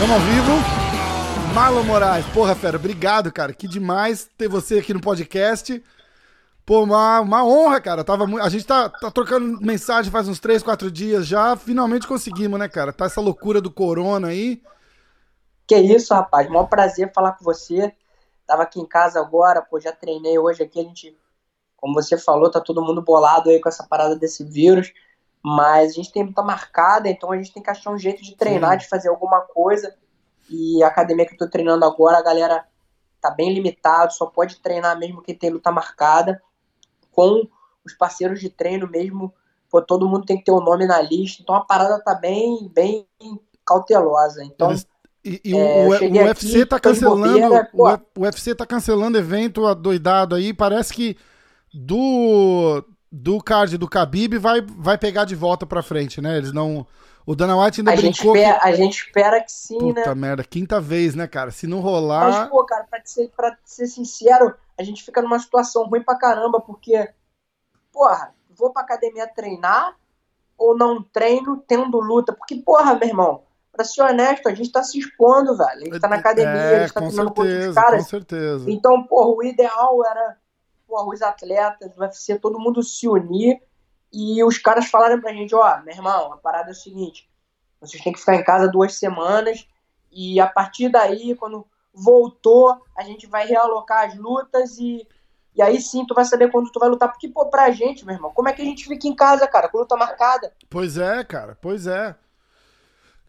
[0.00, 0.52] Vamos ao vivo.
[1.54, 3.52] Marlon Moraes, porra, fera, obrigado, cara.
[3.52, 5.82] Que demais ter você aqui no podcast.
[6.64, 8.04] Pô, uma, uma honra, cara.
[8.04, 11.56] Tava, a gente tá, tá trocando mensagem faz uns 3, 4 dias já.
[11.56, 12.92] Finalmente conseguimos, né, cara?
[12.92, 14.62] Tá essa loucura do corona aí.
[15.66, 16.48] Que isso, rapaz.
[16.48, 17.92] Maior prazer falar com você.
[18.48, 20.80] Tava aqui em casa agora, pô, já treinei hoje aqui.
[20.80, 21.14] A gente,
[21.76, 24.90] como você falou, tá todo mundo bolado aí com essa parada desse vírus.
[25.44, 28.34] Mas a gente tem luta marcada, então a gente tem que achar um jeito de
[28.34, 28.78] treinar, Sim.
[28.78, 29.94] de fazer alguma coisa.
[30.48, 32.66] E a academia que eu tô treinando agora, a galera
[33.20, 36.42] tá bem limitado, só pode treinar mesmo quem tem luta marcada.
[37.12, 37.46] Com
[37.84, 39.34] os parceiros de treino mesmo,
[39.70, 41.42] pô, todo mundo tem que ter o um nome na lista.
[41.42, 43.06] Então a parada tá bem, bem
[43.62, 44.42] cautelosa.
[44.42, 44.70] Então.
[44.70, 44.88] Eles...
[45.28, 47.48] E, e é, o, o, UFC tá cancelando.
[47.72, 50.54] Bobeira, o UFC tá cancelando evento adoidado aí.
[50.54, 51.16] Parece que
[51.72, 56.38] do do card do Khabib vai, vai pegar de volta pra frente, né?
[56.38, 56.86] Eles não.
[57.26, 58.34] O Dana White ainda a brincou.
[58.34, 58.68] Gente espera, que...
[58.68, 60.02] A gente espera que sim, Puta né?
[60.02, 61.50] Puta merda, quinta vez, né, cara?
[61.50, 62.30] Se não rolar.
[62.30, 66.16] Mas, pô, cara, pra ser, pra ser sincero, a gente fica numa situação ruim pra
[66.16, 67.10] caramba, porque,
[67.92, 69.94] porra, vou pra academia treinar
[70.56, 72.32] ou não treino tendo luta?
[72.32, 73.42] Porque, porra, meu irmão,
[73.78, 75.70] pra ser honesto, a gente tá se expondo, velho.
[75.70, 78.02] A gente tá na academia, é, a gente tá treinando com outros caras.
[78.02, 78.68] Com certeza.
[78.68, 80.36] Então, porra, o ideal era
[80.88, 83.60] porra, os atletas, o UFC, todo mundo se unir
[84.12, 87.30] e os caras falaram pra gente, ó, meu irmão, a parada é o seguinte,
[87.78, 89.68] vocês têm que ficar em casa duas semanas
[90.10, 95.06] e a partir daí, quando voltou, a gente vai realocar as lutas e,
[95.54, 97.10] e aí sim tu vai saber quando tu vai lutar.
[97.10, 99.68] Porque, pô, pra gente, meu irmão, como é que a gente fica em casa, cara,
[99.68, 100.54] com luta marcada?
[100.70, 102.16] Pois é, cara, pois é.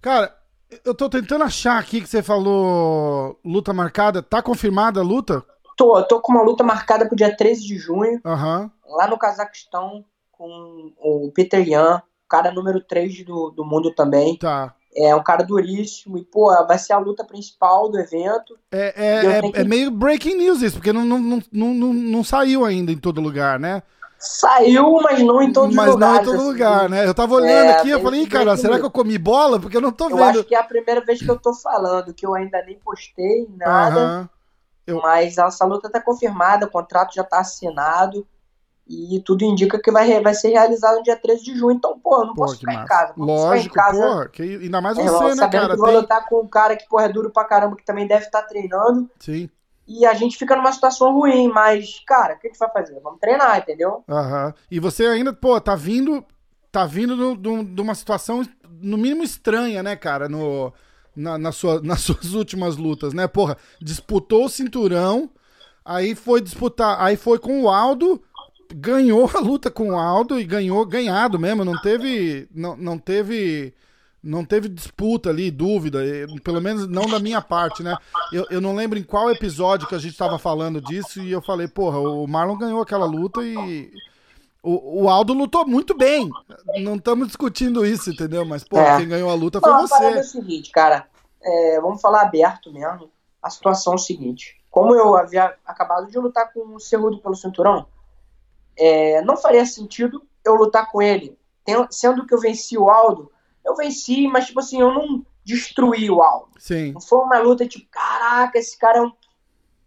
[0.01, 0.38] Cara,
[0.85, 4.21] eu tô tentando achar aqui que você falou luta marcada.
[4.21, 5.43] Tá confirmada a luta?
[5.75, 8.69] Tô, tô com uma luta marcada pro dia 13 de junho, uhum.
[8.97, 14.37] lá no Cazaquistão, com o Peter Yan, cara número 3 do, do mundo também.
[14.37, 14.75] Tá.
[14.95, 18.57] É um cara duríssimo e, pô, vai ser a luta principal do evento.
[18.71, 19.59] É, é, é, que...
[19.59, 23.21] é, meio breaking news isso, porque não, não, não, não, não saiu ainda em todo
[23.21, 23.83] lugar, né?
[24.19, 26.17] Saiu, mas não em todos mas os lugares.
[26.17, 26.51] Mas não em todo assim.
[26.51, 27.07] lugar, né?
[27.07, 29.59] Eu tava olhando é, aqui, eu falei, cara, será que eu comi bola?
[29.59, 30.19] Porque eu não tô vendo.
[30.19, 32.77] Eu acho que é a primeira vez que eu tô falando, que eu ainda nem
[32.79, 33.99] postei nada.
[33.99, 34.29] Uhum.
[34.85, 35.01] Eu...
[35.01, 38.27] Mas essa luta está confirmada, o contrato já está assinado
[38.89, 41.77] e tudo indica que vai, vai ser realizado no dia 13 de junho.
[41.77, 42.83] Então, pô, eu não pô, posso ficar massa.
[42.83, 43.13] em casa.
[43.15, 45.67] Lógico, ficar em casa, porra, que, ainda mais é, você, é, né, cara?
[45.67, 45.77] Que tem...
[45.77, 48.41] vou lutar com um cara que, porra, é duro pra caramba, que também deve estar
[48.41, 49.09] tá treinando.
[49.19, 49.49] Sim.
[49.89, 52.99] E a gente fica numa situação ruim, mas, cara, o que a gente vai fazer?
[53.01, 54.03] Vamos treinar, entendeu?
[54.07, 54.53] Uhum.
[54.69, 56.23] E você ainda, pô, tá vindo,
[56.71, 58.47] tá vindo de uma situação,
[58.81, 60.29] no mínimo, estranha, né, cara?
[60.29, 60.71] No
[61.19, 63.27] na, na sua, nas suas últimas lutas, né?
[63.27, 65.29] Porra, disputou o cinturão,
[65.83, 68.21] aí foi disputar, aí foi com o Aldo,
[68.73, 73.73] ganhou a luta com o Aldo e ganhou ganhado mesmo, não teve não, não teve
[74.21, 75.99] não teve disputa ali, dúvida,
[76.43, 77.97] pelo menos não da minha parte, né?
[78.31, 81.41] Eu, eu não lembro em qual episódio que a gente estava falando disso e eu
[81.41, 83.91] falei, porra, o Marlon ganhou aquela luta e
[84.61, 86.29] o, o Aldo lutou muito bem.
[86.81, 88.45] Não estamos discutindo isso, entendeu?
[88.45, 88.97] Mas, pô, é.
[88.97, 90.03] quem ganhou a luta foi Não, você.
[90.03, 91.07] é o seguinte, cara.
[91.41, 93.09] É, vamos falar aberto mesmo.
[93.41, 94.61] A situação é o seguinte.
[94.69, 97.87] Como eu havia acabado de lutar com o Cerrudo pelo cinturão,
[98.77, 101.37] é, não faria sentido eu lutar com ele.
[101.89, 103.31] Sendo que eu venci o Aldo,
[103.69, 106.51] eu venci, mas, tipo assim, eu não destruí o Aldo.
[106.57, 106.91] Sim.
[106.93, 109.11] Não foi uma luta tipo, caraca, esse cara é um.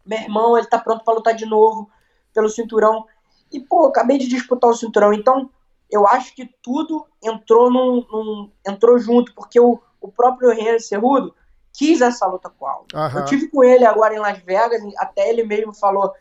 [0.05, 1.89] Meu irmão, ele tá pronto para lutar de novo
[2.35, 3.07] pelo cinturão.
[3.53, 5.51] E, pô, acabei de disputar o cinturão, então
[5.91, 11.35] eu acho que tudo entrou num, num entrou junto, porque o, o próprio Henry Cerrudo
[11.73, 12.87] quis essa luta com o Aldo.
[12.95, 13.19] Uhum.
[13.21, 16.13] Eu tive com ele agora em Las Vegas, até ele mesmo falou,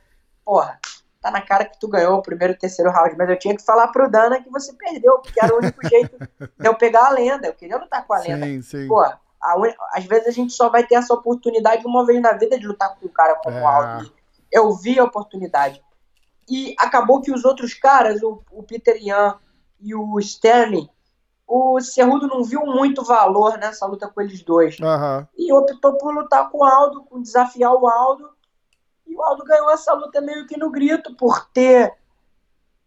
[0.44, 0.80] porra,
[1.22, 3.64] tá na cara que tu ganhou o primeiro e terceiro round, mas eu tinha que
[3.64, 7.12] falar pro Dana que você perdeu, porque era o único jeito de eu pegar a
[7.12, 8.46] lenda, eu queria lutar com a lenda.
[8.46, 8.88] Sim, sim.
[8.88, 9.22] Porra,
[9.56, 9.72] un...
[9.94, 12.96] às vezes a gente só vai ter essa oportunidade uma vez na vida de lutar
[12.96, 13.62] com um cara como é.
[13.62, 14.12] o Aldo.
[14.52, 15.82] Eu vi a oportunidade.
[16.50, 19.38] E acabou que os outros caras, o, o Peter Ian
[19.80, 20.90] e o Sterling,
[21.48, 24.80] o Cerrudo não viu muito valor nessa luta com eles dois.
[24.80, 25.28] Uhum.
[25.38, 28.30] E optou por lutar com o Aldo, com desafiar o Aldo.
[29.12, 31.94] E o Aldo ganhou essa luta meio que no grito, por ter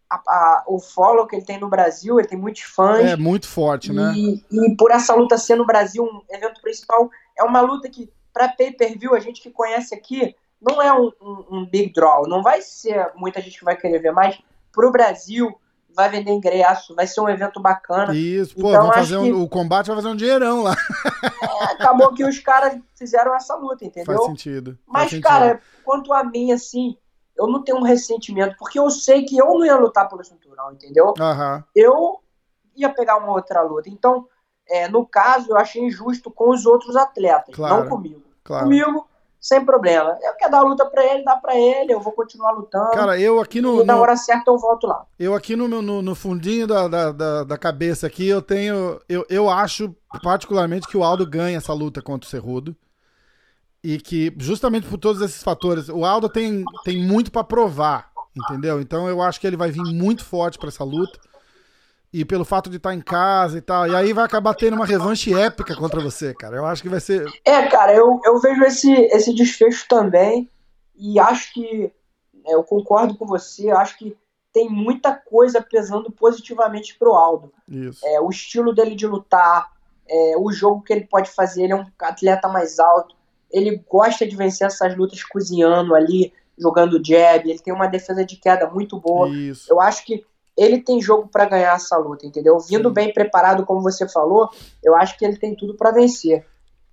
[0.08, 3.04] a, a, o follow que ele tem no Brasil, ele tem muitos fãs.
[3.04, 4.14] É muito forte, e, né?
[4.16, 8.48] E por essa luta ser no Brasil um evento principal, é uma luta que, para
[8.48, 12.62] pay-per-view, a gente que conhece aqui, não é um, um, um, big draw, não vai
[12.62, 14.38] ser muita gente que vai querer ver, mas
[14.72, 15.54] pro Brasil
[15.94, 18.14] vai vender ingresso, vai ser um evento bacana.
[18.14, 20.76] Isso, pô, então, fazer um, o combate vai fazer um dinheirão lá.
[21.42, 24.16] É, acabou que os caras fizeram essa luta, entendeu?
[24.16, 24.78] Faz sentido.
[24.86, 25.62] Mas, Faz cara, sentido.
[25.84, 26.96] quanto a mim, assim,
[27.36, 30.72] eu não tenho um ressentimento, porque eu sei que eu não ia lutar pelo cinturão,
[30.72, 31.14] entendeu?
[31.18, 31.64] Aham.
[31.74, 32.20] Eu
[32.76, 33.88] ia pegar uma outra luta.
[33.88, 34.26] Então,
[34.68, 37.82] é, no caso, eu achei injusto com os outros atletas, Claro.
[37.82, 38.22] não comigo.
[38.42, 38.64] Claro.
[38.64, 39.08] Comigo,
[39.46, 40.16] sem problema.
[40.22, 42.92] Eu quero dar a luta pra ele, dá pra ele, eu vou continuar lutando.
[42.92, 45.04] Cara, eu aqui no, e na no- hora certa eu volto lá.
[45.18, 48.98] eu aqui no, meu- no, no fundinho da, da, da, da cabeça aqui, eu tenho.
[49.06, 52.74] Eu, eu acho particularmente que o Aldo ganha essa luta contra o Cerrudo.
[53.82, 58.80] E que, justamente por todos esses fatores, o Aldo tem, tem muito pra provar, entendeu?
[58.80, 61.20] Então eu acho que ele vai vir muito forte pra essa luta.
[62.16, 63.88] E pelo fato de estar em casa e tal.
[63.88, 66.54] E aí vai acabar tendo uma revanche épica contra você, cara.
[66.54, 67.26] Eu acho que vai ser.
[67.44, 70.48] É, cara, eu, eu vejo esse, esse desfecho também
[70.94, 71.92] e acho que
[72.46, 74.16] é, eu concordo com você, acho que
[74.52, 77.52] tem muita coisa pesando positivamente pro Aldo.
[77.68, 78.06] Isso.
[78.06, 79.72] É, o estilo dele de lutar,
[80.08, 83.16] é, o jogo que ele pode fazer, ele é um atleta mais alto,
[83.50, 88.36] ele gosta de vencer essas lutas cozinhando ali, jogando jab, ele tem uma defesa de
[88.36, 89.28] queda muito boa.
[89.28, 89.66] Isso.
[89.68, 90.24] Eu acho que
[90.56, 92.58] ele tem jogo pra ganhar essa luta, entendeu?
[92.60, 94.48] Vindo bem preparado, como você falou,
[94.82, 96.46] eu acho que ele tem tudo pra vencer.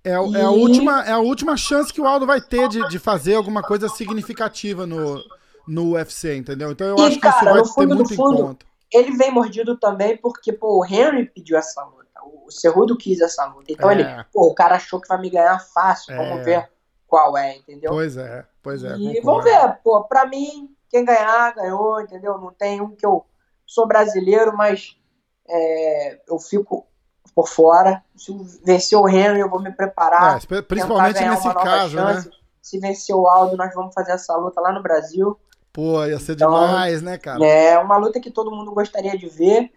[0.04, 2.86] É, é a E- última, é a última chance que o Aldo vai ter de,
[2.88, 5.22] de fazer alguma coisa significativa no,
[5.66, 6.72] no UFC, entendeu?
[6.72, 8.66] Então eu E, acho que isso cara, vai ter fundo muito em fundo, conta.
[8.92, 12.02] Ele vem mordido também porque, pô, o Henry pediu essa luta.
[12.24, 13.72] O Cerrudo quis essa luta.
[13.72, 13.94] Então É.
[13.94, 16.12] ele, pô, o cara achou que vai me ganhar fácil.
[16.12, 16.16] É.
[16.16, 16.68] Vamos ver
[17.06, 17.90] qual é, entendeu?
[17.92, 18.96] Pois é, pois é.
[18.96, 19.22] e concordo.
[19.24, 22.38] vamos ver, pô, pra mim, quem ganhar, ganhou, entendeu?
[22.38, 23.24] Não tem um que eu
[23.72, 24.96] sou brasileiro, mas
[25.48, 26.86] é, eu fico
[27.34, 28.04] por fora.
[28.14, 28.32] Se
[28.64, 30.38] vencer o Henry, eu vou me preparar.
[30.50, 32.28] É, principalmente nesse caso, chance.
[32.28, 32.34] né?
[32.60, 35.38] Se vencer o Aldo, nós vamos fazer essa luta lá no Brasil.
[35.72, 37.44] Pô, ia ser Então, demais, né, cara?
[37.44, 39.72] É uma luta que todo mundo gostaria de ver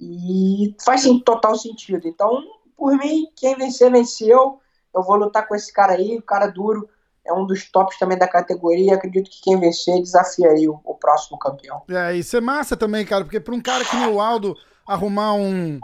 [0.00, 2.08] e faz sim, total sentido.
[2.08, 2.42] Então,
[2.74, 4.60] por mim, quem vencer, venceu.
[4.94, 6.88] Eu vou lutar com esse cara aí, o cara duro.
[7.26, 8.94] É um dos tops também da categoria.
[8.94, 11.82] Acredito que quem vencer desafia aí o, o próximo campeão.
[11.90, 14.56] É, isso é massa também, cara, porque pra um cara que nem o Aldo
[14.86, 15.80] arrumar um,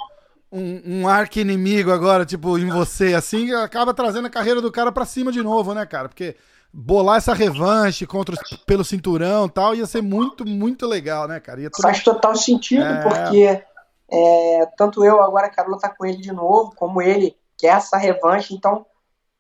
[0.52, 5.04] um, um arqui-inimigo agora, tipo, em você, assim, acaba trazendo a carreira do cara pra
[5.04, 6.08] cima de novo, né, cara?
[6.08, 6.36] Porque
[6.72, 11.40] bolar essa revanche contra os- pelo cinturão e tal ia ser muito, muito legal, né,
[11.40, 11.60] cara?
[11.60, 13.02] Ia todo- Faz total sentido, É.
[13.02, 13.62] porque
[14.10, 18.54] é, tanto eu agora quero lutar com ele de novo, como ele quer essa revanche.
[18.54, 18.86] Então,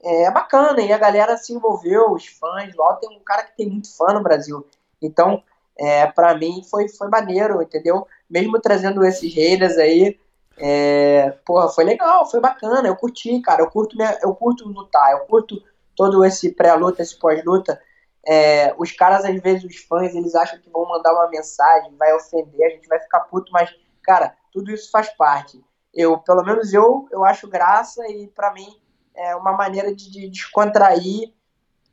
[0.02, 0.80] é bacana.
[0.80, 2.74] E a galera se envolveu, os fãs.
[2.74, 4.66] Lá tem um cara que tem muito fã no Brasil.
[5.00, 5.42] Então,
[5.78, 8.06] é, para mim, foi, foi maneiro, entendeu?
[8.28, 10.18] Mesmo trazendo esses haters aí.
[10.58, 12.86] É, porra, foi legal, foi bacana.
[12.88, 13.62] Eu curti, cara.
[13.62, 15.62] Eu curto, minha- eu curto lutar, eu curto
[15.96, 17.80] todo esse pré-luta, esse pós-luta.
[18.26, 22.14] É, os caras, às vezes, os fãs, eles acham que vão mandar uma mensagem, vai
[22.14, 23.70] ofender, a gente vai ficar puto, mas,
[24.02, 25.60] cara, tudo isso faz parte.
[25.92, 28.80] Eu, pelo menos eu, eu acho graça e pra mim
[29.14, 31.32] é uma maneira de, de descontrair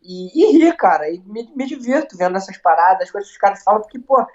[0.01, 1.09] e, e rir, cara.
[1.09, 4.25] E me, me divirto vendo essas paradas, as coisas que os caras falam, porque, pô,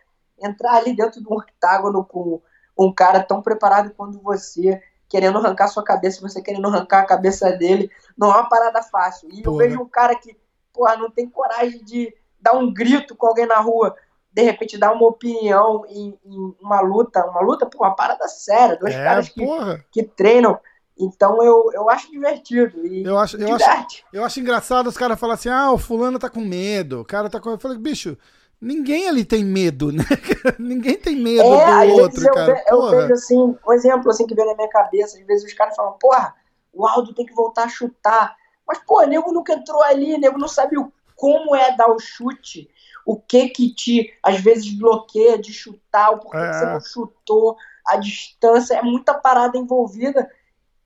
[0.41, 2.41] entrar ali dentro de um octágono com
[2.79, 7.53] um cara tão preparado quanto você, querendo arrancar sua cabeça, você querendo arrancar a cabeça
[7.53, 9.29] dele, não é uma parada fácil.
[9.33, 10.37] E eu vejo um cara que,
[10.73, 13.97] porra, não tem coragem de dar um grito com alguém na rua,
[14.33, 18.77] de repente dar uma opinião em, em uma luta, uma luta, pô, uma parada séria,
[18.77, 19.85] dois É, caras que, porra.
[19.91, 20.59] que treinam.
[20.99, 22.87] Então eu, eu acho divertido.
[22.87, 26.19] E Eu acho, eu acho, eu acho engraçado os caras falarem assim: ah, o fulano
[26.19, 27.50] tá com medo, o cara tá com.
[27.50, 28.17] Eu falei, bicho,
[28.61, 30.05] ninguém ali tem medo, né?
[30.58, 32.55] ninguém tem medo É, do outro, eu, cara.
[32.55, 35.53] ve- eu vejo assim, um exemplo assim que vem na minha cabeça, às vezes os
[35.55, 36.34] caras falam, porra,
[36.72, 38.36] o Aldo tem que voltar a chutar.
[38.67, 41.91] Mas, pô, o nego nunca entrou ali, o nego não sabe o, como é dar
[41.91, 42.70] o chute,
[43.05, 46.48] o que que te, às vezes, bloqueia de chutar, o porquê É.
[46.51, 50.27] que você não chutou, a distância, é muita parada envolvida.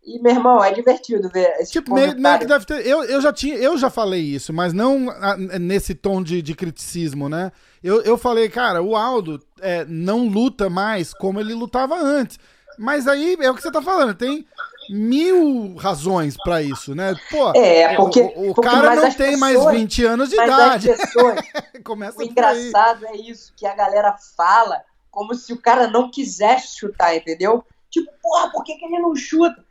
[0.09, 2.87] E, meu irmão, é divertido ver esse Tipo, meio, meio que deve ter.
[2.87, 6.55] Eu, eu já tinha, eu já falei isso, mas não ah, nesse tom de, de
[6.55, 7.53] criticismo, né?
[7.85, 12.39] Eu, eu falei, cara, o Aldo é, não luta mais como ele lutava antes.
[12.79, 14.47] Mas aí é o que você tá falando, tem
[14.89, 17.15] mil razões pra isso, né?
[17.31, 20.89] Pô, É, porque, o, o porque cara não tem mais pessoas- 20 anos de idade.
[20.89, 21.41] pessoas,
[21.85, 26.79] Começa O engraçado é isso, que a galera fala como se o cara não quisesse
[26.79, 27.65] chutar, entendeu?
[27.91, 29.65] Tipo, porra, por que, que ele não chuta?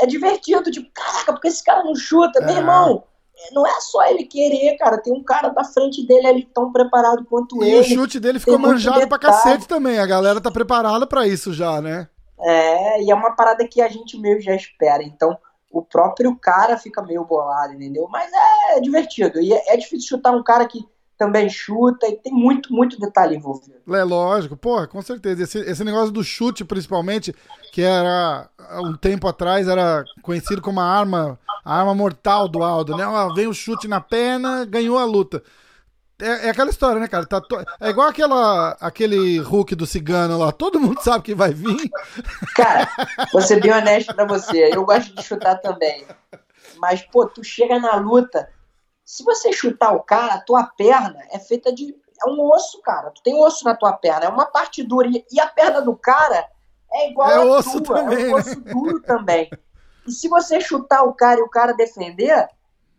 [0.00, 2.40] É divertido, tipo, caraca, por que esse cara não chuta?
[2.40, 3.04] Meu irmão,
[3.52, 4.98] não é só ele querer, cara.
[4.98, 7.84] Tem um cara da frente dele ali tão preparado quanto E o ele.
[7.94, 9.98] chute dele ficou manjado pra cacete também.
[9.98, 12.08] A galera tá preparada pra isso já, né?
[12.40, 15.02] É, e é uma parada que a gente meio já espera.
[15.02, 15.36] Então,
[15.70, 18.06] o próprio cara fica meio bolado, entendeu?
[18.08, 18.30] Mas
[18.76, 19.40] é divertido.
[19.40, 20.84] E é, é difícil chutar um cara que
[21.18, 23.74] também chuta e tem muito, muito detalhe envolvido.
[23.88, 25.42] É lógico, porra, com certeza.
[25.42, 27.34] Esse, esse negócio do chute, principalmente,
[27.72, 28.48] que era
[28.82, 33.04] um tempo atrás, era conhecido como a arma, a arma mortal do Aldo, né?
[33.34, 35.42] Vem o chute na perna, ganhou a luta.
[36.20, 37.26] É, é, aquela história, né, cara?
[37.26, 37.64] Tá to...
[37.80, 40.50] É igual aquela, aquele Hulk do cigano lá.
[40.50, 41.90] Todo mundo sabe que vai vir.
[42.54, 42.88] Cara,
[43.32, 44.70] vou ser bem honesto pra você.
[44.72, 46.04] Eu gosto de chutar também.
[46.78, 48.48] Mas, pô, tu chega na luta.
[49.08, 51.96] Se você chutar o cara, a tua perna é feita de.
[52.22, 53.10] É um osso, cara.
[53.10, 54.26] Tu tem osso na tua perna.
[54.26, 55.08] É uma parte dura.
[55.08, 56.46] E a perna do cara
[56.92, 58.02] é igual é a osso tua.
[58.02, 58.70] Também, é um osso né?
[58.70, 59.48] duro também.
[60.06, 62.50] E se você chutar o cara e o cara defender,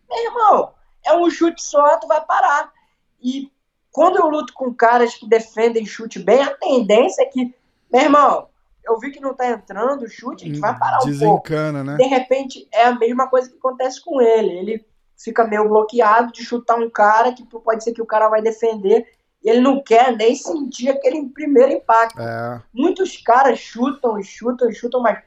[0.09, 0.73] meu irmão,
[1.05, 2.73] é um chute só, tu vai parar.
[3.21, 3.51] E
[3.91, 7.53] quando eu luto com caras que defendem chute bem, a tendência é que,
[7.93, 8.49] meu irmão,
[8.83, 11.91] eu vi que não tá entrando o chute, a gente vai parar um Desencana, pouco.
[11.91, 11.97] né?
[11.97, 14.57] De repente, é a mesma coisa que acontece com ele.
[14.57, 14.89] Ele
[15.19, 19.05] fica meio bloqueado de chutar um cara que pode ser que o cara vai defender
[19.43, 22.21] e ele não quer nem sentir aquele primeiro impacto.
[22.21, 22.61] É.
[22.73, 25.21] Muitos caras chutam chutam chutam, mas,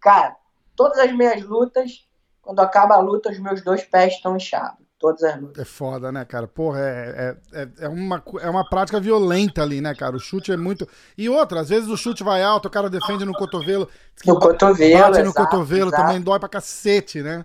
[0.00, 0.36] cara,
[0.74, 2.06] todas as minhas lutas,
[2.42, 5.58] quando acaba a luta, os meus dois pés estão inchados todas as lutas.
[5.62, 6.46] É foda, né, cara?
[6.46, 10.16] Porra, é, é, é, uma, é uma prática violenta ali, né, cara?
[10.16, 10.88] O chute é muito.
[11.16, 13.86] E outra, às vezes o chute vai alto, o cara defende no cotovelo.
[14.24, 16.02] No cotovelo, Bate no exato, cotovelo exato.
[16.02, 17.44] também dói pra cacete, né?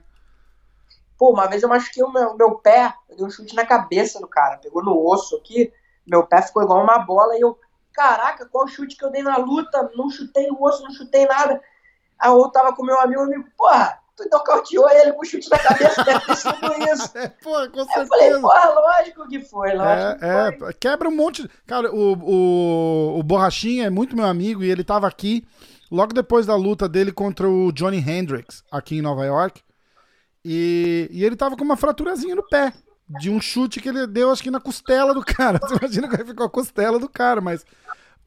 [1.19, 4.21] Pô, uma vez eu machuquei o meu, meu pé, eu dei um chute na cabeça
[4.21, 5.71] do cara, pegou no osso aqui,
[6.07, 7.59] meu pé ficou igual uma bola e eu,
[7.93, 9.91] caraca, qual chute que eu dei na luta?
[9.95, 11.61] Não chutei o osso, não chutei nada.
[12.17, 16.03] Aí eu tava com meu amigo, amigo, porra, tu nocauteou ele com chute na cabeça,
[16.05, 17.11] deve ter sido isso.
[17.19, 18.01] É, porra, com certeza.
[18.01, 20.69] eu falei, porra, lógico que foi, lógico É, que foi.
[20.69, 21.49] é, quebra um monte.
[21.67, 25.45] Cara, o, o, o Borrachinha é muito meu amigo e ele tava aqui
[25.91, 29.61] logo depois da luta dele contra o Johnny Hendricks, aqui em Nova York.
[30.43, 32.73] E, e ele tava com uma fraturazinha no pé.
[33.07, 35.57] De um chute que ele deu, acho que na costela do cara.
[35.63, 37.65] Você imagina como ficou a costela do cara, mas.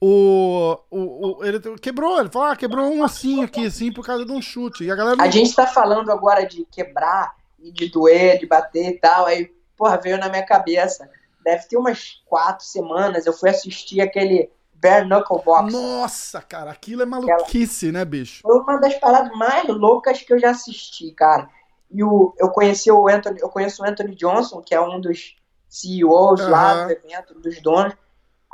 [0.01, 4.25] O, o, o- ele quebrou, ele falou, ah, quebrou um ossinho aqui, assim, por causa
[4.25, 4.83] de um chute.
[4.83, 8.45] E a galera não A gente tá falando agora de quebrar e de doer, de
[8.45, 9.25] bater e tal.
[9.25, 11.09] Aí, porra, veio na minha cabeça.
[11.45, 13.25] Deve ter umas quatro semanas.
[13.25, 15.71] Eu fui assistir aquele Bare Knuckle Box.
[15.71, 18.41] Nossa, cara, aquilo é maluquice, né, bicho?
[18.41, 21.47] Foi uma das paradas mais loucas que eu já assisti, cara.
[21.93, 25.35] E o, eu conheci o Anthony, eu conheço o Anthony Johnson, que é um dos
[25.69, 26.85] CEOs lá Aham.
[26.87, 27.93] do evento, dos donos.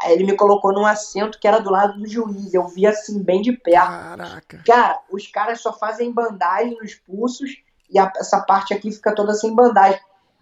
[0.01, 2.53] Aí ele me colocou num assento que era do lado do juiz.
[2.53, 3.87] Eu vi assim, bem de perto.
[3.87, 4.63] Caraca.
[4.65, 7.51] Cara, os caras só fazem bandagem nos pulsos
[7.89, 9.99] e a- essa parte aqui fica toda sem bandagem.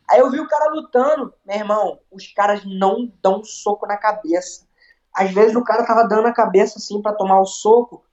[0.10, 4.66] Aí eu vi o cara lutando, meu irmão, os caras não dão soco na cabeça.
[5.14, 8.04] Às vezes o cara tava dando a cabeça assim pra tomar o soco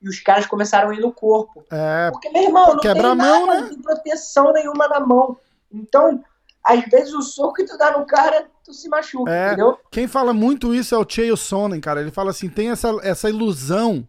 [0.00, 1.64] e os caras começaram a ir no corpo.
[1.70, 3.60] É, Porque, meu irmão, não Quebra tem mão, nada, né?
[3.62, 5.36] não tem proteção nenhuma na mão.
[5.72, 6.22] Então,
[6.64, 9.48] às vezes o soco que tu dá no cara, tu se machuca, É.
[9.48, 9.78] entendeu?
[9.90, 12.00] Quem fala muito isso é o Chael Sonnen, cara.
[12.00, 14.06] Ele fala assim, tem essa, essa ilusão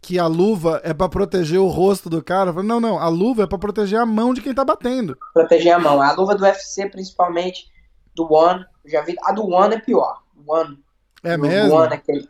[0.00, 2.52] que a luva é pra proteger o rosto do cara.
[2.52, 5.18] Falo, não, não, a luva é pra proteger a mão de quem tá batendo.
[5.34, 6.00] proteger a mão.
[6.00, 7.66] A luva do UFC, principalmente,
[8.14, 9.16] do One, já vi.
[9.24, 10.22] A do One é pior.
[10.46, 10.78] One.
[11.24, 11.74] É do mesmo?
[11.74, 12.28] One, aquele,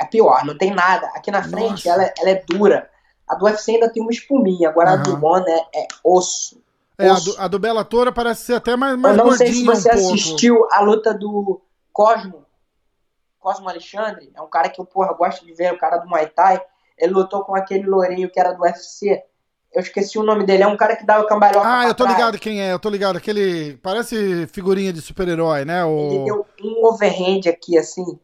[0.00, 1.06] é pior, não tem nada.
[1.14, 1.90] Aqui na frente, Nossa.
[1.90, 2.88] ela, é- ela é dura.
[3.28, 5.02] A do UFC ainda tem uma espuminha, agora a Aham.
[5.02, 6.62] do One é, é osso.
[6.96, 7.48] É, a do, a
[7.84, 11.14] do parece ser até mais, mais eu não sei se você um assistiu a luta
[11.14, 11.60] do
[11.92, 12.44] Cosmo.
[13.38, 14.30] Cosmo Alexandre.
[14.34, 16.60] É um cara que eu, porra, gosto de ver, o cara do Muay Thai.
[16.98, 19.22] Ele lutou com aquele lourinho que era do UFC.
[19.72, 20.64] Eu esqueci o nome dele.
[20.64, 22.18] É um cara que dá o cambalhota Ah, eu tô trás.
[22.18, 23.16] ligado quem é, eu tô ligado.
[23.16, 23.76] Aquele.
[23.76, 25.82] Parece figurinha de super-herói, né?
[25.82, 26.24] Ele O...
[26.24, 28.18] deu um overhand aqui, assim.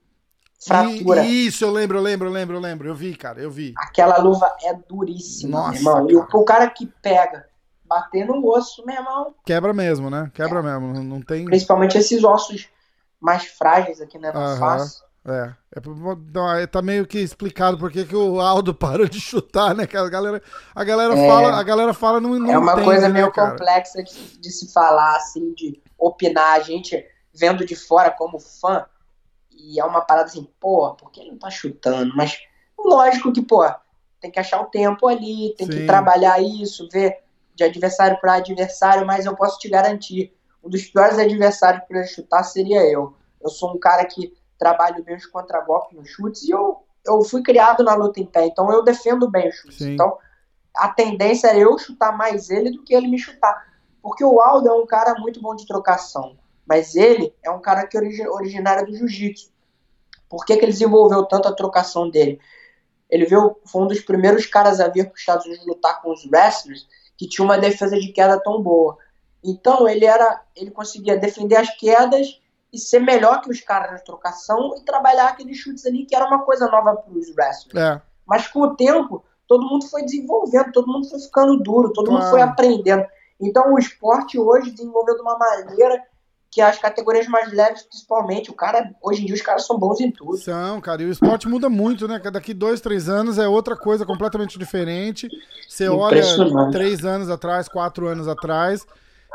[0.66, 1.24] Fratura.
[1.24, 2.88] I- Isso, eu lembro, eu lembro, eu lembro, eu lembro.
[2.88, 3.74] Eu vi, cara, eu vi.
[3.76, 6.10] Aquela luva é duríssima, Nossa, meu irmão.
[6.10, 6.38] E o, cara.
[6.38, 7.46] o cara que pega,
[7.84, 10.30] bater no osso, meu irmão, Quebra mesmo, né?
[10.34, 11.02] Quebra mesmo.
[11.02, 11.44] Não, tem.
[11.44, 12.68] principalmente esses ossos
[13.20, 15.02] mais frágeis aqui né, na face.
[15.26, 19.86] É, é é, tá meio que explicado porque que o Aldo parou de chutar, né?
[19.86, 20.42] Que a galera,
[20.74, 21.28] a galera É.
[21.28, 23.52] fala, a galera fala não, não é uma entende, coisa né, meio cara?
[23.52, 26.56] complexa de, de se falar, assim, de opinar.
[26.56, 27.02] A gente
[27.32, 28.84] vendo de fora como fã,
[29.56, 32.14] e é uma parada assim, pô, por que ele não tá chutando?
[32.16, 32.38] Mas
[32.78, 33.64] lógico que, pô,
[34.20, 35.78] tem que achar o tempo ali, tem Sim.
[35.78, 37.22] que trabalhar isso, ver
[37.54, 42.42] de adversário para adversário, mas eu posso te garantir, um dos piores adversários para chutar
[42.42, 43.14] seria eu.
[43.40, 47.42] Eu sou um cara que trabalho bem os contragolpes nos chutes e eu, eu fui
[47.42, 49.78] criado na luta em pé, então eu defendo bem os chutes.
[49.78, 49.92] Sim.
[49.92, 50.16] Então
[50.74, 53.72] a tendência é eu chutar mais ele do que ele me chutar.
[54.02, 57.86] Porque o Aldo é um cara muito bom de trocação, mas ele é um cara
[57.86, 59.52] que é origi- originário do jiu-jitsu.
[60.28, 62.40] Por que, que ele desenvolveu tanto a trocação dele?
[63.08, 66.10] Ele veio, foi um dos primeiros caras a vir para os Estados Unidos lutar com
[66.12, 68.96] os wrestlers que tinha uma defesa de queda tão boa.
[69.42, 72.40] Então ele era, ele conseguia defender as quedas
[72.72, 76.26] e ser melhor que os caras na trocação e trabalhar aqueles chutes ali que era
[76.26, 77.74] uma coisa nova para os wrestlers.
[77.76, 82.10] É, Mas com o tempo, todo mundo foi desenvolvendo, todo mundo foi ficando duro, todo
[82.10, 82.30] mundo Claro.
[82.30, 83.06] foi aprendendo.
[83.40, 86.02] Então o esporte hoje desenvolveu de uma maneira
[86.54, 88.48] que as categorias mais leves, principalmente.
[88.48, 90.36] O cara, hoje em dia, os caras são bons em tudo.
[90.36, 91.02] São, cara.
[91.02, 92.20] E o esporte muda muito, né?
[92.32, 95.28] Daqui dois, três anos é outra coisa completamente diferente.
[95.68, 96.22] Você olha
[96.70, 98.86] três anos atrás, quatro anos atrás,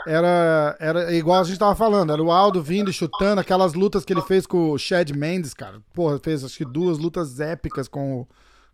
[0.07, 4.05] era, era igual a gente tava falando, era o Aldo vindo e chutando, aquelas lutas
[4.05, 5.81] que ele fez com o Chad Mendes, cara.
[5.93, 8.25] Porra, fez acho que duas lutas épicas com,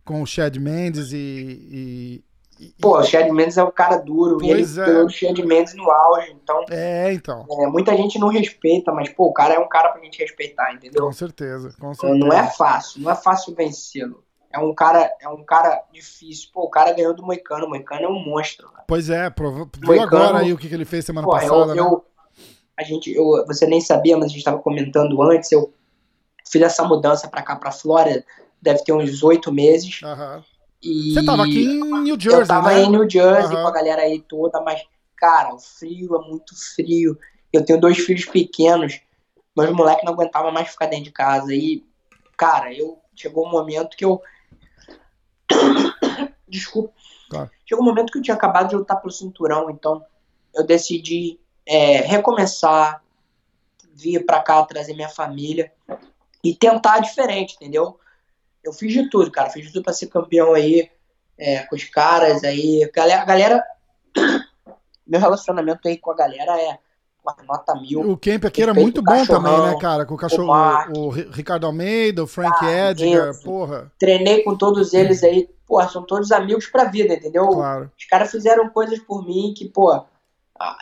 [0.04, 2.24] com o Chad Mendes e,
[2.58, 4.44] e Pô, o Chad Mendes é um cara duro.
[4.44, 5.04] E ele é.
[5.04, 6.64] o Chad Mendes no auge, então.
[6.70, 7.46] É, então.
[7.60, 10.72] É, muita gente não respeita, mas, pô, o cara é um cara pra gente respeitar,
[10.72, 11.04] entendeu?
[11.04, 12.18] Com certeza, com certeza.
[12.18, 16.48] Não é fácil, não é fácil vencê-lo é um cara, é um cara difícil.
[16.52, 17.66] Pô, o cara ganhou do Moicano.
[17.66, 18.68] O Moicano é um monstro.
[18.70, 18.84] Cara.
[18.88, 21.66] Pois é, viu Moicano, agora aí o que, que ele fez semana pô, passada, eu,
[21.66, 21.80] né?
[21.80, 22.04] eu,
[22.76, 25.52] a gente, eu, você nem sabia, mas a gente estava comentando antes.
[25.52, 25.72] Eu
[26.50, 28.24] fiz essa mudança para cá, para Flórida,
[28.60, 30.00] deve ter uns oito meses.
[30.02, 30.42] Uhum.
[30.82, 32.82] E você tava aqui em New Jersey, Eu tava né?
[32.82, 33.62] em New Jersey uhum.
[33.62, 34.82] com a galera aí toda, mas,
[35.16, 37.18] cara, o frio é muito frio.
[37.52, 39.00] Eu tenho dois filhos pequenos,
[39.56, 41.54] meus moleques não aguentavam mais ficar dentro de casa.
[41.54, 41.84] E,
[42.36, 44.20] cara, eu chegou um momento que eu
[46.48, 46.92] Desculpa.
[47.28, 47.50] Claro.
[47.64, 50.04] Chegou um momento que eu tinha acabado de lutar pelo cinturão, então
[50.54, 53.02] eu decidi é, recomeçar,
[53.92, 55.72] vir para cá trazer minha família
[56.44, 57.98] e tentar diferente, entendeu?
[58.66, 59.50] Eu fiz de tudo, cara.
[59.50, 60.90] Fiz de tudo pra ser campeão aí,
[61.38, 62.88] é, com os caras aí.
[62.94, 63.64] Galera, galera,
[65.06, 66.78] meu relacionamento aí com a galera é
[67.46, 68.00] nota mil.
[68.00, 70.06] O camp aqui era muito bom também, né, cara?
[70.06, 70.52] Com o cachorro,
[70.94, 73.92] o, o Ricardo Almeida, o Frank ah, Edgar, porra.
[73.98, 77.48] Treinei com todos eles aí, porra, são todos amigos pra vida, entendeu?
[77.48, 77.90] Claro.
[77.98, 80.04] Os caras fizeram coisas por mim que, pô,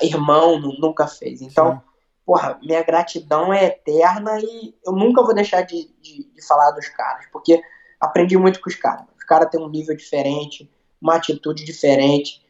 [0.03, 1.41] irmão nunca fez.
[1.41, 1.94] Então, Sim.
[2.25, 6.89] Porra, minha gratidão é eterna e eu nunca vou deixar de, de, de falar dos
[6.89, 7.63] caras, porque
[8.01, 9.07] aprendi muito com os caras.
[9.17, 12.43] Os caras têm um nível diferente, uma atitude diferente.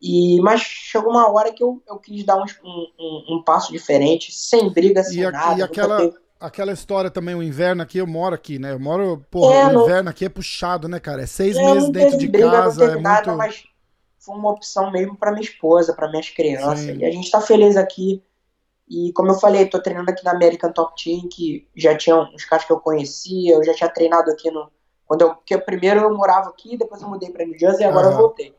[0.00, 4.32] E, mas chegou uma hora que eu, eu quis dar um, um, um passo diferente,
[4.32, 5.58] sem briga, sem e nada.
[5.58, 8.72] E aquela, aquela história também, o inverno aqui, eu moro aqui, né?
[8.72, 11.22] Eu moro, porra, é, o inverno aqui é puxado, né, cara?
[11.22, 13.38] É seis é, meses dentro de briga, casa, não é nada, muito...
[13.38, 13.64] mas
[14.18, 16.80] foi uma opção mesmo para minha esposa, para minhas crianças.
[16.80, 16.98] Sim.
[16.98, 18.22] E a gente tá feliz aqui.
[18.88, 22.44] E como eu falei, tô treinando aqui na American Top Team, que já tinha uns
[22.44, 24.70] caras que eu conhecia, eu já tinha treinado aqui no.
[25.06, 28.08] Quando eu, porque primeiro eu morava aqui, depois eu mudei pra New Jersey e agora
[28.08, 28.12] uhum.
[28.12, 28.54] eu voltei.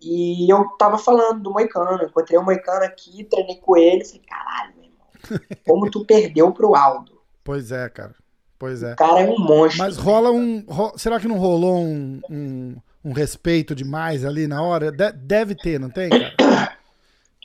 [0.00, 4.74] E eu tava falando do Moicano, encontrei o Moicano aqui, treinei com ele, falei, caralho,
[4.76, 7.20] meu irmão, como tu perdeu pro Aldo.
[7.42, 8.14] Pois é, cara.
[8.58, 8.92] Pois é.
[8.92, 9.78] O cara é um monstro.
[9.78, 10.64] Mas rola um.
[10.68, 10.92] Ro...
[10.96, 14.90] Será que não rolou um, um, um, respeito demais ali na hora?
[14.90, 16.76] De deve ter, não tem, cara?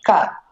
[0.03, 0.42] Cara,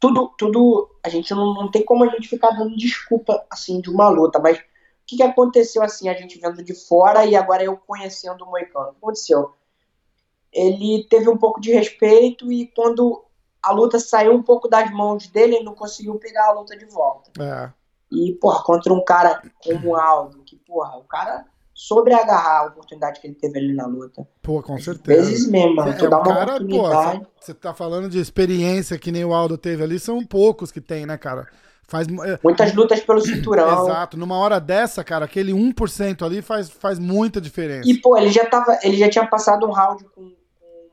[0.00, 0.34] tudo.
[0.36, 4.08] tudo a gente não, não tem como a gente ficar dando desculpa assim de uma
[4.08, 4.62] luta, mas o
[5.06, 8.88] que, que aconteceu assim, a gente vendo de fora e agora eu conhecendo o Moicano?
[8.88, 9.54] O que aconteceu?
[10.52, 13.24] ele teve um pouco de respeito e quando
[13.62, 16.86] a luta saiu um pouco das mãos dele, ele não conseguiu pegar a luta de
[16.86, 17.30] volta.
[17.40, 17.70] É.
[18.10, 21.46] E, porra, contra um cara como o Aldo, que, porra, o cara
[21.80, 24.28] soube agarrar a oportunidade que ele teve ali na luta.
[24.42, 25.22] Pô, com certeza.
[25.22, 25.90] Vezes mesmo, mano.
[25.90, 27.26] É, dá uma cara, oportunidade.
[27.40, 31.06] Você tá falando de experiência que nem o Aldo teve ali, são poucos que tem,
[31.06, 31.48] né, cara?
[31.88, 33.86] Faz, é, Muitas lutas pelo cinturão.
[33.86, 34.18] Exato.
[34.18, 37.88] Numa hora dessa, cara, aquele 1% ali faz, faz muita diferença.
[37.88, 40.34] E, pô, ele já, tava, ele já tinha passado um round com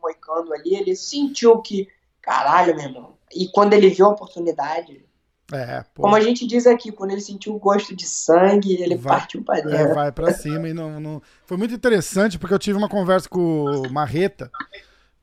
[0.02, 1.86] moicano ali, ele sentiu que,
[2.21, 3.17] caralho, meu irmão.
[3.36, 5.06] E quando ele viu a oportunidade,
[5.53, 9.19] é, como a gente diz aqui, quando ele sentiu o gosto de sangue, ele vai,
[9.19, 9.77] partiu para dentro.
[9.77, 11.21] É, vai para cima e não, não.
[11.45, 14.51] Foi muito interessante porque eu tive uma conversa com o Marreta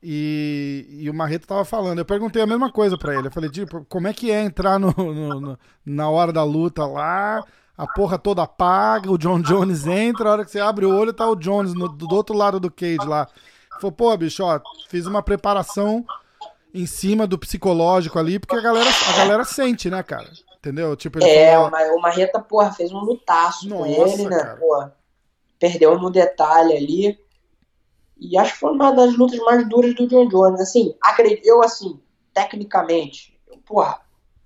[0.03, 1.99] e, e o Marreta tava falando.
[1.99, 3.29] Eu perguntei a mesma coisa para ele.
[3.29, 6.87] Eu falei, tipo, como é que é entrar no, no, no, na hora da luta
[6.87, 7.45] lá?
[7.77, 11.13] A porra toda apaga, o John Jones entra, a hora que você abre o olho
[11.13, 13.29] tá o Jones no, do outro lado do cage lá.
[13.81, 14.59] Falou, pô, bicho, ó,
[14.89, 16.05] fiz uma preparação
[16.75, 20.29] em cima do psicológico ali, porque a galera, a galera sente, né, cara?
[20.59, 20.97] Entendeu?
[20.97, 24.39] Tipo, é, falou, o Marreta, porra, fez um lutaço Nossa, com ele, né?
[24.39, 24.57] Cara.
[24.57, 24.97] Porra,
[25.59, 27.19] perdeu no detalhe ali.
[28.19, 30.61] E acho que foi uma das lutas mais duras do John Jones.
[30.61, 32.01] Assim, acredito, eu, assim,
[32.33, 34.01] tecnicamente, eu, porra,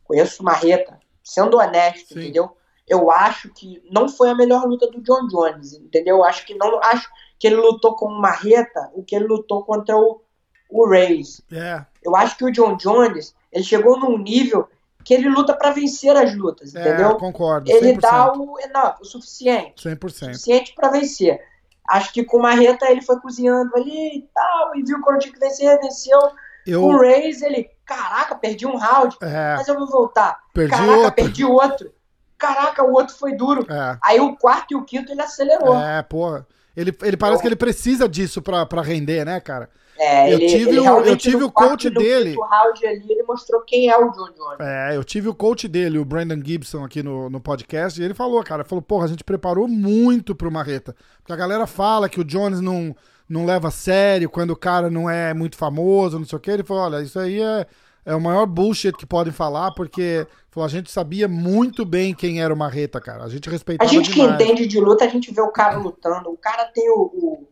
[0.04, 2.20] conheço o Marreta, sendo honesto, Sim.
[2.20, 2.56] entendeu?
[2.86, 6.16] Eu acho que não foi a melhor luta do John Jones, entendeu?
[6.16, 6.80] Eu acho que não.
[6.82, 10.20] Acho, que ele lutou com o Marreta, o que ele lutou contra o,
[10.68, 11.40] o Reis.
[11.52, 11.84] É.
[12.08, 14.68] Eu acho que o John Jones, ele chegou num nível
[15.04, 17.16] que ele luta para vencer as lutas, é, entendeu?
[17.16, 17.70] concordo.
[17.70, 17.74] 100%.
[17.76, 19.88] Ele dá o, não, o suficiente.
[19.88, 20.04] 100%.
[20.04, 21.40] O suficiente para vencer.
[21.88, 25.32] Acho que com o Marreta ele foi cozinhando ali e tal, e viu quando tinha
[25.32, 26.18] que vencer, venceu.
[26.66, 26.82] Eu...
[26.82, 29.56] Com o Reis, ele, caraca, perdi um round, é.
[29.56, 30.38] mas eu vou voltar.
[30.52, 31.12] Perdi caraca, outro.
[31.12, 31.92] perdi outro.
[32.36, 33.66] caraca, o outro foi duro.
[33.72, 33.98] É.
[34.02, 35.74] Aí o quarto e o quinto ele acelerou.
[35.74, 36.46] É, porra.
[36.76, 39.70] Ele, ele parece que ele precisa disso pra, pra render, né, cara?
[39.98, 42.36] É, Eu ele, tive ele o- eu tive o coach dele.
[42.36, 44.60] round ali, ele mostrou quem é o John Jones.
[44.60, 48.14] É, eu tive o coach dele, o Brandon Gibson, aqui no, no podcast, e ele
[48.14, 50.94] falou, cara, falou, porra, a gente preparou muito pro Marreta.
[51.18, 52.94] Porque a galera fala que o Jones não,
[53.28, 56.52] não leva a sério quando o cara não é muito famoso, não sei o quê.
[56.52, 57.66] Ele falou, olha, isso aí é,
[58.06, 62.40] é o maior bullshit que podem falar, porque falou, a gente sabia muito bem quem
[62.40, 63.24] era o Marreta, cara.
[63.24, 64.40] A gente A respeitava gente que demais.
[64.40, 66.30] entende de luta, a gente vê o cara lutando.
[66.30, 67.00] O cara tem o.
[67.12, 67.48] o...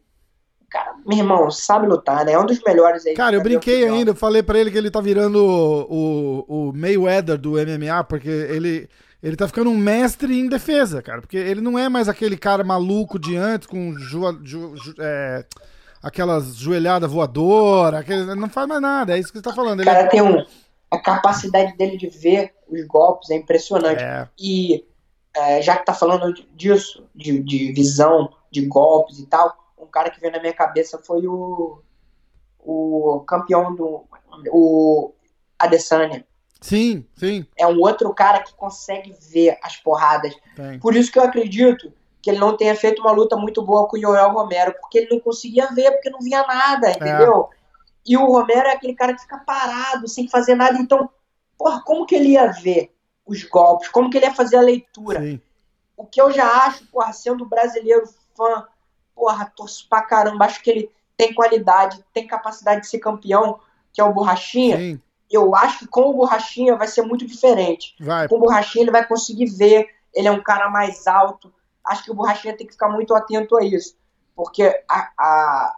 [0.70, 2.32] cara, meu irmão, sabe lutar, né?
[2.32, 3.14] É um dos melhores aí.
[3.14, 6.72] Cara, eu brinquei ainda, eu falei pra ele que ele tá virando o, o, o
[6.72, 8.88] Mayweather do MMA, porque ele,
[9.22, 11.20] ele tá ficando um mestre em defesa, cara.
[11.20, 14.64] Porque ele não é mais aquele cara maluco de antes, com jo-
[14.98, 15.44] é,
[16.02, 19.78] aquelas joelhadas voadoras, aquele, não faz mais nada, é isso que você tá falando.
[19.78, 20.44] O Ele cara tem um.
[20.90, 24.02] A capacidade dele de ver os golpes é impressionante.
[24.02, 24.84] é, E
[25.34, 30.10] é, já que tá falando disso, de, de visão, de golpes e tal, um cara
[30.10, 31.80] que veio na minha cabeça foi o,
[32.58, 34.04] o campeão do.
[34.50, 35.12] O
[35.58, 36.26] Adesanya.
[36.60, 40.34] sim, sim, É um outro cara que consegue ver as porradas.
[40.54, 40.78] tem.
[40.78, 43.96] Por isso que eu acredito que ele não tenha feito uma luta muito boa com
[43.96, 47.48] o Joel Romero, porque ele não conseguia ver, porque não via nada, entendeu?
[48.04, 50.76] E o Romero é aquele cara que fica parado, sem fazer nada.
[50.78, 51.08] Então,
[51.56, 52.92] porra, como que ele ia ver
[53.24, 53.88] os golpes?
[53.88, 55.20] Como que ele ia fazer a leitura?
[55.20, 55.40] Sim.
[55.96, 58.04] O que eu já acho, porra, sendo brasileiro
[58.36, 58.66] fã,
[59.16, 63.58] porra, torço pra caramba, acho que ele tem qualidade, tem capacidade de ser campeão,
[63.92, 64.76] que é o Borrachinha.
[64.76, 67.96] Sim, Eu acho que com o Borrachinha vai ser muito diferente.
[67.98, 68.28] vai.
[68.28, 71.52] Com o Borrachinha ele vai conseguir ver, ele é um cara mais alto.
[71.84, 73.96] Acho que o Borrachinha tem que ficar muito atento a isso,
[74.36, 75.76] porque a- a-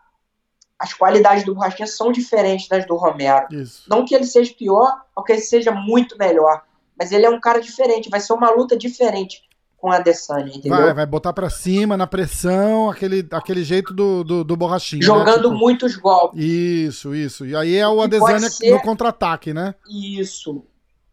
[0.79, 3.47] as qualidades do Borrachinha são diferentes das do Romero.
[3.53, 3.85] Isso.
[3.89, 6.63] Não que ele seja pior, ou que ele seja muito melhor,
[6.99, 9.48] mas ele é um cara diferente, vai ser uma luta diferente
[9.79, 10.77] com a Adesanya, entendeu?
[10.77, 15.01] Vai, vai botar pra cima, na pressão, aquele, aquele jeito do, do, do borrachinho.
[15.01, 15.07] né?
[15.07, 16.45] Jogando Tipo, muitos golpes.
[16.45, 17.47] Isso, isso.
[17.47, 19.75] E aí é o Adesanya ser- no contra-ataque, né?
[19.89, 20.65] Isso.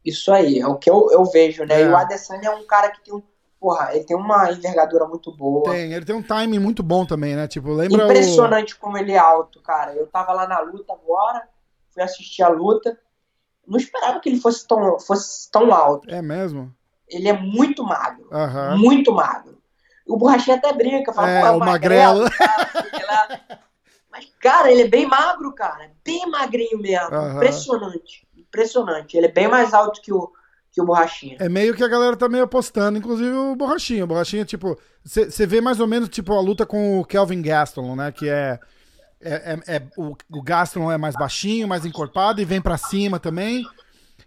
[0.04, 1.82] Isso aí, é o que eu, eu vejo, né?
[1.82, 1.86] É.
[1.86, 3.21] E o Adesanya é um cara que tem um.
[3.60, 5.71] Porra, ele tem uma envergadura muito boa.
[5.71, 7.47] Tem, ele tem um timing muito bom também, né?
[7.47, 9.93] Tipo, lembra Impressionante como ele é alto, cara.
[9.93, 11.47] Eu tava lá na luta agora,
[11.91, 12.97] fui assistir a luta.
[13.65, 16.08] Não esperava que ele fosse tão, fosse tão alto.
[16.08, 16.12] o...
[16.13, 16.71] É mesmo?
[17.10, 18.28] Ele é muito magro.
[18.32, 18.78] Aham.
[18.78, 19.56] Muito magro.
[20.08, 22.30] O Borrachinha até brinca, fala, É, pô, é o magrelo.
[22.32, 23.41] cara, não sei o que lá.
[24.12, 25.91] Mas, cara, ele é bem magro, cara.
[26.04, 27.13] Bem magrinho mesmo.
[27.13, 27.36] Aham.
[27.38, 28.28] Impressionante.
[28.38, 29.18] Impressionante.
[29.18, 30.32] Ele é bem mais alto que o,
[30.72, 31.38] que o Borrachinha.
[31.39, 34.04] É meio que a galera tá meio apostando, inclusive o Borrachinha.
[34.04, 37.96] O Borrachinha, tipo, você vê mais ou menos, tipo, a luta com o Kelvin Gastelum,
[37.96, 38.12] né?
[38.12, 38.60] Que é.
[39.22, 39.34] é,
[39.68, 43.63] é- é- o, o Gastelum é mais baixinho, mais encorpado e vem pra cima também.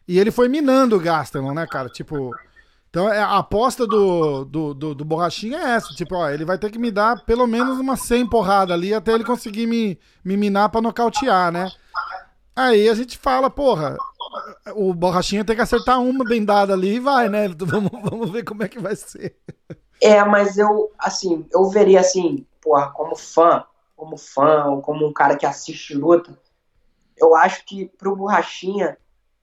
[0.07, 1.89] E ele foi minando o Gastelum, né, cara?
[1.89, 2.35] Tipo.
[2.91, 5.95] Então é, a aposta do, do, do, do Borrachinha é essa.
[5.95, 9.13] Tipo, ó, ele vai ter que me dar pelo menos umas 100 porradas ali até
[9.13, 11.71] ele conseguir me, me minar pra nocautear, né?
[12.57, 13.97] Aí a gente fala, porra,
[14.75, 17.47] o Borrachinha tem que acertar uma bem dada ali e vai, né?
[17.57, 19.37] Vamos, vamos ver como é que vai ser.
[20.03, 23.65] É, mas eu, assim, eu veria assim, porra, como fã,
[23.97, 26.37] como fã, ou como um cara que assiste luta,
[27.17, 28.97] eu acho que pro Borrachinha,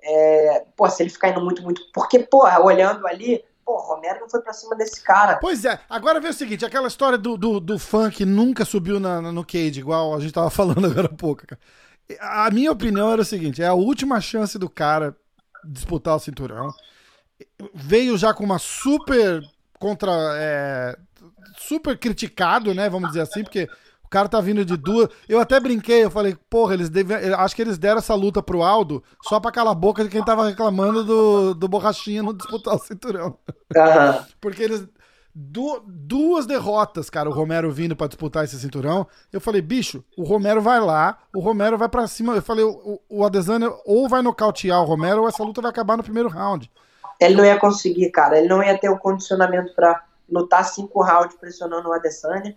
[0.05, 1.81] é, pô, se ele ficar indo muito, muito.
[1.91, 5.37] Porque, porra, olhando ali, pô, Romero não foi pra cima desse cara.
[5.37, 8.99] Pois é, agora vê o seguinte: aquela história do, do, do fã que nunca subiu
[8.99, 11.59] na, no cage, igual a gente tava falando agora há pouco, cara.
[12.19, 15.15] A minha opinião era o seguinte: é a última chance do cara
[15.63, 16.69] disputar o cinturão.
[17.73, 19.41] Veio já com uma super
[19.79, 20.11] contra.
[20.35, 20.97] é,
[21.57, 22.89] super criticado, né?
[22.89, 23.67] Vamos dizer assim, porque
[24.15, 25.09] cara tá vindo de duas.
[25.27, 27.17] Eu até brinquei, eu falei, porra, eles devem.
[27.33, 30.23] Acho que eles deram essa luta pro Aldo só pra calar a boca de quem
[30.23, 33.37] tava reclamando do, do Borrachinha não disputar o cinturão.
[33.75, 34.25] Aham.
[34.39, 34.87] Porque eles.
[35.33, 39.05] du- duas derrotas, cara, o Romero vindo pra disputar esse cinturão.
[39.33, 42.35] Eu falei, bicho, o Romero vai lá, o Romero vai pra cima.
[42.35, 45.97] Eu falei, o, o Adesanya ou vai nocautear o Romero ou essa luta vai acabar
[45.97, 46.71] no primeiro round.
[47.19, 48.37] Ele não ia conseguir, cara.
[48.39, 52.55] Ele não ia ter o condicionamento pra lutar cinco rounds pressionando o Adesanya.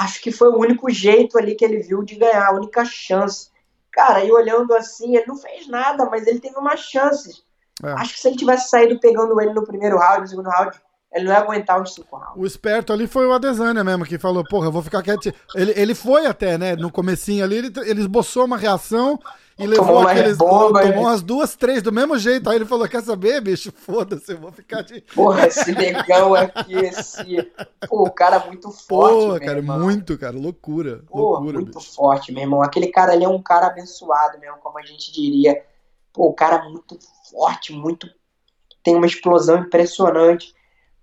[0.00, 3.50] Acho que foi o único jeito ali que ele viu de ganhar, a única chance.
[3.92, 7.44] Cara, e olhando assim, ele não fez nada, mas ele teve umas chances.
[7.84, 7.90] É.
[7.92, 10.80] Acho que se ele tivesse saído pegando ele no primeiro round, no segundo round,
[11.12, 12.34] ele não ia aguentar os cinco rounds.
[12.36, 15.34] O esperto ali foi o Adesanya mesmo, que falou, porra, eu vou ficar quietinho.
[15.54, 19.18] Ele, ele foi até, né, no comecinho ali, ele, ele esboçou uma reação
[19.58, 20.38] e levou Tomou uma aqueles...
[20.38, 22.48] bomba, tomou umas duas, três do mesmo jeito.
[22.48, 23.72] Aí ele falou, quer saber, bicho?
[23.72, 25.00] Foda-se, eu vou ficar de...
[25.12, 27.50] Porra, esse negão aqui, esse.
[27.88, 29.80] Pô, o cara é muito forte, Pô, cara, irmão.
[29.80, 31.02] muito, cara, loucura.
[31.10, 31.92] Pô, loucura, muito bicho.
[31.92, 32.62] forte, meu irmão.
[32.62, 35.60] Aquele cara ali é um cara abençoado mesmo, como a gente diria.
[36.12, 36.96] Pô, o cara é muito
[37.30, 38.08] forte, muito.
[38.82, 40.54] tem uma explosão impressionante.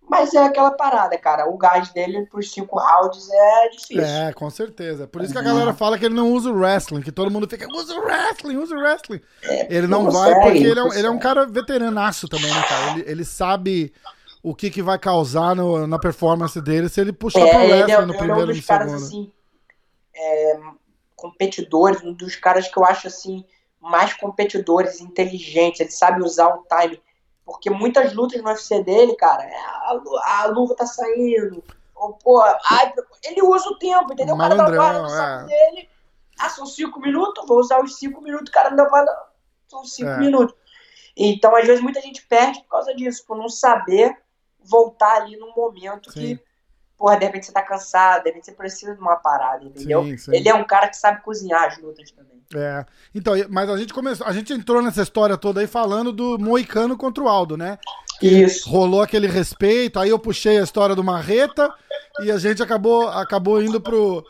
[0.10, 1.50] Mas é aquela parada, cara.
[1.50, 4.02] O gás dele pros cinco rounds é difícil.
[4.02, 5.06] É, com certeza.
[5.06, 7.48] Por isso que a galera fala que ele não usa o wrestling, que todo mundo
[7.48, 9.22] fica, usa o wrestling, usa o wrestling.
[9.43, 12.28] É, ele não, não vai consegue, porque ele é, um, ele é, um, cara veteranaço
[12.30, 12.91] também, né, cara?
[12.91, 13.93] Ele, ele sabe
[14.41, 17.93] o que, que vai causar no, na performance dele se ele puxar é, pro wrestling
[17.93, 18.96] é, no primeiro e no segundo.
[18.96, 19.32] Assim,
[20.15, 20.60] é,
[21.17, 23.43] competidores, um dos caras que eu acho assim
[23.82, 27.00] mais competidores, inteligentes, ele sabe usar o time.
[27.47, 31.63] Porque muitas lutas no UFC dele, cara, é, a, a luva tá saindo.
[31.95, 34.36] Ou, pô, ai, ele usa o tempo, entendeu?
[34.36, 35.71] O cara dá uma no saco é.
[35.71, 35.89] dele.
[36.38, 39.05] Ah, são cinco minutos, vou usar os cinco minutos, o cara não dá pra.
[39.69, 40.17] São cinco é.
[40.17, 40.53] minutos.
[41.15, 44.15] Então, às vezes, muita gente perde por causa disso, por não saber
[44.60, 46.19] voltar ali num momento Sim.
[46.19, 46.43] que
[46.97, 50.03] porra, de repente você tá cansado, de repente você precisa de uma parada, entendeu?
[50.03, 50.36] Sim, sim.
[50.36, 52.41] Ele é um cara que sabe cozinhar as lutas também.
[52.55, 52.86] É.
[53.13, 56.97] Então, mas a gente começou, a gente entrou nessa história toda aí falando do Moicano
[56.97, 57.77] contra o Aldo, né?
[58.21, 58.69] Isso.
[58.69, 61.71] Rolou aquele respeito, aí eu puxei a história do Marreta
[62.21, 64.25] e a gente acabou acabou indo pro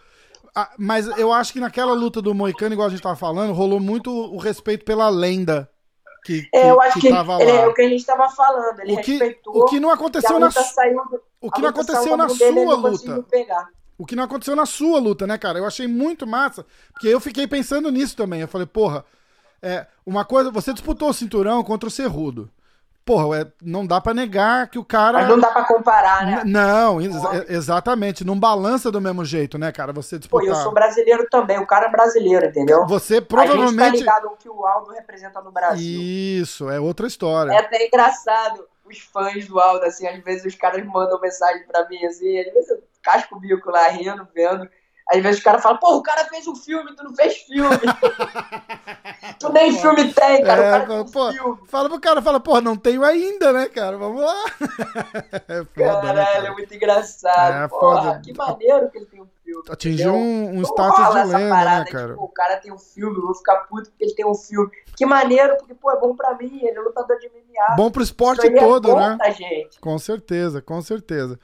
[0.77, 4.11] mas eu acho que naquela luta do Moicano, igual a gente tava falando, rolou muito
[4.11, 5.69] o respeito pela lenda
[6.23, 8.79] que, que, é, eu acho que, que ele, é o que a gente estava falando.
[8.81, 9.57] Ele o que, respeitou.
[9.57, 11.01] O que não aconteceu na saiu,
[11.41, 13.25] O que não aconteceu na sua luta.
[13.97, 15.57] O que não aconteceu na sua luta, né, cara?
[15.57, 16.65] Eu achei muito massa.
[16.91, 18.41] Porque eu fiquei pensando nisso também.
[18.41, 19.03] Eu falei, porra,
[19.61, 20.51] é, uma coisa.
[20.51, 22.51] Você disputou o cinturão contra o Cerrudo
[23.07, 25.19] porra, é, não dá para negar que o cara.
[25.19, 26.41] Mas não dá para comparar, né?
[26.45, 27.15] não, ex
[27.47, 28.25] exatamente.
[28.25, 29.93] Não balança do mesmo jeito, né, cara?
[29.93, 30.45] Você disputar.
[30.45, 32.85] Pô, eu sou brasileiro também, o cara é brasileiro, entendeu?
[32.85, 33.81] Você provavelmente.
[33.81, 36.01] A gente tá ligado o que o Aldo representa no Brasil.
[36.01, 37.53] Isso, é outra história.
[37.53, 38.67] É até engraçado.
[38.85, 42.53] Os fãs do Aldo, assim, às vezes os caras mandam mensagem para mim, assim, às
[42.53, 44.69] vezes eu casco o bico lá rindo, vendo.
[45.09, 47.77] Às vezes o cara fala, pô, o cara fez um filme, tu não fez filme.
[49.39, 50.61] tu nem filme tem, cara.
[50.61, 51.57] É, o cara pô, filme.
[51.67, 53.97] Fala pro cara, fala, pô, não tenho ainda, né, cara?
[53.97, 54.35] Vamos lá.
[55.47, 57.63] é foda, né, Caralho, né, é muito engraçado.
[57.63, 58.21] É, porra, foda.
[58.21, 59.63] que maneiro que ele tem um filme.
[59.69, 62.09] Atingiu um, um status de lenda, né, parada, né, cara?
[62.09, 64.69] Tipo, o cara tem um filme, eu vou ficar puto porque ele tem um filme.
[64.97, 67.75] Que maneiro, porque, pô, é bom pra mim, ele é lutador de MMA.
[67.77, 69.31] Bom pro esporte é todo, é bom né?
[69.31, 69.79] Gente.
[69.79, 71.39] Com certeza, com certeza.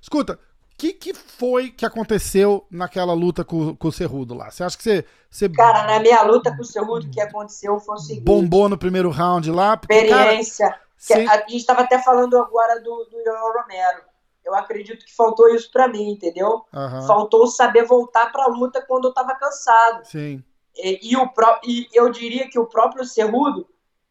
[0.00, 0.38] Escuta,
[0.78, 4.48] que, que foi que aconteceu naquela luta com, com o Cerrudo lá?
[4.48, 5.48] Você acha que você, você.
[5.48, 8.78] Cara, na minha luta com o Cerrudo, o que aconteceu foi o seguinte: bombou no
[8.78, 9.76] primeiro round lá.
[9.76, 10.68] Porque, experiência.
[10.68, 11.28] Cara, sem...
[11.28, 14.02] A gente estava até falando agora do, do Romero.
[14.44, 16.64] Eu acredito que faltou isso para mim, entendeu?
[16.72, 17.06] Uhum.
[17.06, 20.06] Faltou saber voltar para a luta quando eu estava cansado.
[20.06, 20.42] Sim.
[20.76, 23.66] E, e, o pro, e eu diria que o próprio Cerrudo,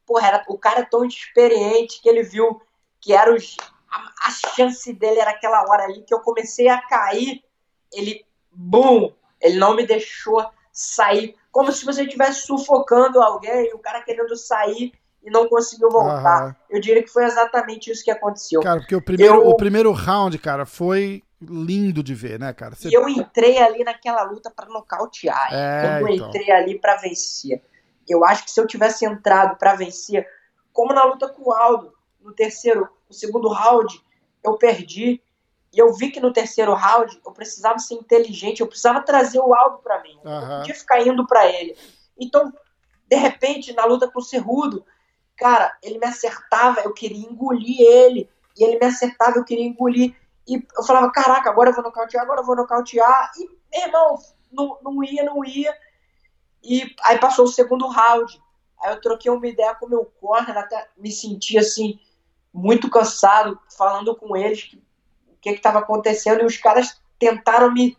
[0.06, 2.62] porra, era, o cara é tão experiente que ele viu
[3.00, 3.56] que era os
[3.92, 7.44] a, a chance dele era aquela hora ali que eu comecei a cair,
[7.94, 14.02] ele, bum, ele não me deixou sair, como se você estivesse sufocando alguém, o cara
[14.02, 16.46] querendo sair e não conseguiu voltar.
[16.46, 16.56] Uhum.
[16.70, 18.62] Eu diria que foi exatamente isso que aconteceu.
[18.62, 19.48] Cara, porque o primeiro, eu...
[19.50, 22.76] o primeiro round, cara, foi lindo de ver, né, cara?
[22.76, 22.90] Você...
[22.90, 25.50] E eu entrei ali naquela luta para nocautear.
[25.52, 26.30] É, eu então.
[26.30, 27.62] entrei ali para vencer.
[28.08, 30.26] Eu acho que se eu tivesse entrado para vencer,
[30.72, 34.02] como na luta com o Aldo, no terceiro, no segundo round,
[34.44, 35.22] eu perdi.
[35.74, 39.54] E eu vi que no terceiro round eu precisava ser inteligente, eu precisava trazer o
[39.54, 40.18] Aldo para mim.
[40.24, 40.32] Uhum.
[40.32, 41.78] Eu não podia ficar indo para ele.
[42.20, 42.52] Então,
[43.08, 44.86] de repente, na luta com o Cerrudo,
[45.36, 48.30] cara, ele me acertava, eu queria engolir ele.
[48.58, 50.16] E ele me acertava, eu queria engolir.
[50.48, 53.32] E eu falava, caraca, agora eu vou nocautear, agora eu vou nocautear.
[53.38, 54.20] E, meu irmão,
[54.52, 55.74] não, não ia, não ia.
[56.64, 58.42] E aí passou o segundo round.
[58.82, 62.00] Aí eu troquei uma ideia com o meu corner, até me senti assim,
[62.58, 67.96] muito cansado, falando com eles que, o que estava acontecendo, e os caras tentaram me.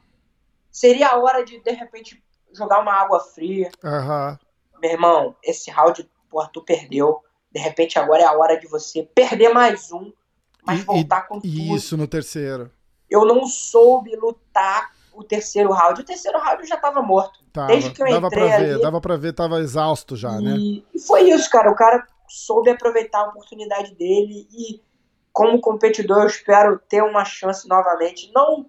[0.71, 3.71] Seria a hora de, de repente, jogar uma água fria.
[3.85, 4.37] Uhum.
[4.83, 7.23] Meu irmão, esse round, porra, tu perdeu.
[7.53, 10.13] De repente, agora é a hora de você perder mais um,
[10.67, 11.77] mas e, voltar com tudo.
[11.77, 12.71] Isso no terceiro.
[13.09, 16.01] Eu não soube lutar o terceiro round.
[16.01, 17.41] O terceiro round já tava morto.
[17.53, 20.33] Tava, Desde que eu dava entrei pra ver, ali, Dava pra ver, tava exausto já,
[20.33, 20.57] e, né?
[20.59, 21.71] E foi isso, cara.
[21.71, 24.83] O cara soube aproveitar a oportunidade dele e
[25.33, 28.31] como competidor eu espero ter uma chance novamente.
[28.35, 28.67] Não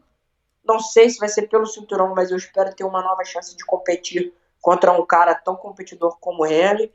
[0.65, 3.65] não sei se vai ser pelo cinturão, mas eu espero ter uma nova chance de
[3.65, 6.91] competir contra um cara tão competidor como ele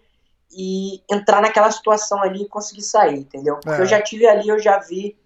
[0.52, 3.56] e entrar naquela situação ali e conseguir sair, entendeu?
[3.56, 3.82] Porque é.
[3.82, 5.18] eu já tive ali, eu já vi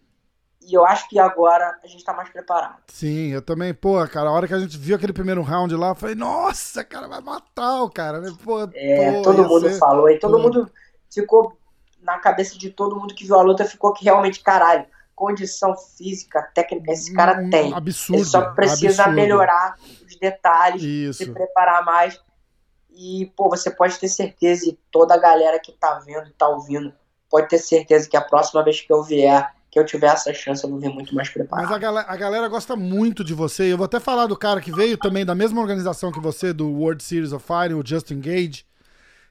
[0.62, 2.78] e eu acho que agora a gente tá mais preparado.
[2.88, 5.88] Sim, eu também, pô, cara, a hora que a gente viu aquele primeiro round lá,
[5.88, 8.34] eu falei, nossa, cara, vai matar o cara, né?
[8.42, 9.78] Pô, é, pô, todo mundo ser...
[9.78, 10.42] falou, e todo pô.
[10.42, 10.70] mundo
[11.10, 11.58] ficou
[12.02, 16.40] na cabeça de todo mundo que viu a luta, ficou que realmente, caralho, condição física,
[16.54, 17.74] técnica, esse cara hum, tem.
[17.74, 18.18] Absurdo.
[18.18, 19.16] Ele só precisa absurdo.
[19.16, 19.74] melhorar
[20.06, 21.24] os detalhes, Isso.
[21.24, 22.20] se preparar mais.
[22.90, 26.92] E, pô, você pode ter certeza, e toda a galera que tá vendo, tá ouvindo,
[27.28, 30.64] pode ter certeza que a próxima vez que eu vier, que eu tiver essa chance,
[30.64, 31.66] eu vou vir muito mais preparado.
[31.66, 33.72] Mas a galera, a galera gosta muito de você.
[33.72, 36.68] Eu vou até falar do cara que veio também da mesma organização que você, do
[36.68, 38.64] World Series of Fighting, o Justin Gage.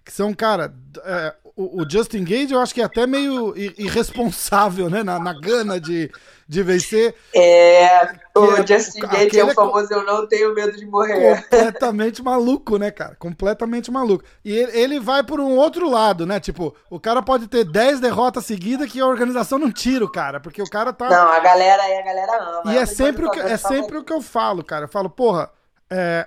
[0.07, 4.89] Que são, cara, é, o, o, Justin Gage eu acho que é até meio irresponsável,
[4.89, 5.03] né?
[5.03, 6.09] Na, na gana de,
[6.47, 7.13] de vencer.
[7.35, 11.41] É, o é, Justin Gage é o famoso eu não tenho medo de morrer.
[11.41, 13.15] Completamente maluco, né, cara?
[13.15, 14.23] Completamente maluco.
[14.45, 16.39] E ele, ele, vai por um outro lado, né?
[16.39, 20.39] Tipo, o cara pode ter 10 derrotas seguidas que a organização não tira o cara,
[20.39, 21.09] porque o cara tá.
[21.09, 22.73] Não, a galera a galera ama.
[22.73, 24.85] E é sempre, o que, é sempre o que eu falo, cara.
[24.85, 25.49] Eu falo, porra,
[25.89, 26.25] é,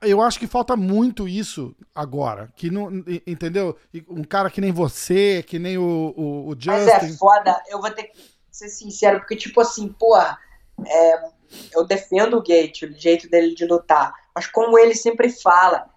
[0.00, 2.50] eu acho que falta muito isso agora.
[2.56, 2.90] Que não,
[3.26, 3.76] entendeu?
[4.08, 6.70] Um cara que nem você, que nem o, o, o Justin.
[6.70, 8.18] Mas é foda, eu vou ter que
[8.50, 10.38] ser sincero, porque, tipo assim, porra,
[10.86, 11.24] é,
[11.72, 14.12] eu defendo o Gate, o jeito dele de lutar.
[14.34, 15.88] Mas como ele sempre fala,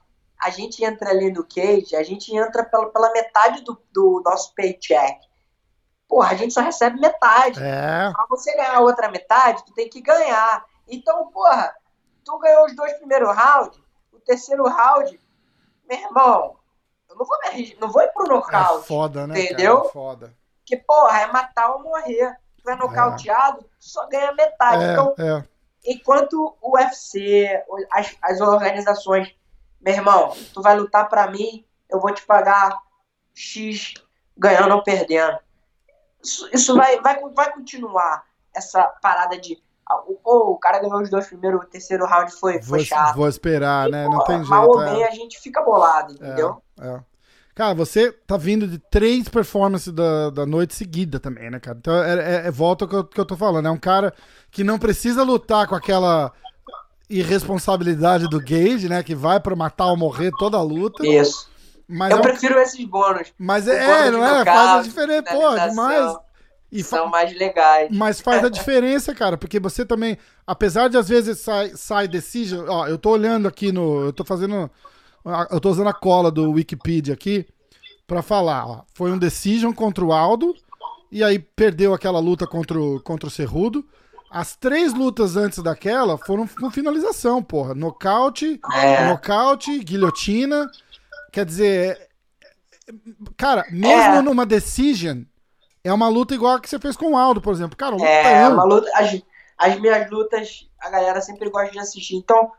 [0.42, 4.54] a gente entra ali no cage, a gente entra pela, pela metade do, do nosso
[4.54, 5.20] paycheck.
[6.08, 7.60] Porra, a gente só recebe metade.
[7.62, 8.12] É.
[8.12, 10.66] Pra você ganhar a outra metade, tu tem que ganhar.
[10.88, 11.74] Então, porra,
[12.24, 13.80] tu ganhou os dois primeiros rounds,
[14.24, 15.20] terceiro round,
[15.90, 16.58] meu irmão,
[17.10, 18.84] eu não vou, me, não vou ir pro nocaute.
[18.84, 19.40] É foda, né?
[19.40, 19.78] Entendeu?
[19.78, 20.34] Cara, é foda.
[20.66, 22.38] Que, porra, é matar ou morrer.
[22.62, 23.64] Tu é nocauteado, é.
[23.64, 24.84] tu só ganha metade.
[24.84, 25.44] É, então, é.
[25.86, 29.36] enquanto o UFC, as, as organizações,
[29.82, 32.80] meu irmão, tu vai lutar para mim, eu vou te pagar
[33.34, 33.94] X
[34.38, 35.38] ganhando ou perdendo.
[36.24, 39.62] Isso, isso vai, vai, vai continuar essa parada de
[40.24, 43.16] Pô, o cara ganhou os dois primeiros, o terceiro round foi, vou, foi chato.
[43.16, 44.08] Vou esperar, né?
[44.08, 44.50] Não tem jeito.
[44.50, 45.08] Mal ou bem, é.
[45.08, 46.62] a gente fica bolado, entendeu?
[46.80, 47.00] É, é.
[47.56, 51.78] Cara, você tá vindo de três performances da, da noite seguida também, né, cara?
[51.80, 53.68] Então é, é, é volta ao que eu, que eu tô falando.
[53.68, 54.12] É um cara
[54.50, 56.32] que não precisa lutar com aquela
[57.08, 59.04] irresponsabilidade do Gage, né?
[59.04, 61.06] Que vai para matar ou morrer toda a luta.
[61.06, 61.48] Isso.
[61.88, 62.24] Mas eu é um...
[62.24, 63.32] prefiro esses bônus.
[63.38, 64.44] Mas é, não é?
[64.44, 66.16] Faz a diferença, pô, demais.
[66.74, 67.90] E são mais legais.
[67.92, 72.66] Mas faz a diferença, cara, porque você também, apesar de às vezes sai, sai decision,
[72.68, 74.72] ó, eu tô olhando aqui no, eu tô fazendo,
[75.52, 77.46] eu tô usando a cola do Wikipedia aqui
[78.08, 80.56] para falar, ó, foi um decision contra o Aldo
[81.12, 83.86] e aí perdeu aquela luta contra o, contra o Cerrudo.
[84.32, 87.76] As três lutas antes daquela foram com finalização, porra.
[87.76, 89.08] Nocaute, é.
[89.08, 90.72] nocaute, guilhotina.
[91.32, 92.10] Quer dizer,
[93.38, 94.22] cara, mesmo é.
[94.24, 95.22] numa decision,
[95.84, 97.76] é uma luta igual a que você fez com o Aldo, por exemplo.
[97.76, 98.90] Cara, luta é, uma luta.
[98.94, 99.22] As,
[99.58, 102.16] as minhas lutas, a galera sempre gosta de assistir.
[102.16, 102.52] Então,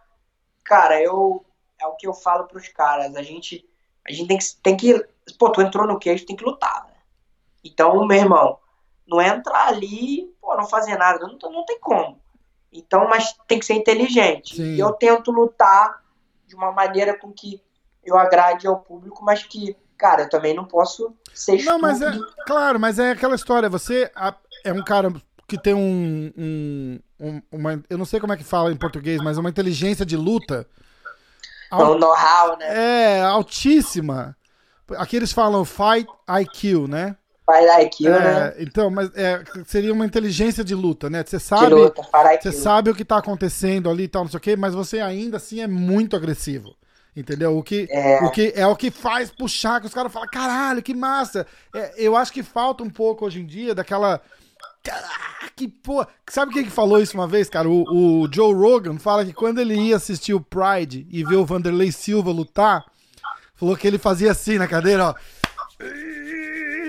[0.62, 1.44] cara, eu.
[1.80, 3.14] É o que eu falo pros caras.
[3.16, 3.68] A gente.
[4.06, 4.56] A gente tem que.
[4.62, 5.06] Tem que
[5.38, 6.94] pô, tu entrou no queijo, tem que lutar, né?
[7.64, 8.58] Então, meu irmão,
[9.06, 11.26] não é entrar ali, pô, não fazer nada.
[11.26, 12.20] Não, não tem como.
[12.70, 14.56] Então, mas tem que ser inteligente.
[14.56, 14.74] Sim.
[14.74, 16.02] E eu tento lutar
[16.46, 17.62] de uma maneira com que
[18.04, 22.12] eu agrade ao público, mas que cara, eu também não posso ser Não, mas é.
[22.46, 23.68] Claro, mas é aquela história.
[23.68, 24.10] Você
[24.64, 25.12] é um cara
[25.46, 27.82] que tem um, um, um, uma.
[27.88, 30.66] Eu não sei como é que fala em português, mas uma inteligência de luta.
[31.72, 33.16] Um know-how, né?
[33.18, 34.36] É, altíssima.
[34.96, 37.16] Aqui eles falam fight IQ, né?
[37.50, 38.54] Fight IQ, é, né?
[38.58, 41.24] Então, mas é, seria uma inteligência de luta, né?
[41.24, 42.02] Você sabe, luta,
[42.40, 45.00] você sabe o que tá acontecendo ali e tal, não sei o quê, mas você
[45.00, 46.76] ainda assim é muito agressivo.
[47.16, 47.56] Entendeu?
[47.56, 50.82] O que é, o que, é o que faz puxar, que os caras falam, caralho,
[50.82, 51.46] que massa.
[51.72, 54.20] É, eu acho que falta um pouco hoje em dia daquela.
[54.82, 56.08] Caraca, que porra.
[56.28, 57.68] Sabe quem que falou isso uma vez, cara?
[57.68, 61.46] O, o Joe Rogan fala que quando ele ia assistir o Pride e ver o
[61.46, 62.84] Vanderlei Silva lutar,
[63.54, 65.14] falou que ele fazia assim na cadeira, ó.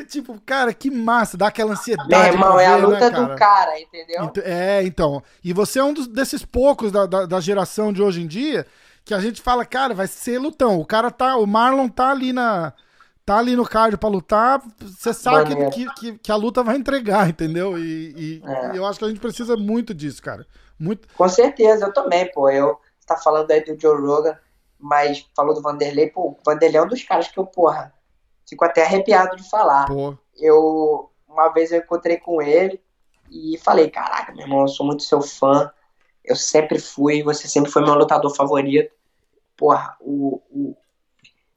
[0.07, 2.09] Tipo, cara, que massa, dá aquela ansiedade.
[2.09, 3.23] Meu irmão, é a né, luta né, cara?
[3.27, 4.31] do cara, entendeu?
[4.43, 5.23] É, então.
[5.43, 8.65] E você é um dos, desses poucos da, da, da geração de hoje em dia
[9.05, 10.79] que a gente fala, cara, vai ser lutão.
[10.79, 12.73] O cara tá, o Marlon tá ali na
[13.23, 17.27] tá ali no card para lutar, você sabe que, que, que, a luta vai entregar,
[17.29, 17.75] entendeu?
[17.75, 18.77] E, e, é.
[18.77, 20.45] eu acho que a gente precisa muito disso, cara.
[20.77, 21.07] Muito.
[21.15, 22.49] Com certeza, eu também, pô.
[22.49, 24.37] Eu tá falando aí do Joe Rogan,
[24.79, 27.93] mas falou do Vanderlei, pô, o Vanderlei é um dos caras que eu, porra,
[28.47, 29.87] fico até arrepiado de falar.
[29.87, 30.15] Pô.
[30.37, 32.81] Eu uma vez eu encontrei com ele
[33.29, 35.71] e falei, caraca, meu irmão, eu sou muito seu fã.
[36.25, 38.93] Eu sempre fui, você sempre foi meu lutador favorito.
[39.55, 40.75] Porra, o, o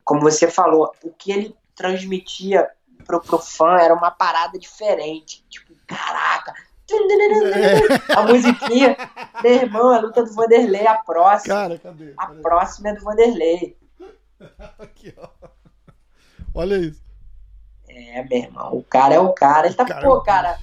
[0.04, 2.68] como você falou, o que ele transmitia
[3.04, 5.44] pro, pro fã era uma parada diferente.
[5.48, 6.54] Tipo, caraca.
[8.16, 8.96] A musiquinha.
[9.42, 11.54] Meu irmão, a luta do Vanderlei, a próxima.
[11.54, 12.14] Cara, cadê?
[12.16, 13.76] A próxima é do Vanderlei.
[14.78, 15.28] Aqui, ó.
[16.54, 17.02] Olha isso.
[17.86, 18.74] É, meu irmão.
[18.74, 19.66] O cara é o cara.
[19.66, 20.58] Ele tá, cara pô, é cara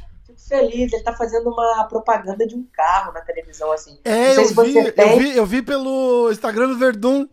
[0.48, 3.98] feliz, ele tá fazendo uma propaganda de um carro na televisão, assim.
[4.04, 7.28] É, eu, se vi, eu vi, eu vi pelo Instagram do Verdun.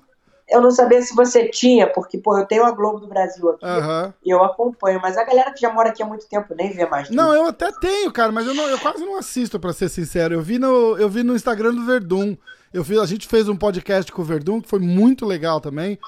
[0.49, 3.65] eu não sabia se você tinha, porque, pô, eu tenho a Globo do Brasil aqui
[3.65, 4.13] Aham.
[4.25, 6.87] e eu acompanho, mas a galera que já mora aqui há muito tempo nem vê
[6.87, 7.09] mais.
[7.11, 10.35] Não, eu até tenho, cara, mas eu, não- eu quase não assisto, pra ser sincero.
[10.35, 12.37] Eu vi no, eu vi no Instagram do Verdun.
[12.73, 15.99] Eu fiz, a gente fez um podcast com o Verdun, que foi muito legal também.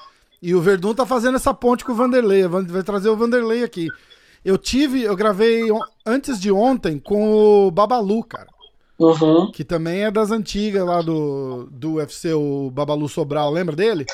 [0.41, 2.47] E o Verdun tá fazendo essa ponte com o Vanderlei.
[2.47, 3.87] Vai trazer o Vanderlei aqui.
[4.45, 5.63] Eu tive, eu gravei
[6.05, 8.47] antes de ontem com o Babalu, cara.
[8.99, 9.51] Uhum.
[9.51, 13.49] Que também é das antigas lá do, do UFC, o Babalu Sobral.
[13.51, 14.05] Lembra dele?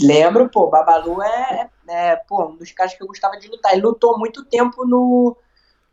[0.00, 3.72] Lembro, pô, Babalu é, é, pô, um dos caras que eu gostava de lutar.
[3.72, 5.36] Ele lutou muito tempo no,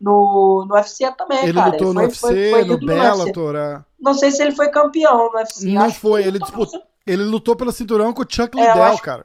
[0.00, 1.70] no, no UFC também, ele cara.
[1.72, 2.78] lutou no foi- UFC, foi- foi no.
[2.86, 3.56] Bellator.
[3.56, 3.84] é.
[4.00, 5.66] Não sei se ele foi campeão no UFC.
[5.66, 6.82] Não foi, que- ele disputou.
[7.06, 9.24] Ele lutou pelo cinturão com o Chuck É, Liddell, acho- cara.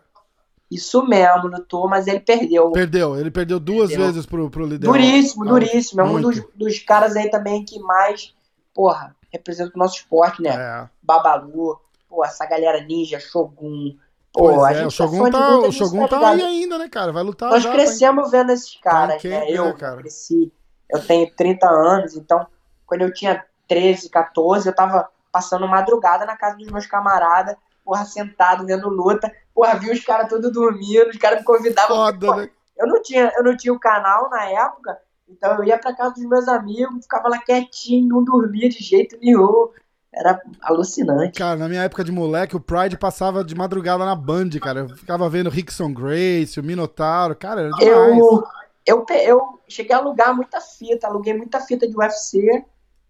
[0.74, 2.71] Isso mesmo, lutou, mas ele perdeu.
[2.71, 4.07] Perdeu, ele perdeu duas Perdeu.
[4.07, 4.91] vezes pro, pro Liddell.
[4.91, 6.01] Duríssimo, Ah, duríssimo.
[6.01, 8.34] É um dos, dos caras aí também que mais,
[8.74, 10.49] porra, representa o nosso esporte, né?
[10.55, 10.89] É.
[11.01, 13.95] Babalu, pô, essa galera ninja, Shogun.
[14.32, 16.34] Pô, é, gente o Shogun tá, luta, a o Shogun tá ligado.
[16.34, 17.11] aí ainda, né, cara?
[17.11, 17.69] Vai lutar Nós já.
[17.69, 19.30] tá- crescemos vendo esses caras, né?
[19.41, 19.97] né, Eu cara?
[19.97, 20.51] cresci,
[20.89, 22.47] eu tenho 30 anos, então
[22.88, 28.05] quando eu tinha 13, 14, eu tava passando madrugada na casa dos meus camaradas, porra,
[28.05, 31.95] sentado vendo luta, porra, vi os caras todos dormindo, os caras me convidavam.
[31.95, 32.49] Foda, pô, né?
[32.77, 34.97] Eu não tinha, eu não tinha o canal na época,
[35.29, 39.17] então eu ia pra casa dos meus amigos, ficava lá quietinho, não dormia de jeito
[39.21, 39.69] nenhum.
[40.15, 41.39] Era alucinante.
[41.39, 44.81] Cara, na minha época de moleque, o Pride passava de madrugada na Band, cara.
[44.81, 47.36] Eu ficava vendo Rickson Grace, o Minotauro.
[47.36, 48.19] Cara, era demais.
[48.19, 48.43] Eu,
[48.86, 52.63] eu, eu cheguei a alugar muita fita, aluguei muita fita de UFC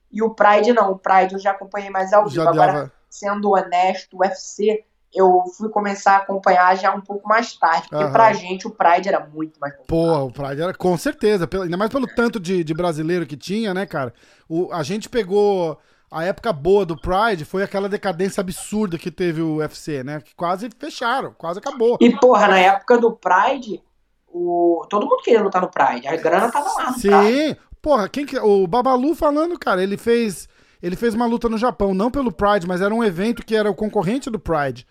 [0.09, 0.91] e o Pride não.
[0.91, 2.35] O Pride eu já acompanhei mais ao vivo.
[2.35, 2.91] já Agora, dava.
[3.13, 4.83] Sendo honesto, o UFC
[5.13, 8.11] eu fui começar a acompanhar já um pouco mais tarde, porque Aham.
[8.11, 9.87] pra gente o Pride era muito mais popular.
[9.87, 11.47] Porra, o Pride era com certeza.
[11.61, 14.13] Ainda mais pelo tanto de, de brasileiro que tinha, né, cara?
[14.49, 15.79] O, a gente pegou.
[16.09, 20.21] A época boa do Pride foi aquela decadência absurda que teve o UFC, né?
[20.21, 21.97] Que quase fecharam, quase acabou.
[21.99, 23.81] E porra, na época do Pride,
[24.27, 24.85] o...
[24.91, 26.07] todo mundo queria lutar no Pride.
[26.07, 26.93] A grana tava lá.
[26.93, 28.37] Sim, porra, quem que.
[28.37, 30.47] O Babalu falando, cara, ele fez.
[30.83, 33.71] Ele fez uma luta no Japão, não pelo Pride, mas era um evento que era
[33.71, 34.85] o concorrente do Pride.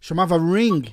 [0.00, 0.92] Chamava Ring.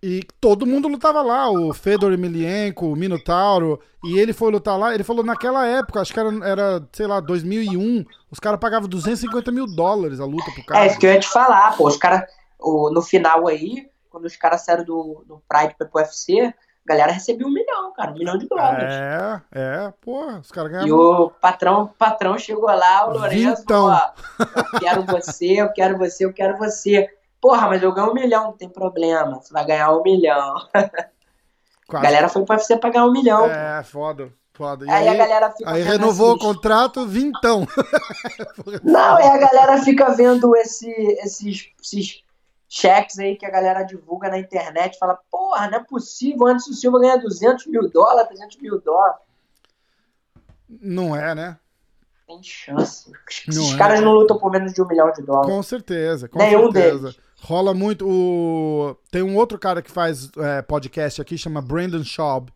[0.00, 4.94] E todo mundo lutava lá, o Fedor Emelianenko, o Minotauro, e ele foi lutar lá,
[4.94, 9.50] ele falou naquela época, acho que era, era sei lá, 2001, os caras pagavam 250
[9.50, 10.86] mil dólares a luta pro É cara.
[10.86, 11.88] isso que eu ia te falar, pô.
[11.88, 12.22] Os caras,
[12.60, 16.52] no final aí, quando os caras saíram do, do Pride pro UFC,
[16.86, 18.92] a galera recebeu um milhão, cara, um milhão de dólares.
[18.92, 20.98] É, é, porra, os caras E ganhavam.
[20.98, 24.10] o patrão, patrão chegou lá, o Lourenço falou, ó,
[24.74, 27.08] eu quero você, eu quero você, eu quero você.
[27.40, 30.56] Porra, mas eu ganho um milhão, não tem problema, você vai ganhar um milhão.
[31.88, 33.44] A galera foi pra você pagar um milhão.
[33.44, 34.86] É, foda, foda.
[34.86, 37.68] E aí, a galera fica Aí renovou o contrato, vintão.
[38.82, 40.90] Não, aí a galera fica vendo esse,
[41.22, 42.24] esses, esses
[42.74, 46.74] cheques aí que a galera divulga na internet, fala, porra, não é possível, antes o
[46.74, 49.20] Silva ganha 200 mil dólares, 300 mil dólares.
[50.68, 51.56] Não é, né?
[52.26, 53.12] Tem chance.
[53.30, 53.78] Esses Não é.
[53.78, 55.54] caras não lutam por menos de um milhão de dólares.
[55.54, 56.98] Com certeza, com Nenhum certeza.
[56.98, 57.18] deles.
[57.40, 58.08] Rola muito.
[58.08, 58.96] O...
[59.10, 62.50] Tem um outro cara que faz é, podcast aqui, chama Brandon Schaub.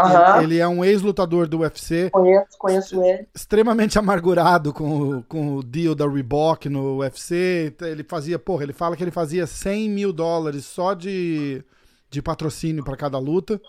[0.00, 3.26] Aham, Ele, é um ex-lutador do UFC, conheço, conheço ele.
[3.34, 7.74] extremamente amargurado com, o- com o deal da Reebok no UFC.
[7.82, 11.62] Ele fazia, porra, ele fala que ele fazia 100 mil dólares só de,
[12.10, 13.60] de patrocínio para cada luta.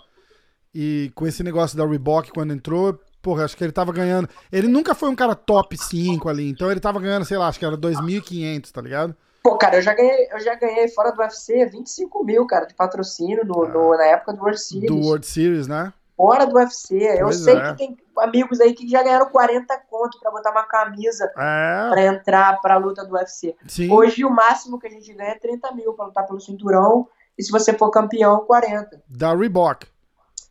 [0.74, 4.30] E com esse negócio da Reebok, quando entrou, porra, acho que ele tava ganhando.
[4.52, 7.60] Ele nunca foi um cara top 5 ali, então ele tava ganhando, sei lá, acho
[7.60, 9.16] que era 2.500, tá ligado?
[9.44, 12.76] Pô, cara, eu já ganhei, eu já ganhei fora do UFC 25 mil, cara, de
[12.76, 14.88] patrocínio no, no- na época do World Series.
[14.88, 15.92] Do World Series, né?
[16.22, 16.96] Fora do UFC.
[17.18, 17.72] Eu Pois sei é.
[17.72, 22.04] que tem amigos aí que já ganharam 40 conto pra botar uma camisa É, pra
[22.06, 23.56] entrar pra luta do UFC.
[23.68, 23.92] sim.
[23.92, 27.08] Hoje o máximo que a gente ganha é 30 mil pra lutar pelo cinturão.
[27.38, 29.02] E se você for campeão, 40.
[29.08, 29.88] Da Reebok.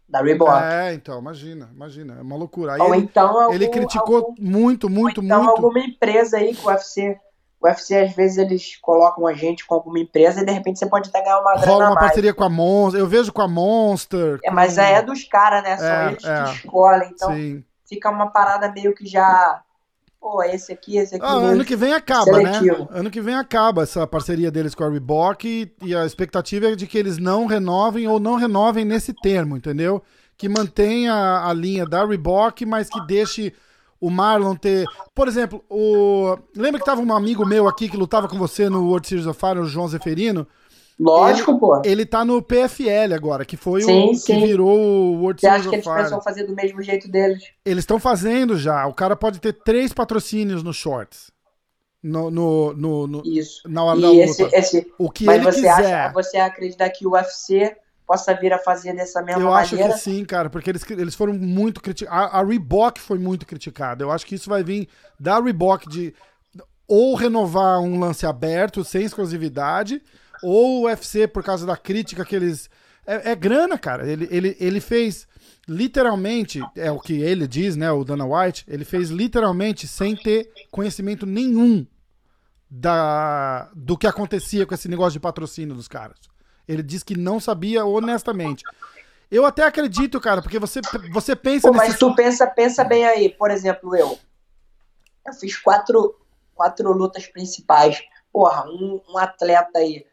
[0.08, 0.50] Da Reebok.
[0.64, 2.16] É, então, imagina, imagina.
[2.18, 2.72] É uma loucura.
[2.74, 5.50] Aí Ou ele, então algum, ele criticou algum- muito, muito, ou então muito.
[5.56, 7.16] alguma empresa aí que o UFC.
[7.60, 10.86] O UFC, às vezes, eles colocam a gente com alguma empresa e de repente você
[10.86, 12.06] pode até ganhar uma grana Rola uma mais.
[12.06, 13.00] parceria com a Monster.
[13.00, 14.38] Eu vejo com a Monster.
[14.42, 15.76] É, mas com- é dos caras, né?
[15.76, 16.44] São É, eles é.
[16.44, 17.10] que escolhem.
[17.12, 17.62] Então Sim.
[17.86, 19.60] fica uma parada meio que já.
[20.18, 21.24] Pô, esse aqui, esse aqui.
[21.24, 22.78] Ah, ano que vem acaba, seletivo.
[22.80, 22.86] né?
[22.92, 26.74] Ano que vem acaba essa parceria deles com a Reebok e, e a expectativa é
[26.74, 30.02] de que eles não renovem ou não renovem nesse termo, entendeu?
[30.36, 33.54] Que mantenha a linha da Reebok, mas que deixe
[34.00, 34.86] o Marlon ter.
[35.14, 36.36] Por exemplo, o.
[36.56, 39.38] Lembra que tava um amigo meu aqui que lutava com você no World Series of
[39.38, 40.46] Fire, o João Zeferino?
[40.98, 41.80] Lógico, pô.
[41.84, 44.38] Ele tá no PFL agora, que foi Sim, o sim.
[44.38, 45.96] que virou o World Você Series acha que eles Fire.
[46.02, 47.42] pensam fazer do mesmo jeito deles?
[47.64, 48.86] Eles estão fazendo já.
[48.86, 51.30] O cara pode ter três patrocínios no Shorts.
[52.02, 53.62] no, no, no, no Isso.
[53.68, 54.56] na hora E da esse, luta.
[54.58, 55.94] esse, O que mas ele você quiser.
[55.94, 57.76] acha, você acredita que o UFC
[58.10, 59.94] possa vir a fazer dessa mesma Eu acho maneira?
[59.94, 62.34] que sim, cara, porque eles, eles foram muito criticados.
[62.34, 64.02] A, a Reebok foi muito criticada.
[64.02, 64.88] Eu acho que isso vai vir
[65.18, 66.12] da Reebok de
[66.88, 70.02] ou renovar um lance aberto, sem exclusividade,
[70.42, 72.68] ou o UFC, por causa da crítica que eles.
[73.06, 74.10] É, é grana, cara.
[74.10, 75.28] Ele, ele, ele fez
[75.68, 80.50] literalmente, é o que ele diz, né, o Dana White, ele fez literalmente sem ter
[80.72, 81.86] conhecimento nenhum
[82.68, 86.29] da, do que acontecia com esse negócio de patrocínio dos caras.
[86.70, 88.64] Ele diz que não sabia honestamente.
[89.28, 90.80] Eu até acredito, cara, porque você,
[91.12, 94.18] você pensa Pô, mas tu pensa, pensa bem aí, por exemplo, eu.
[95.26, 96.16] Eu fiz quatro,
[96.54, 98.00] quatro lutas principais.
[98.32, 100.06] Porra, um, um atleta aí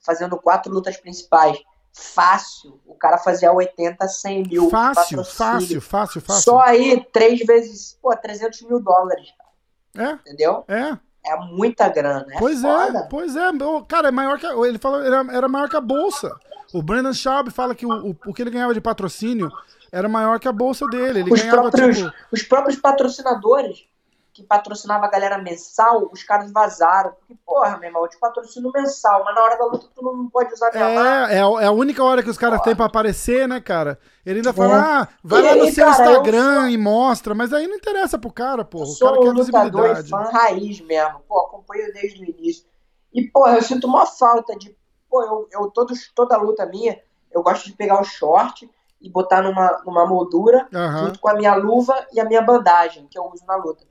[0.00, 1.58] fazendo quatro lutas principais.
[1.92, 2.80] Fácil.
[2.84, 4.70] O cara fazia 80, 100 mil.
[4.70, 6.42] Fácil, fácil, fácil, fácil.
[6.42, 9.28] Só aí, três vezes, pô, 300 mil dólares.
[9.96, 10.64] É, Entendeu?
[10.68, 10.98] é.
[11.26, 12.26] É muita grana.
[12.30, 12.98] É Pois foda.
[12.98, 13.50] é, pois é.
[13.88, 14.46] Cara, é maior que.
[14.46, 16.34] a- Ele falou era, maior que a bolsa.
[16.72, 19.50] O Brandon Schaub fala que o, o, o que ele ganhava de patrocínio
[19.92, 21.20] era maior que a bolsa dele.
[21.20, 22.12] Ele Os ganhava, próprios, tipo.
[22.32, 23.84] os próprios patrocinadores
[24.34, 27.12] que patrocinavam a galera mensal, os caras vazaram.
[27.12, 30.28] Porque, porra, meu irmão, eu te patrocino mensal, mas na hora da luta tu não
[30.28, 31.32] pode usar minha marca.
[31.32, 33.96] É, é, a- é única hora que os caras têm pra aparecer, né, cara?
[34.26, 34.80] Ele ainda fala, É.
[34.80, 37.76] ah, vai E lá no aí, seu cara, Instagram sou- e mostra, mas aí não
[37.76, 38.86] interessa pro cara, Eu porra.
[38.90, 40.10] O cara um quer lutador e visibilidade.
[40.10, 41.20] fã raiz mesmo.
[41.28, 42.66] Pô, acompanho desde o início.
[43.12, 44.76] E, pô, eu sinto uma falta de.
[45.08, 48.68] Pô, eu, eu todos, toda luta minha, eu gosto de pegar o short
[49.00, 51.06] e botar numa, numa moldura Aham.
[51.06, 53.84] junto com a minha luva e a minha bandagem que eu uso na luta.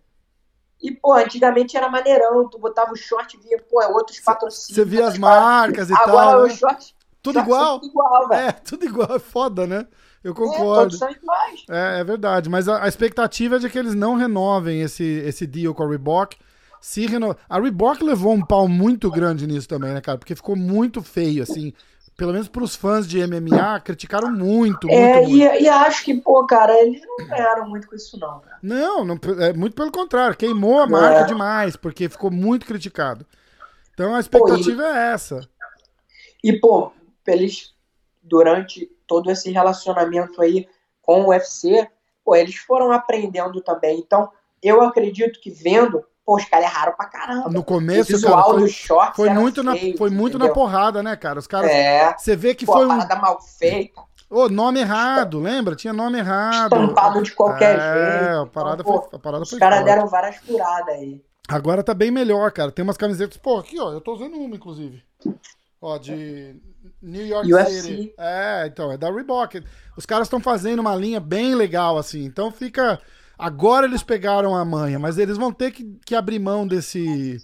[0.84, 4.76] E, pô, antigamente era maneirão, tu botava o short e via, pô, é outros patrocínios.
[4.76, 6.44] Você via as marcas e Agora tal.
[6.44, 6.58] os Né?
[6.58, 7.80] shorts Tudo shorts igual.
[7.80, 8.42] tudo igual, velho.
[8.42, 9.16] É, tudo igual.
[9.16, 9.88] É foda, né?
[10.24, 10.96] Eu É, concordo.
[10.96, 11.64] são iguais.
[11.70, 15.48] É, é verdade, mas a, a expectativa é de que eles não renovem esse, esse
[15.48, 16.38] deal com a Reebok.
[16.82, 17.36] Se reno...
[17.48, 20.18] A Reebok levou um pau muito grande nisso também, né, cara?
[20.18, 21.74] Porque ficou muito feio, assim.
[22.16, 25.36] Pelo menos pros fãs de MMA, criticaram muito, muito, É, muito.
[25.36, 28.60] e, e acho que, pô, cara, eles não ganharam muito com isso, não, cara.
[28.62, 31.24] Não, não, é muito pelo contrário, queimou a marca É.
[31.24, 33.26] demais, porque ficou muito criticado.
[33.94, 35.42] Então a expectativa é essa.
[36.44, 36.92] E, pô,
[37.26, 37.74] eles,
[38.22, 40.68] durante todo esse relacionamento aí
[41.02, 41.88] com o UFC,
[42.24, 44.00] pô, eles foram aprendendo também.
[44.00, 47.50] Então, eu acredito que vendo, pô, os caras erraram pra caramba.
[47.50, 51.04] No o começo, visual cara, foi, shorts foi muito, na, feio, foi muito na porrada,
[51.04, 51.40] né, cara?
[51.40, 51.72] Os caras.
[51.72, 52.90] É, Você vê que pô, foi a um.
[52.90, 55.76] parada mal feita, Ô, nome errado, lembra?
[55.76, 56.74] Tinha nome errado.
[56.74, 58.42] estampado de qualquer é, jeito.
[58.42, 61.22] a parada Então, foi, a parada Os foi caras deram várias furadas aí.
[61.48, 62.72] Agora tá bem melhor, cara.
[62.72, 63.38] Tem umas camisetas.
[63.38, 63.92] Pô, aqui, ó.
[63.92, 65.04] Eu tô usando uma, inclusive.
[65.80, 66.56] Ó, de
[67.00, 67.82] New York UFC.
[67.82, 68.14] City.
[68.18, 69.64] É, então, é da Reebok.
[69.96, 72.24] Os caras estão fazendo uma linha bem legal, assim.
[72.24, 73.00] Então fica.
[73.38, 77.38] Agora eles pegaram a manha, mas eles vão ter que, que abrir mão desse,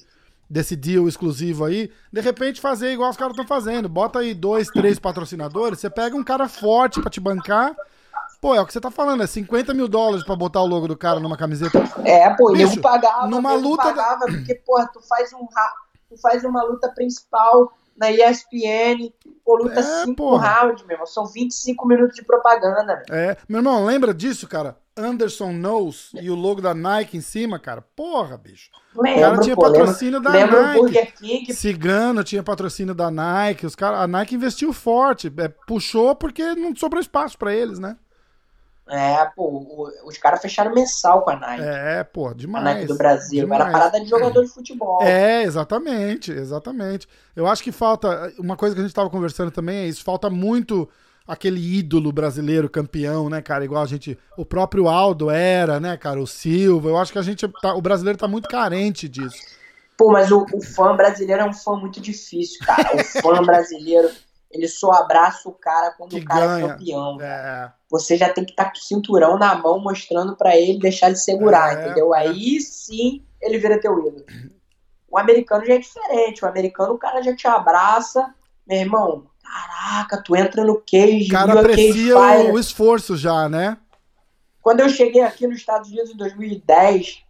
[0.49, 1.91] desse deal exclusivo aí.
[2.11, 3.89] De repente fazer igual os caras estão fazendo.
[3.89, 5.79] Bota aí dois, três patrocinadores.
[5.79, 7.75] Você pega um cara forte pra te bancar.
[8.41, 10.87] Pô, é o que você tá falando, é 50 mil dólares pra botar o logo
[10.87, 11.77] do cara numa camiseta.
[12.05, 15.45] É, pô, Bicho, nego pagava, numa nego luta da- pagava, porque, porra, tu faz um
[16.09, 19.11] tu faz uma luta principal na ESPN,
[19.43, 20.47] pô, luta É, 5 porra.
[20.61, 23.15] rounds, meu irmão, são 25 minutos de propaganda, meu.
[23.17, 24.77] É, meu irmão, lembra disso, cara?
[24.99, 27.81] Anderson Knows e o logo da Nike em cima, cara.
[27.81, 28.69] Porra, bicho.
[28.93, 30.79] O cara Lembro, tinha pô, lembro, patrocínio da lembro Nike.
[30.79, 33.65] Burger King, Cigano tinha patrocínio da Nike.
[33.65, 35.31] Os cara, a Nike investiu forte.
[35.37, 37.97] é, puxou porque não sobrou espaço pra eles, né?
[38.91, 42.63] é, pô, os caras fecharam mensal com a Nike, É, pô, a demais.
[42.63, 43.61] Nike do Brasil, demais.
[43.61, 44.99] era parada de jogador de futebol.
[45.03, 47.07] É, exatamente, exatamente.
[47.35, 48.33] Eu acho que falta.
[48.39, 50.03] Uma coisa que a gente tava conversando também é isso.
[50.03, 50.89] Falta muito
[51.29, 53.63] aquele ídolo brasileiro campeão, né, cara?
[53.63, 54.17] Igual a gente.
[54.37, 56.19] O próprio Aldo era, né, cara?
[56.19, 56.89] O Silva.
[56.89, 57.47] Eu acho que a gente.
[57.61, 59.37] Tá, o brasileiro tá muito carente disso.
[59.97, 62.95] Pô, mas o, o fã brasileiro é um fã muito difícil, cara.
[62.95, 64.09] O fã brasileiro,
[64.49, 66.65] ele só abraça o cara quando Que o cara ganha.
[66.65, 67.17] é campeão.
[67.21, 67.71] É.
[67.91, 71.17] você já tem que estar com o cinturão na mão mostrando pra ele deixar ele
[71.17, 72.15] segurar, É, entendeu?
[72.15, 72.19] é.
[72.27, 74.25] Aí sim ele vira teu ídolo.
[75.09, 76.45] O americano já é diferente.
[76.45, 78.33] O americano, o cara já te abraça,
[78.67, 79.25] meu irmão.
[79.49, 82.53] Caraca, tu entra no cage, O cara aprecia fighter.
[82.53, 83.77] o esforço já, né?
[84.61, 87.23] Quando eu cheguei aqui nos Estados Unidos em 2010,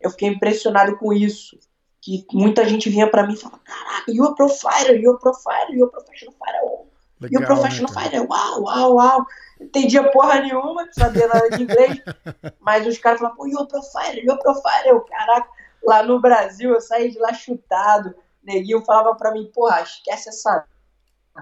[0.00, 1.56] eu fiquei impressionado com isso.
[2.00, 5.18] Que muita gente vinha pra mim e falava, caraca, you a pro fighter, you a
[5.18, 6.82] pro fighter, you a professional fighter.
[7.30, 8.02] E o Legal, Professional né?
[8.02, 9.26] Fighter, uau, uau, uau.
[9.60, 12.02] Não entendia porra nenhuma, não sabia nada de inglês.
[12.60, 14.88] mas os caras falavam, pô, You're Pro Fighter, You're Pro Fighter.
[14.88, 15.48] Eu, caraca,
[15.84, 18.14] lá no Brasil eu saí de lá chutado.
[18.42, 20.64] Neguinho falava pra mim, porra, esquece essa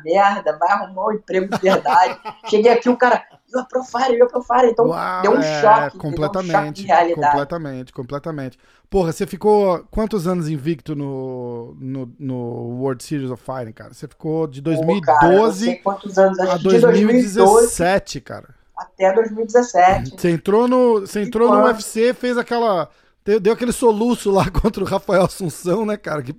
[0.05, 2.19] merda, vai arrumar um emprego de verdade.
[2.49, 4.71] Cheguei aqui, o cara, eu profile, eu profile.
[4.71, 7.31] Então Uau, deu um é, choque, completamente, um choque de realidade.
[7.31, 8.59] completamente, completamente.
[8.89, 12.37] Porra, você ficou quantos anos invicto no, no, no
[12.81, 13.95] World Series of Fighting, cara?
[13.95, 14.71] Você ficou de Pô,
[15.01, 18.49] cara, não 2012 sei quantos anos, a acho que de 2012 2017, cara.
[18.77, 20.11] até 2017.
[20.11, 21.65] Você entrou no, você entrou no.
[21.65, 22.89] UFC, fez aquela.
[23.25, 26.23] Deu, deu aquele soluço lá contra o Rafael Assunção, né, cara?
[26.23, 26.35] Que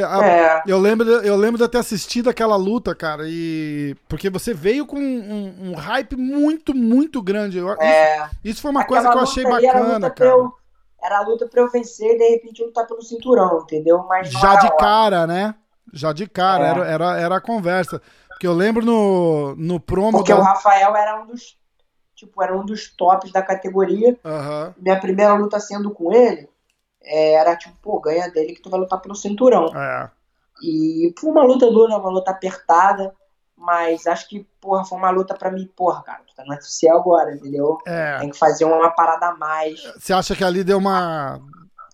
[0.00, 0.62] a- É.
[0.66, 3.94] eu, lembro, eu lembro de ter assistido aquela luta, cara, e.
[4.08, 7.58] Porque você veio com um, um hype muito, muito grande.
[7.58, 8.16] Eu- É.
[8.24, 10.30] isso, isso foi uma coisa Aquela que eu achei bacana, cara.
[10.30, 10.52] eu-
[11.04, 14.04] Era a luta pra eu vencer e de repente lutar pelo cinturão, entendeu?
[14.08, 15.52] Mas Já de cara, né?
[15.92, 16.68] Já de cara, É.
[16.70, 18.00] era, era, era a conversa.
[18.28, 20.38] Porque eu lembro no, no promo Porque da.
[20.38, 21.56] o Rafael era um dos.
[22.14, 24.16] Tipo, era um dos tops da categoria.
[24.24, 24.74] Aham.
[24.78, 26.48] Minha primeira luta sendo com ele
[27.04, 29.66] era tipo, pô, ganha dele que tu vai lutar pelo cinturão.
[29.76, 30.10] É.
[30.62, 33.14] E foi uma luta dura, uma luta apertada.
[33.56, 36.88] Mas acho que, porra, foi uma luta pra mim, porra, cara, tu tá no UFC
[36.88, 37.78] agora, entendeu?
[37.86, 38.18] É.
[38.18, 39.80] Tem que fazer uma parada a mais.
[39.96, 41.40] Você acha que ali deu uma.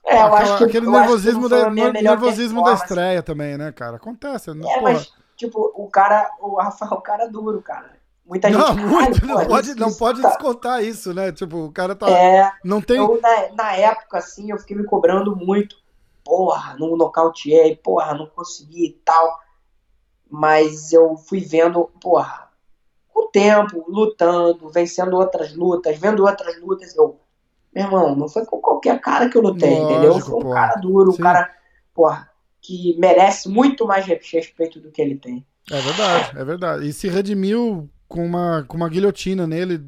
[0.06, 3.58] É, eu aquela- acho que aquele eu acho nervosismo, foi da, nervosismo da estreia também,
[3.58, 3.96] né, cara?
[3.96, 4.54] Acontece.
[4.54, 4.60] né?
[4.66, 4.80] É, Porra.
[4.92, 7.97] mas, tipo, o cara, o Rafael é um cara duro, cara.
[8.28, 8.84] Muita Não, gente.
[8.84, 11.32] muito, "Caralho, não pode, não isso pode tá- descontar isso, né?
[11.32, 12.10] Tipo, o cara tá.
[12.10, 12.98] É, Não tem.
[12.98, 15.76] eu, na, na época, assim, eu fiquei me cobrando muito.
[16.22, 19.38] Porra, não nocauteei, porra, não consegui e tal.
[20.30, 22.48] Mas eu fui vendo, porra,
[23.08, 27.18] com o tempo, lutando, vencendo outras lutas, vendo outras lutas, eu.
[27.74, 30.20] Meu irmão, não foi com qualquer cara que eu lutei, Lógico, entendeu?
[30.20, 30.54] Foi um porra.
[30.54, 31.18] cara duro, Sim.
[31.20, 31.50] um cara,
[31.94, 35.46] porra, que merece muito mais respeito do que ele tem.
[35.70, 36.88] É verdade, é verdade.
[36.88, 39.80] E se redimiu com uma, com uma guilhotina nele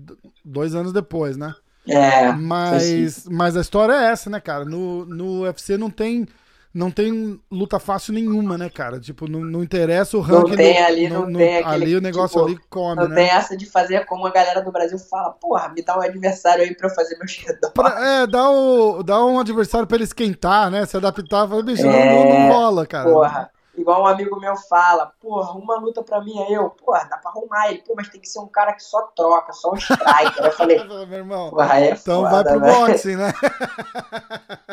[0.44, 1.54] dois anos depois, né?
[1.88, 4.64] É, Mas, mas a história é essa, né, cara?
[4.64, 6.28] No, no UFC não tem,
[6.72, 9.00] não tem luta fácil nenhuma, né, cara?
[9.00, 10.56] Tipo, não, não interessa o ranking.
[10.56, 13.14] tem do- ali, não tem aquele, Ali o negócio tipo, ali come, Não né?
[13.16, 16.62] tem essa de fazer como a galera do Brasil fala, porra, me dá um adversário
[16.62, 17.70] aí pra eu fazer meu xedó.
[17.70, 20.84] Pra- é, dá, o, dá um adversário pra ele esquentar, né?
[20.84, 23.10] Se adaptar, fala, bicho, não- É, não, não rola, cara.
[23.10, 23.50] Porra,
[23.80, 27.30] igual um amigo meu fala, porra, uma luta pra mim é eu, porra, dá pra
[27.30, 30.44] arrumar ele, pô, mas tem que ser um cara que só troca, só um striker.
[30.44, 31.50] eu falei, Meu irmão.
[31.50, 32.86] porra, é Então foda, vai pro velho.
[32.86, 33.32] boxing, né?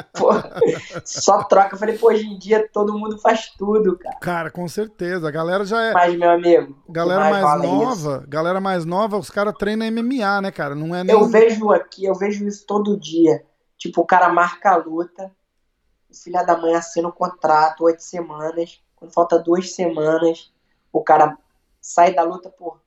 [0.14, 0.52] Porra,
[1.06, 1.76] só troca.
[1.76, 4.18] Eu falei, pô, hoje em dia todo mundo faz tudo, cara.
[4.20, 5.28] Cara, com certeza.
[5.28, 5.94] A galera já é.
[5.94, 7.76] Mas, meu amigo, Galera mais, vale é isso.
[8.10, 10.76] nova, galera mais nova, os caras treinam MMA, né, cara?
[10.76, 11.16] Não é nem.
[11.16, 13.44] Eu vejo aqui, eu vejo isso todo dia.
[13.78, 15.32] Tipo, o cara marca a luta,
[16.10, 18.82] o filho da mãe assina o contrato, oito semanas.
[18.98, 20.52] Quando falta duas semanas,
[20.92, 21.38] o cara
[21.80, 22.82] sai da luta por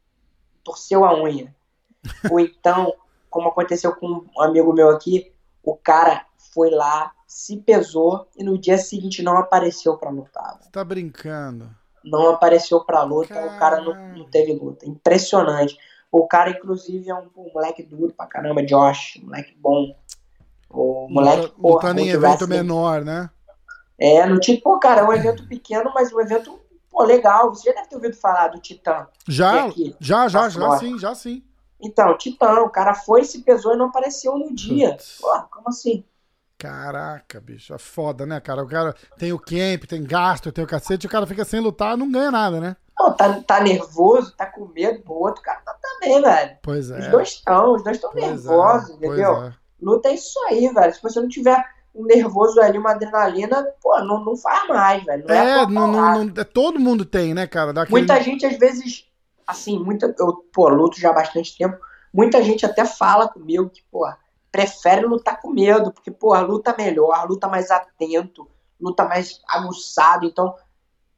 [0.63, 1.55] torceu a unha.
[2.31, 2.93] Ou então,
[3.31, 5.33] como aconteceu com um amigo meu aqui,
[5.63, 10.59] o cara foi lá, se pesou e no dia seguinte não apareceu pra lutar.
[10.61, 11.71] Você tá brincando.
[12.03, 14.87] Não apareceu pra luta, o cara não, não teve luta.
[14.89, 15.79] Impressionante.
[16.11, 19.95] O cara, inclusive, é um, um moleque duro pra caramba, Josh, moleque bom.
[20.69, 22.49] O moleque, Luta- porra, em evento wrestling.
[22.49, 23.31] menor, né?
[24.01, 26.59] É, no tipo, pô, cara, é um evento pequeno, mas um evento,
[26.91, 27.55] pô, legal.
[27.55, 29.07] Você já deve ter ouvido falar do Titã.
[29.29, 31.45] Já, aqui, já, já, já sim, já sim.
[31.79, 34.93] Então, Titã, o cara foi, se pesou e não apareceu no dia.
[34.93, 35.19] Putz.
[35.21, 36.05] Pô, como assim?
[36.57, 38.63] Caraca, bicho, é foda, né, cara?
[38.63, 41.97] O cara tem o camp, tem gasto, tem o cacete, o cara fica sem lutar,
[41.97, 42.77] não ganha nada, né?
[42.97, 46.59] Pô, tá, tá nervoso, tá com medo, o outro cara tá também, velho.
[46.63, 46.99] Pois é.
[46.99, 49.43] Os dois estão, os dois estão é, nervosos, pois entendeu?
[49.45, 49.55] é.
[49.81, 50.95] Luta é isso aí, velho.
[50.95, 51.65] Se você não tiver
[51.95, 55.25] um nervoso ali, uma adrenalina, pô, não, não faz mais, velho.
[55.27, 57.73] Não é, É, não, não, não- é, todo mundo tem, né, cara?
[57.73, 59.05] Dá aquele- Muita gente, às vezes,
[59.47, 61.77] assim, muita, eu, pô, luto já há bastante tempo.
[62.13, 64.09] Muita gente até fala comigo que, pô,
[64.53, 68.49] prefere lutar com medo, porque, pô, luta melhor, luta mais atento,
[68.81, 70.27] luta mais aguçado.
[70.27, 70.55] Então,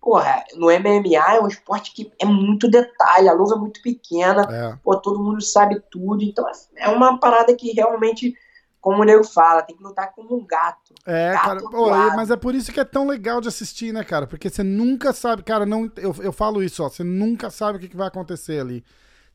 [0.01, 4.43] porra, no MMA é um esporte que é muito detalhe, a luva é muito pequena,
[4.51, 4.77] É.
[4.83, 6.23] pô, todo mundo sabe tudo.
[6.23, 6.45] Então,
[6.77, 8.35] é uma parada que realmente,
[8.83, 10.93] como o nego fala, tem que lutar como um gato.
[11.07, 14.03] É, Gato cara, pô, mas é por isso que é tão legal de assistir, né,
[14.03, 14.27] cara?
[14.27, 17.81] Porque você nunca sabe, cara, não, eu, eu falo isso, ó, você nunca sabe o
[17.81, 18.85] que, que vai acontecer ali.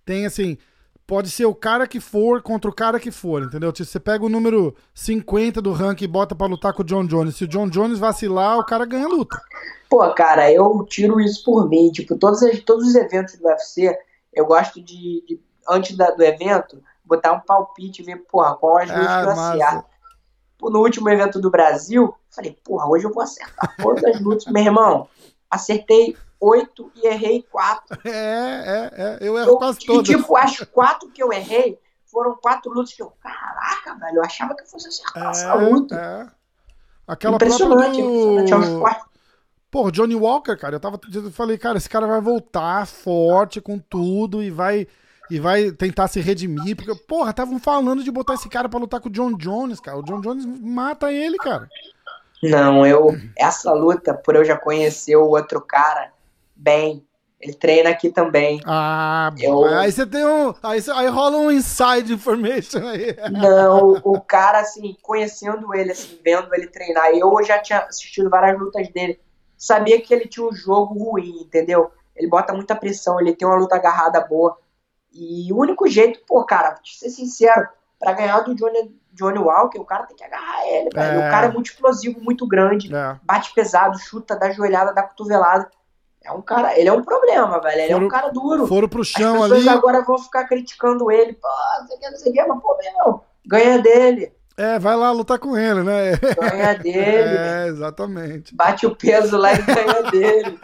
[0.06, 0.58] Tem assim,
[1.08, 3.72] pode ser o cara que for contra o cara que for, entendeu?
[3.72, 7.06] Tipo, você pega o número 50 do ranking e bota pra lutar com o John
[7.08, 7.38] Jones.
[7.38, 9.42] Se o John Jones vacilar, o cara ganha a luta.
[9.90, 11.90] Pô, cara, eu tiro isso por mim.
[11.94, 13.98] Tipo, todos, todos os eventos do UFC,
[14.34, 15.40] eu gosto de, de,
[15.70, 19.30] antes da- do evento, botar um palpite e ver, porra, qual as lutas Ah, que
[19.30, 19.54] eu massa.
[19.54, 19.86] acerto.
[20.62, 24.46] No último evento do Brasil, falei, porra, hoje eu vou acertar todas as lutas.
[24.48, 25.08] Meu irmão,
[25.50, 27.98] acertei oito e errei quatro.
[28.06, 29.18] É, é, é.
[29.22, 30.08] Eu erro Eu, quase e, todas.
[30.08, 34.56] tipo, as quatro que eu errei foram quatro lutas que eu, caraca, velho, eu achava
[34.56, 35.96] que eu fosse acertar essa luta.
[35.96, 36.38] É, é.
[37.08, 38.54] Aquela própria Impressionante, impressionante.
[38.54, 39.08] É do...
[39.70, 41.00] Pô, Johnny Walker, cara, eu tava.
[41.14, 44.88] Eu falei, cara, esse cara vai voltar forte com tudo e vai.
[45.30, 49.00] E vai tentar se redimir, porque, porra, estavam falando de botar esse cara pra lutar
[49.02, 49.98] com o John Jones, cara.
[49.98, 51.68] O John Jones mata ele, cara.
[52.42, 53.18] Não, eu.
[53.38, 56.12] Essa luta, por eu já conhecer o outro cara
[56.56, 57.06] bem,
[57.40, 58.60] ele treina aqui também.
[58.66, 59.66] Ah, eu...
[59.66, 60.54] aí você tem um.
[60.64, 63.16] Aí, aí rola um inside information aí.
[63.32, 68.60] Não, o cara, assim, conhecendo ele, assim, vendo ele treinar, eu já tinha assistido várias
[68.60, 69.20] lutas dele.
[69.58, 71.92] Sabia que ele tinha um jogo ruim, entendeu?
[72.16, 74.58] Ele bota muita pressão, ele tem uma luta agarrada boa.
[75.20, 77.68] E o único jeito, pô, cara, pra ser sincero,
[78.00, 81.22] para ganhar do Johnny, Johnny Walker, o cara tem que agarrar ele, velho.
[81.22, 81.28] É.
[81.28, 83.16] O cara é muito explosivo, muito grande, é.
[83.24, 85.70] bate pesado, chuta, dá joelhada, dá cotovelada.
[86.24, 87.82] É um cara, ele é um problema, velho.
[87.82, 88.68] Ele foram, é um cara duro.
[88.68, 89.70] Foram pro chão As ali.
[89.70, 91.34] agora vão ficar criticando ele.
[91.34, 91.48] Pô,
[91.80, 94.34] não sei o que, não sei o que, mas, pô, meu, ganha dele.
[94.58, 96.18] É, vai lá lutar com ele, né?
[96.36, 97.38] Ganha dele.
[97.38, 98.56] É, exatamente.
[98.56, 100.60] Bate o peso lá e ganha dele.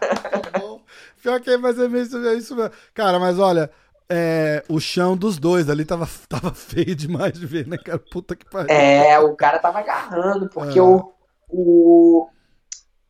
[0.58, 0.80] Bom,
[1.22, 2.72] pior que isso, é isso mesmo.
[2.94, 3.70] Cara, mas olha,
[4.08, 7.98] é, o chão dos dois ali tava, tava feio demais de ver, né, cara?
[7.98, 8.70] Puta que pariu.
[8.70, 10.82] É, o cara tava agarrando, porque é.
[10.82, 11.12] o,
[11.48, 12.28] o,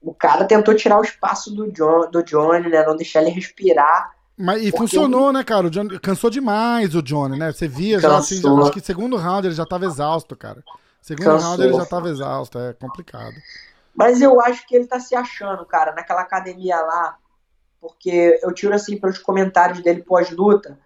[0.01, 2.85] o cara tentou tirar o espaço do, John, do Johnny, né?
[2.85, 4.13] Não deixar ele respirar.
[4.37, 5.67] Mas e funcionou, né, cara?
[5.67, 7.53] O Johnny, cansou demais o Johnny, né?
[7.53, 10.63] Você via já, assim, já, acho que segundo round ele já tava exausto, cara.
[11.01, 11.49] Segundo cansou.
[11.49, 13.35] round ele já tava exausto, é complicado.
[13.95, 17.17] Mas eu acho que ele tá se achando, cara, naquela academia lá,
[17.81, 20.77] porque eu tiro assim pelos comentários dele pós-luta,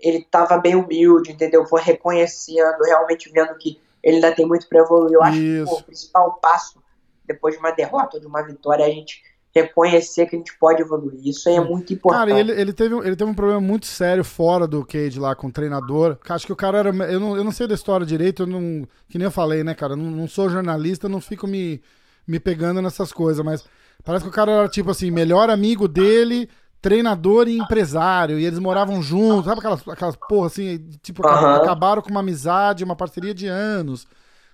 [0.00, 1.66] ele tava bem humilde, entendeu?
[1.66, 5.14] Foi reconhecendo, realmente vendo que ele ainda tem muito para evoluir.
[5.14, 5.64] Eu acho Isso.
[5.64, 6.82] que pô, o principal passo
[7.26, 9.22] depois de uma derrota ou de uma vitória, a gente
[9.54, 11.20] reconhecer que a gente pode evoluir.
[11.24, 12.28] Isso aí é muito importante.
[12.28, 15.48] Cara, ele, ele, teve, ele teve um problema muito sério fora do Cage lá com
[15.48, 16.18] o treinador.
[16.28, 16.90] Acho que o cara era.
[16.90, 19.74] Eu não, eu não sei da história direito, eu não, que nem eu falei, né,
[19.74, 19.96] cara?
[19.96, 21.82] Não, não sou jornalista, não fico me,
[22.26, 23.64] me pegando nessas coisas, mas
[24.04, 26.48] parece que o cara era tipo assim, melhor amigo dele.
[26.80, 31.56] Treinador e empresário, e eles moravam juntos, sabe aquelas, aquelas porra assim, tipo, uhum.
[31.56, 34.06] acabaram com uma amizade, uma parceria de anos.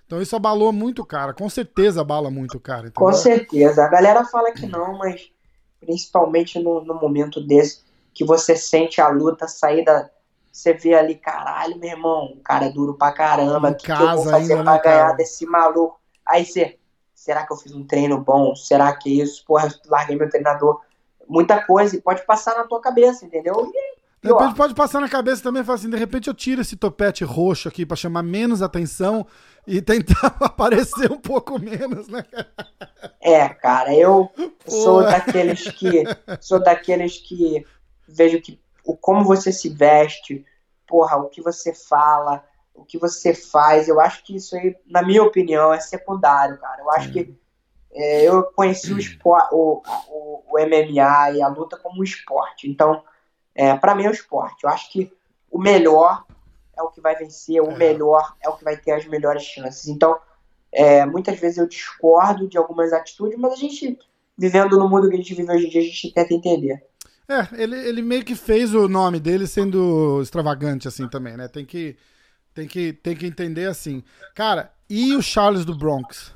[0.05, 2.87] Então isso abalou muito o cara, com certeza abala muito o cara.
[2.87, 2.93] Entendeu?
[2.95, 3.83] Com certeza.
[3.83, 5.31] A galera fala que não, mas
[5.79, 7.81] principalmente no, no momento desse,
[8.13, 10.09] que você sente a luta sair da.
[10.51, 13.69] Você vê ali, caralho, meu irmão, o cara é duro pra caramba.
[13.69, 15.13] O que, que eu vou fazer ainda, pra né, ganhar cara?
[15.13, 15.99] desse maluco?
[16.25, 16.79] Aí você,
[17.13, 18.55] será que eu fiz um treino bom?
[18.55, 19.45] Será que isso?
[19.45, 20.81] Porra, eu larguei meu treinador.
[21.27, 23.71] Muita coisa, e pode passar na tua cabeça, entendeu?
[23.73, 23.97] E
[24.27, 27.23] de repente pode passar na cabeça também, falar assim, de repente eu tiro esse topete
[27.23, 29.25] roxo aqui para chamar menos atenção
[29.65, 32.25] e tentar aparecer um pouco menos, né?
[33.21, 34.29] É, cara, eu
[34.65, 36.03] sou daqueles que
[36.41, 37.65] sou daqueles que
[38.07, 40.45] vejo que o como você se veste,
[40.87, 45.01] porra, o que você fala, o que você faz, eu acho que isso aí, na
[45.01, 46.81] minha opinião, é secundário, cara.
[46.81, 47.35] Eu acho que
[47.97, 52.69] é, eu conheci o, esporte, o, o, o MMA e a luta como um esporte,
[52.69, 53.03] então
[53.55, 54.63] é, para mim é o esporte.
[54.63, 55.11] Eu acho que
[55.49, 56.23] o melhor
[56.77, 57.75] é o que vai vencer, o é.
[57.75, 59.87] melhor é o que vai ter as melhores chances.
[59.87, 60.15] Então,
[60.71, 63.97] é, muitas vezes eu discordo de algumas atitudes, mas a gente,
[64.37, 66.85] vivendo no mundo que a gente vive hoje em dia, a gente tenta entender.
[67.27, 71.47] É, ele, ele meio que fez o nome dele sendo extravagante assim também, né?
[71.47, 71.97] Tem que,
[72.53, 74.03] tem que, tem que entender assim.
[74.35, 76.31] Cara, e o Charles do Bronx?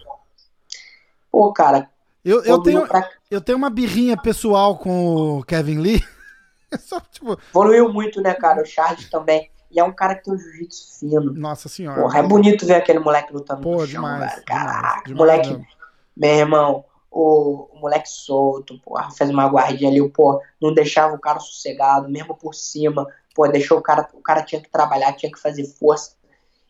[1.31, 1.89] Pô, cara.
[2.23, 3.09] Eu, eu, tenho, pra...
[3.29, 6.03] eu tenho uma birrinha pessoal com o Kevin Lee.
[6.79, 7.37] Só, tipo...
[7.49, 8.61] Evoluiu muito, né, cara?
[8.61, 9.49] O Charles também.
[9.71, 11.33] E é um cara que tem um jiu-jitsu fino.
[11.33, 12.01] Nossa senhora.
[12.01, 14.45] Porra, é bonito ver aquele moleque lutando Pô, no chão, demais, velho.
[14.45, 15.49] Caraca, demais, moleque.
[15.49, 15.81] Demais
[16.15, 21.19] meu irmão, o, o, moleque solto, porra, fez uma guardinha ali, pô, não deixava o
[21.19, 25.31] cara sossegado, mesmo por cima, pô, deixou o cara, o cara tinha que trabalhar, tinha
[25.31, 26.15] que fazer força.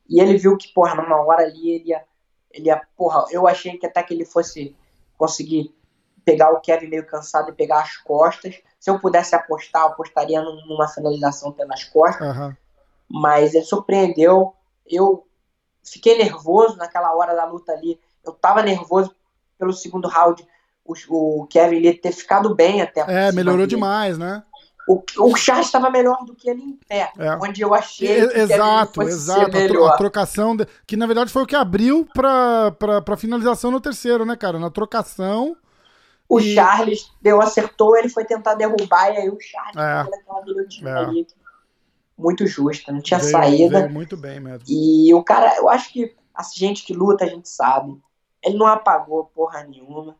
[0.09, 2.03] E ele viu que, porra, numa hora ali ele ia,
[2.53, 4.75] ele ia, porra, eu achei que até que ele fosse
[5.17, 5.73] conseguir
[6.23, 8.59] pegar o Kevin meio cansado e pegar as costas.
[8.79, 12.35] Se eu pudesse apostar, eu apostaria numa finalização pelas costas.
[12.35, 12.55] Uhum.
[13.09, 14.53] Mas ele surpreendeu.
[14.87, 15.25] Eu
[15.83, 17.99] fiquei nervoso naquela hora da luta ali.
[18.23, 19.15] Eu tava nervoso
[19.57, 20.47] pelo segundo round.
[20.83, 20.93] O,
[21.41, 23.01] o Kevin Lee ter ficado bem até.
[23.01, 23.69] É, melhorou dele.
[23.69, 24.43] demais, né?
[24.87, 27.35] O, o Charles estava melhor do que ele em pé, é.
[27.35, 31.55] onde eu achei que exato, exato, a, trocação de, que na verdade foi o que
[31.55, 34.57] abriu para para finalização no terceiro, né, cara?
[34.57, 35.55] Na trocação
[36.31, 36.53] o e...
[36.55, 40.15] Charles deu, acertou, ele foi tentar derrubar, e aí o Charles é.
[40.17, 40.93] aquela guilhotina é.
[40.93, 41.27] ali.
[42.17, 43.79] Muito justa, não tinha veio, saída.
[43.79, 44.63] Veio muito bem mesmo.
[44.65, 47.99] E o cara, eu acho que a gente que luta, a gente sabe.
[48.41, 50.15] Ele não apagou porra nenhuma.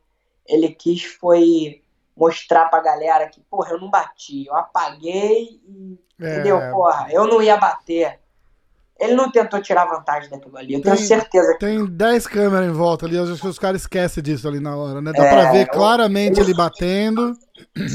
[0.46, 1.82] Ele quis foi
[2.22, 4.46] mostrar pra galera que, porra, eu não bati.
[4.48, 6.00] Eu apaguei e.
[6.22, 6.34] É...
[6.36, 6.60] Entendeu?
[6.72, 8.20] Porra, eu não ia bater.
[9.00, 12.70] Ele não tentou tirar vantagem daquilo ali, eu tenho Tem- certeza que Tem 10 câmeras
[12.70, 15.12] em volta ali, acho que os caras esquecem disso ali na hora, né?
[15.12, 17.34] Dá É, pra ver eu- claramente ele batendo.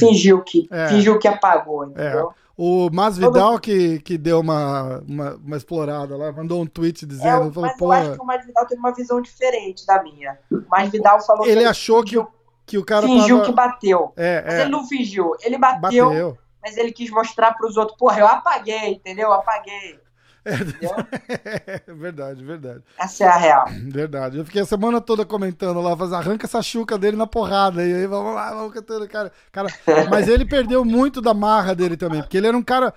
[0.00, 0.88] fingiu que, É.
[0.88, 2.32] fingiu que apagou, entendeu?
[2.56, 7.52] O Masvidal que, que deu uma, uma, uma explorada lá, mandou um tweet É, dizendo,
[7.52, 10.36] falou, mas pô, eu acho que o Masvidal teve uma visão diferente da minha.
[10.50, 12.26] O Masvidal falou ele que achou que, o-
[12.66, 13.48] que o cara fingiu tava...
[13.48, 14.12] que bateu.
[14.16, 15.36] É, Mas é, ele não fingiu.
[15.40, 16.38] Ele bateu, bateu.
[16.60, 19.28] mas ele quis mostrar pros outros, porra, eu apaguei, entendeu?
[19.28, 20.00] Eu apaguei.
[20.46, 20.90] Entendeu?
[21.88, 22.82] É verdade, verdade.
[22.98, 23.66] Essa é a real.
[23.88, 24.38] Verdade.
[24.38, 27.84] Eu fiquei a semana toda comentando lá, faz, arranca essa chuca dele na porrada.
[27.84, 29.32] E aí vamos lá, vamos cantando, cara.
[29.50, 29.68] cara.
[30.10, 32.94] Mas ele perdeu muito da marra dele também, porque ele era um cara.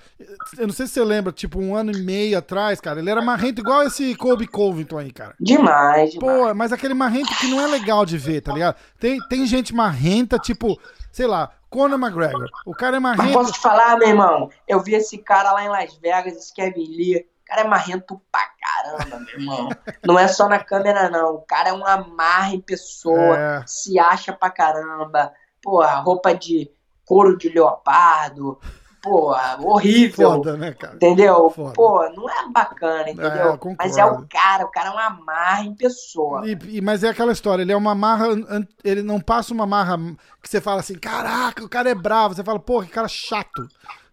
[0.57, 2.99] Eu não sei se você lembra, tipo, um ano e meio atrás, cara.
[2.99, 5.35] Ele era marrento igual esse Kobe Covington aí, cara.
[5.39, 6.39] Demais, demais.
[6.39, 8.75] Pô, mas aquele marrento que não é legal de ver, tá ligado?
[8.99, 10.79] Tem, tem gente marrenta, tipo,
[11.11, 12.49] sei lá, Conor McGregor.
[12.65, 13.37] O cara é Mas marrento.
[13.37, 14.49] posso te falar, meu irmão?
[14.67, 17.25] Eu vi esse cara lá em Las Vegas, esse Kevin Lee.
[17.49, 19.69] O cara é marrento pra caramba, meu irmão.
[20.05, 21.33] Não é só na câmera, não.
[21.35, 23.63] O cara é um amarra em pessoa, É.
[23.65, 25.33] se acha pra caramba.
[25.59, 26.69] Porra, roupa de
[27.03, 28.59] couro de leopardo.
[29.01, 30.31] Porra, horrível.
[30.33, 30.93] Foda, né, cara?
[30.95, 31.49] Entendeu?
[31.49, 31.73] Foda.
[31.73, 33.53] Pô, não é bacana, entendeu?
[33.53, 33.75] É.
[33.79, 36.47] Mas é o cara, o cara é uma marra em pessoa.
[36.47, 38.27] E- e- mas é aquela história, ele é uma marra,
[38.83, 39.97] ele não passa uma marra
[40.43, 43.67] que você fala assim, caraca, o cara é bravo, você fala, porra, que cara chato.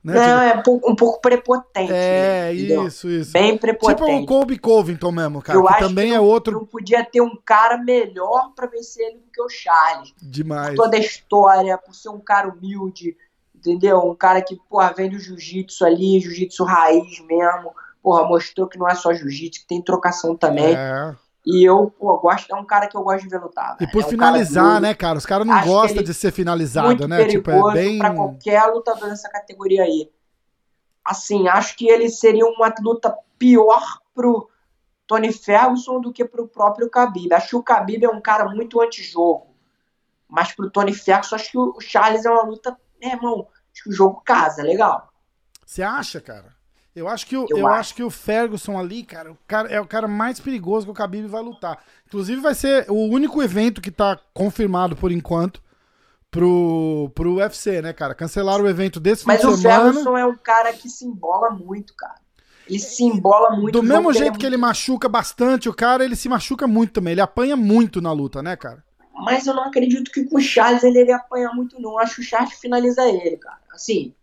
[0.07, 0.15] Né?
[0.15, 1.93] Não, Tipo, é um pouco- um pouco prepotente.
[1.93, 3.33] é, isso, isso.
[3.33, 4.27] Bem Tipo o prepotente.
[4.27, 7.21] Kobe Covington mesmo, cara, Eu que acho também que é não- outro Não podia ter
[7.21, 10.15] um cara melhor pra vencer ele do que o Charles.
[10.23, 10.77] demais.
[10.77, 13.17] Toda a história, por ser um cara humilde,
[13.53, 13.99] entendeu?
[13.99, 17.73] Um cara que, porra, vem do jiu-jitsu ali, jiu-jitsu raiz mesmo.
[18.01, 20.73] Porra, mostrou que não é só jiu-jitsu, que tem trocação também.
[20.77, 21.15] É.
[21.47, 23.77] E eu, pô, gosto, é um cara que eu gosto de ver lutar.
[23.81, 25.19] E por é um finalizar, cara né, cara?
[25.19, 27.25] Os caras não gostam de ser finalizado, né?
[27.27, 27.99] Tipo, é bem.
[27.99, 30.11] pra qualquer lutador nessa categoria aí.
[31.05, 34.51] Assim, acho que ele seria uma luta pior pro
[35.07, 37.33] Tony Ferguson do que pro próprio Khabib.
[37.33, 39.55] Acho que o Khabib é um cara muito antijogo.
[40.29, 43.91] Mas pro Tony Ferguson, acho que o Charles é uma luta, né, irmão, acho que
[43.91, 45.13] o jogo casa, legal.
[45.65, 46.56] Você acha, cara?
[46.97, 47.77] Eu acho que o, Eu eu acho.
[47.81, 50.95] acho que o Ferguson ali, cara, o cara, é o cara mais perigoso que o
[50.95, 51.79] Khabib vai lutar.
[52.07, 55.63] Inclusive vai ser o único evento que tá confirmado por enquanto
[56.31, 58.15] pro, pro UFC, né, cara?
[58.15, 59.93] Cancelaram o evento desse Mas o semana.
[59.93, 62.17] Ferguson é um cara que se embola muito, cara.
[62.69, 63.73] Ele se embola muito.
[63.73, 67.13] Do mesmo jeito que ele machuca bastante, o cara, ele se machuca muito também.
[67.13, 68.83] Ele apanha muito na luta, né, cara?
[69.15, 71.99] Mas eu não acredito que com o Charles ele iria apanhar muito, não.
[71.99, 73.61] Acho que o Charles finaliza ele, cara.
[73.73, 74.15] Assim,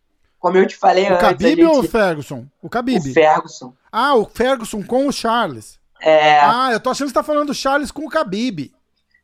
[0.43, 1.63] como eu te falei O antes, Khabib gente...
[1.63, 2.45] ou o Ferguson?
[2.61, 2.99] O Khabib.
[3.09, 3.73] o Ferguson.
[3.89, 5.79] Ah, o Ferguson com o Charles.
[6.01, 8.73] É, Ah, eu tô achando que você tá falando do Charles com o Khabib.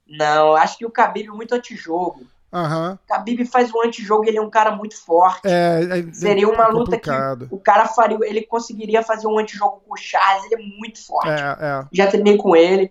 [0.08, 2.22] não, acho que o Khabib é muito antijogo.
[2.54, 2.98] Aham.
[3.06, 5.42] O Khabib faz um antijogo, ele é um cara muito forte.
[5.46, 7.10] É, é- Seria uma é luta que
[7.52, 11.28] o cara faria, ele conseguiria fazer um antijogo com o Charles, ele é muito forte.
[11.30, 11.86] É, é.
[11.92, 12.90] Já treinei com ele,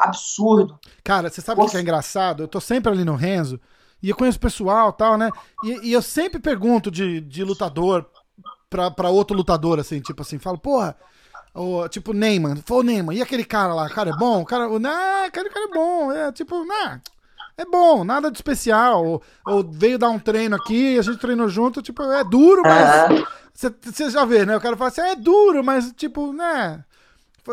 [0.00, 0.78] absurdo.
[1.04, 2.42] Cara, você sabe o que é engraçado?
[2.42, 3.60] Eu tô sempre ali no Renzo
[4.06, 5.30] e eu conheço pessoal e tal, né?
[5.64, 8.06] E, e eu sempre pergunto de, de lutador
[8.68, 10.96] pra, pra outro lutador, assim, tipo assim, falo, porra,
[11.90, 14.42] tipo Neyman, foi o Neyman, e aquele cara lá, cara é bom?
[14.42, 17.00] O cara, o, nah, aquele cara é bom, é tipo, nah,
[17.56, 19.04] é bom, nada de especial.
[19.04, 23.24] Ou, ou veio dar um treino aqui, a gente treinou junto, tipo, é duro, mas.
[23.54, 24.56] Você já vê, né?
[24.56, 26.84] O cara fala assim, é duro, mas tipo, né?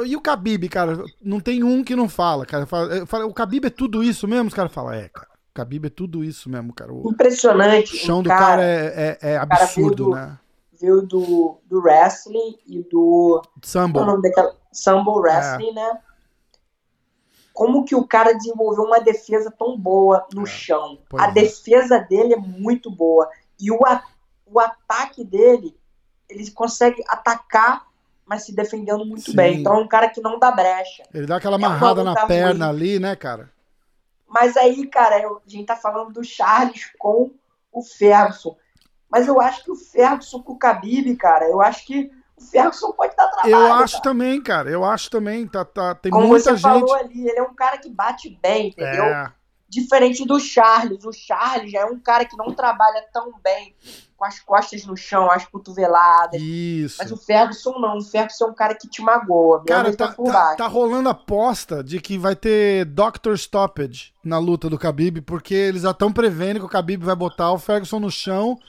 [0.06, 2.66] E o Khabib, cara, não tem um que não fala, cara.
[2.66, 4.48] Fala- eu falo, O Khabib é tudo isso mesmo?
[4.48, 5.28] Os caras falam, é, cara.
[5.54, 6.94] O Khabib é tudo isso mesmo, cara.
[6.94, 7.98] O Impressionante.
[7.98, 10.38] chão um do cara é, é, é cara absurdo, do- né?
[10.80, 13.42] Veio do, do wrestling e do.
[13.92, 14.56] Qual é o daquela?
[14.72, 16.00] Sambo Wrestling, né?
[17.54, 20.98] Como que o cara desenvolveu uma defesa tão boa no É, chão?
[21.10, 21.32] pois A é.
[21.34, 23.30] defesa dele é muito boa.
[23.60, 24.02] E o, a-
[24.46, 25.78] o ataque dele,
[26.30, 27.86] ele consegue atacar,
[28.26, 29.36] mas se defendendo muito Sim.
[29.36, 29.60] bem.
[29.60, 31.04] Então é um cara que não dá brecha.
[31.14, 32.76] Ele dá aquela É amarrada na luta perna ruim.
[32.76, 33.52] ali, né, cara?
[34.32, 37.32] Mas aí, cara, a gente tá falando do Charles com
[37.72, 38.56] o Ferguson.
[39.10, 42.94] Mas eu acho que o Ferguson com o Khabib, cara, eu acho que o Ferguson
[42.94, 43.54] pode dar trabalho.
[43.54, 44.04] Eu acho cara.
[44.04, 44.70] também, cara.
[44.70, 45.46] Eu acho também.
[45.46, 46.62] Tá, tá, tem Como muita você gente.
[46.62, 49.04] falou ali, ele é um cara que bate bem, entendeu?
[49.04, 49.34] É,
[49.72, 51.06] Diferente do Charles.
[51.06, 53.74] O Charles já é um cara que não trabalha tão bem
[54.18, 56.42] com as costas no chão, as cotoveladas.
[56.42, 56.98] isso.
[57.00, 57.98] Mas o Ferguson não.
[57.98, 59.64] O Ferguson é um cara que te magoa.
[59.66, 60.58] Cara, tá, por tá, baixo.
[60.58, 65.84] tá rolando aposta de que vai ter Doctor Stoppage na luta do Khabib, porque eles
[65.84, 68.60] já estão prevendo que o Khabib vai botar o Ferguson no chão.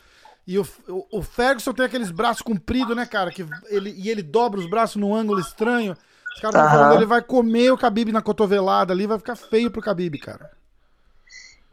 [0.46, 3.32] E o, o, o Ferguson tem aqueles braços compridos, né, cara?
[3.32, 5.96] Que ele, e ele dobra os braços num ângulo estranho.
[6.36, 6.70] Os caras Aham.
[6.70, 10.61] falando ele vai comer o Khabib na cotovelada ali, vai ficar feio pro Khabib, cara.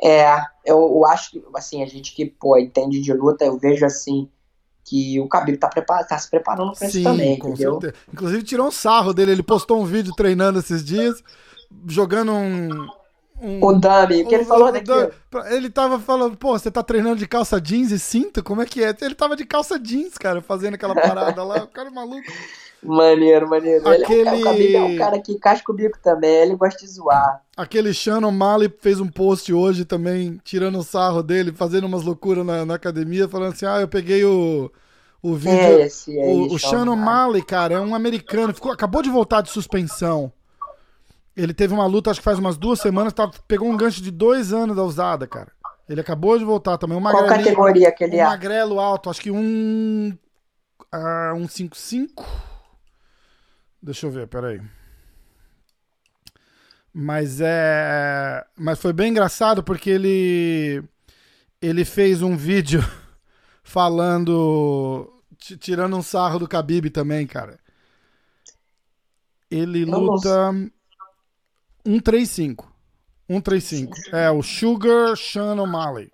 [0.01, 3.85] É, eu, eu acho que, assim, a gente que, pô, entende de luta, eu vejo
[3.85, 4.29] assim,
[4.85, 7.81] que o Khabib tá, prepar tá se preparando pra isso também, entendeu?
[7.81, 8.03] Certeza.
[8.11, 11.21] Inclusive tirou um sarro dele, ele postou um vídeo treinando esses dias,
[11.85, 12.87] jogando um...
[13.41, 14.89] um o dummy, o que ele falou daqui?
[15.51, 18.41] Ele tava falando, pô, você tá treinando de calça jeans e cinto?
[18.41, 18.95] Como é que é?
[19.01, 22.31] Ele tava de calça jeans, cara, fazendo aquela parada lá, o cara é maluco.
[22.81, 23.87] Maneiro, maneiro.
[23.87, 24.29] Aquele...
[24.29, 27.41] Ele é, um, é um cara que casca o bico também, ele gosta de zoar.
[27.55, 32.45] Aquele Shannon Mali fez um post hoje também, tirando o sarro dele, fazendo umas loucuras
[32.45, 34.71] na, na academia, falando assim: ah, eu peguei o,
[35.21, 35.57] o vídeo.
[35.57, 39.41] É esse aí, o, o Shannon Mali, cara, é um americano, ficou, acabou de voltar
[39.41, 40.31] de suspensão.
[41.35, 44.11] Ele teve uma luta, acho que faz umas duas semanas, tá, pegou um gancho de
[44.11, 45.51] dois anos da usada, cara.
[45.87, 46.97] Ele acabou de voltar também.
[46.97, 48.23] Um Qual categoria que ele um é?
[48.23, 50.15] Magrelo alto, acho que um.
[50.93, 52.25] Uh, um 5'5".
[53.81, 54.61] Deixa eu ver, peraí.
[56.93, 58.45] Mas é.
[58.57, 60.83] Mas foi bem engraçado porque ele.
[61.61, 62.81] Ele fez um vídeo
[63.63, 65.13] falando.
[65.37, 67.57] Tirando um sarro do Khabib também, cara.
[69.49, 70.51] Ele luta.
[71.85, 72.69] 135.
[73.27, 74.15] 135.
[74.15, 76.11] É, o Sugar Sean O'Malley.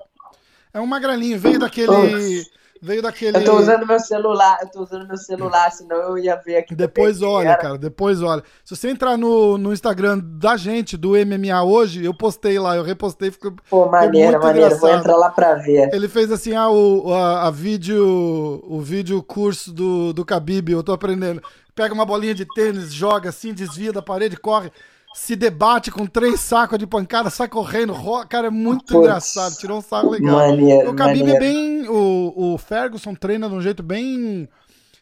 [0.74, 2.45] É um magrelinho, veio daquele.
[2.82, 3.38] Veio daquele.
[3.38, 6.76] Eu tô usando meu celular, eu tô usando meu celular, senão eu ia ver aqui.
[6.76, 7.57] Depois olha, era.
[7.57, 8.43] cara, depois olha.
[8.63, 12.84] Se você entrar no, no Instagram da gente, do MMA hoje, eu postei lá, eu
[12.84, 13.53] repostei, ficou.
[13.69, 14.80] Pô, maneiro, maneiro, engraçado.
[14.80, 15.89] vou entrar lá pra ver.
[15.93, 20.84] Ele fez assim, ah, o, a, a vídeo, o vídeo curso do, do Khabib, eu
[20.84, 21.41] tô aprendendo.
[21.73, 24.71] Pega uma bolinha de tênis, joga assim, desvia da parede, corre
[25.16, 27.95] se debate com três sacos de pancada, sai correndo,
[28.28, 30.36] cara, é muito Puts, engraçado, tirou um saco legal.
[30.36, 34.49] Maneiro, o Khabib é bem, o, o Ferguson treina de um jeito bem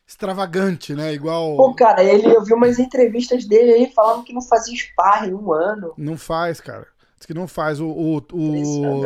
[0.07, 1.57] extravagante, né, igual...
[1.57, 5.51] Pô, cara, ele, eu vi umas entrevistas dele aí falando que não fazia sparring um
[5.51, 5.93] ano.
[5.97, 6.85] Não faz, cara,
[7.17, 7.87] diz que não faz, o...
[7.87, 9.03] o, o,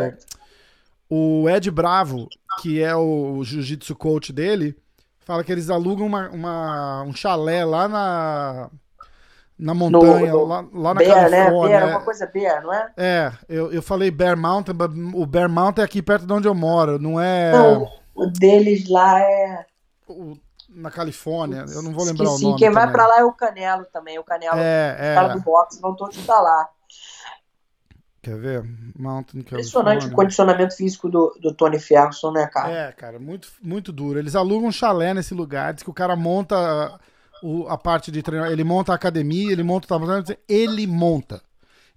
[1.09, 2.27] o Ed Bravo,
[2.61, 4.75] que é o jiu-jitsu coach dele,
[5.21, 8.69] fala que eles alugam uma, uma, um chalé lá na
[9.57, 11.49] na montanha, no, no lá, lá na Bear, Califórnia.
[11.51, 11.67] Né?
[11.67, 12.91] Bear, é uma coisa Bear, não é?
[12.95, 14.75] É, eu, eu falei Bear Mountain,
[15.15, 17.51] o Bear Mountain é aqui perto de onde eu moro, não é...
[17.51, 19.65] Não, o deles lá é...
[20.07, 20.37] O,
[20.69, 22.83] na Califórnia, eu não vou lembrar Esqueci, o nome quem também.
[22.83, 25.15] vai pra lá é o Canelo também, o Canelo, é, é.
[25.15, 26.69] cara do boxe, vão todos pra lá.
[28.21, 28.63] Quer ver?
[28.97, 32.69] Mountain Impressionante o condicionamento físico do, do Tony Ferguson, né, cara?
[32.69, 34.19] É, cara, muito, muito duro.
[34.19, 36.99] Eles alugam um chalé nesse lugar, diz que o cara monta
[37.41, 38.51] o, a parte de treinar.
[38.51, 41.41] Ele monta a academia, ele monta o tatame, ele monta.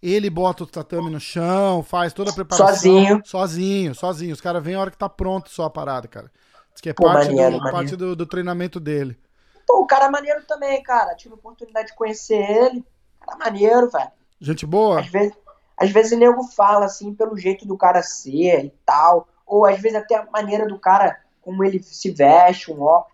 [0.02, 2.74] Ele bota o tatame no chão, faz toda a preparação.
[2.74, 3.22] Sozinho.
[3.24, 4.32] Sozinho, sozinho.
[4.32, 6.30] Os caras vêm a hora que tá pronto só a parada, cara.
[6.72, 7.76] Diz que é Pô, parte, maneiro, do, maneiro.
[7.76, 9.18] parte do, do, treinamento dele.
[9.66, 11.14] Pô, o cara é maneiro também, cara.
[11.14, 12.84] Tive a oportunidade de conhecer ele.
[13.20, 14.10] Cara maneiro, velho.
[14.40, 15.00] Gente boa?
[15.00, 15.34] Às vezes,
[15.76, 19.28] às vezes o nego fala assim, pelo jeito do cara ser e tal.
[19.46, 23.04] Ou às vezes até a maneira do cara, como ele se veste, um ó.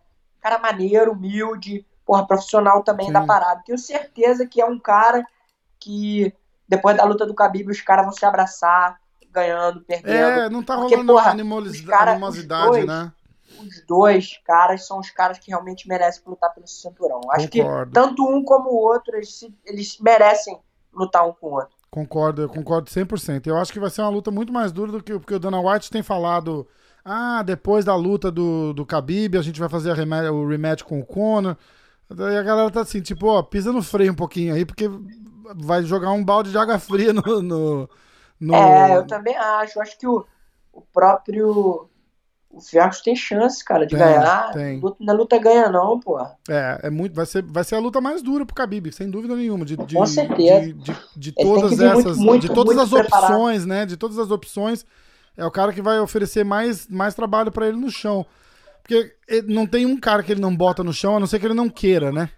[0.41, 3.13] Cara maneiro, humilde porra, profissional também Sim.
[3.13, 3.63] da parada.
[3.67, 5.27] Tenho certeza que é um cara
[5.79, 6.33] que
[6.69, 8.99] depois da luta do Khabib os caras vão se abraçar,
[9.31, 10.15] ganhando, perdendo.
[10.15, 11.25] É, não tá rolando Porque, porra,
[11.87, 13.13] cara, animosidade, dois, né?
[13.61, 17.21] Os dois caras são os caras que realmente merecem lutar pelo cinturão.
[17.31, 17.87] Acho concordo.
[17.87, 20.59] que tanto um como o outro, eles, eles merecem
[20.93, 21.77] lutar um com o outro.
[21.91, 23.47] Concordo, eu concordo 100%.
[23.47, 25.61] Eu acho que vai ser uma luta muito mais dura do que porque o Dana
[25.61, 26.67] White tem falado.
[27.05, 31.07] Ah, depois da luta do, do Khabib, a gente vai fazer o rematch com o
[31.07, 31.57] Conor.
[32.09, 34.89] Daí a galera tá assim, tipo, ó, pisa no freio um pouquinho aí, porque
[35.57, 37.43] vai jogar um balde de água fria no.
[37.43, 37.91] no,
[38.41, 38.55] no...
[38.55, 39.79] É, eu também acho.
[39.79, 40.25] Eu acho que o,
[40.73, 41.89] o próprio.
[42.49, 44.51] O Fiacos tem chance, cara, de tem, ganhar.
[44.53, 44.81] Tem.
[44.99, 46.19] Na luta ganha, não, pô.
[46.49, 47.15] É, é muito.
[47.15, 49.65] Vai ser, vai ser a luta mais dura pro Khabib, sem dúvida nenhuma.
[49.65, 50.61] De, de Com certeza.
[50.61, 52.17] De, de, de todas essas.
[52.17, 53.33] Muito, muito, de todas as preparado.
[53.33, 53.85] opções, né?
[53.85, 54.87] De todas as opções.
[55.37, 58.25] É o cara que vai oferecer mais, mais trabalho para ele no chão.
[58.87, 59.17] Porque
[59.49, 61.55] não tem um cara que ele não bota no chão, a não ser que ele
[61.55, 62.31] não queira, né?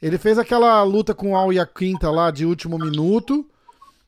[0.00, 3.46] Ele fez aquela luta com o Al Quinta lá de último minuto,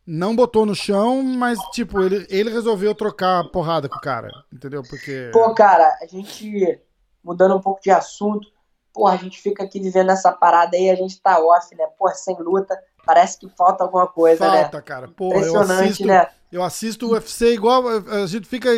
[0.07, 4.31] não botou no chão, mas, tipo, ele, ele resolveu trocar a porrada com o cara,
[4.51, 4.83] entendeu?
[4.89, 5.31] Porque.
[5.33, 6.81] Pô, cara, a gente,
[7.23, 8.49] mudando um pouco de assunto,
[8.93, 11.85] pô, a gente fica aqui vivendo essa parada aí, a gente tá off, né?
[11.99, 14.63] Pô, sem luta, parece que falta alguma coisa, falta, né?
[14.63, 15.09] Falta, cara.
[15.09, 16.27] Pô, eu assisto, né?
[16.51, 18.71] Eu assisto o UFC igual, a gente fica,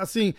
[0.00, 0.34] assim, é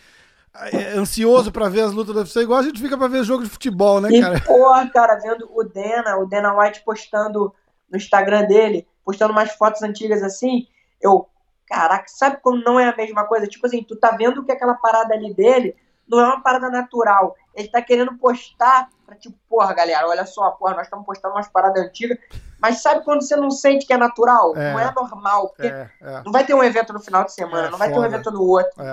[0.98, 3.50] ansioso para ver as lutas do UFC, igual a gente fica para ver jogo de
[3.50, 4.38] futebol, né, cara?
[4.38, 7.54] E, porra, cara, vendo o Dana, o Dana White postando
[7.90, 10.68] no Instagram dele, postando umas fotos antigas assim,
[11.02, 11.28] eu,
[11.68, 13.48] caraca, sabe como não é a mesma coisa?
[13.48, 15.76] Tipo assim, tu tá vendo que aquela parada ali dele
[16.08, 17.36] não é uma parada natural.
[17.54, 21.48] Ele tá querendo postar pra tipo, porra, galera, olha só, porra, nós estamos postando umas
[21.48, 22.18] paradas antigas,
[22.60, 24.56] mas sabe quando você não sente que é natural?
[24.56, 26.22] É, não é normal, porque é, é.
[26.26, 28.02] não vai ter um evento no final de semana, é, não vai foda.
[28.02, 28.84] ter um evento no outro.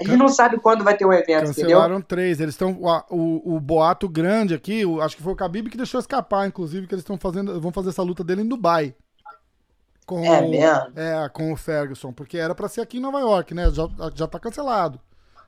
[0.00, 2.06] A gente não sabe quando vai ter o evento, Cancelaram entendeu?
[2.06, 2.40] três.
[2.40, 2.80] Eles estão.
[3.10, 6.86] O, o boato grande aqui, o, acho que foi o Khabib que deixou escapar, inclusive,
[6.86, 7.60] que eles estão fazendo.
[7.60, 8.94] Vão fazer essa luta dele em Dubai.
[10.06, 10.92] Com, É mesmo?
[10.96, 12.12] É, com o Ferguson.
[12.12, 13.70] Porque era pra ser aqui em Nova York, né?
[13.70, 15.00] Já, já tá cancelado.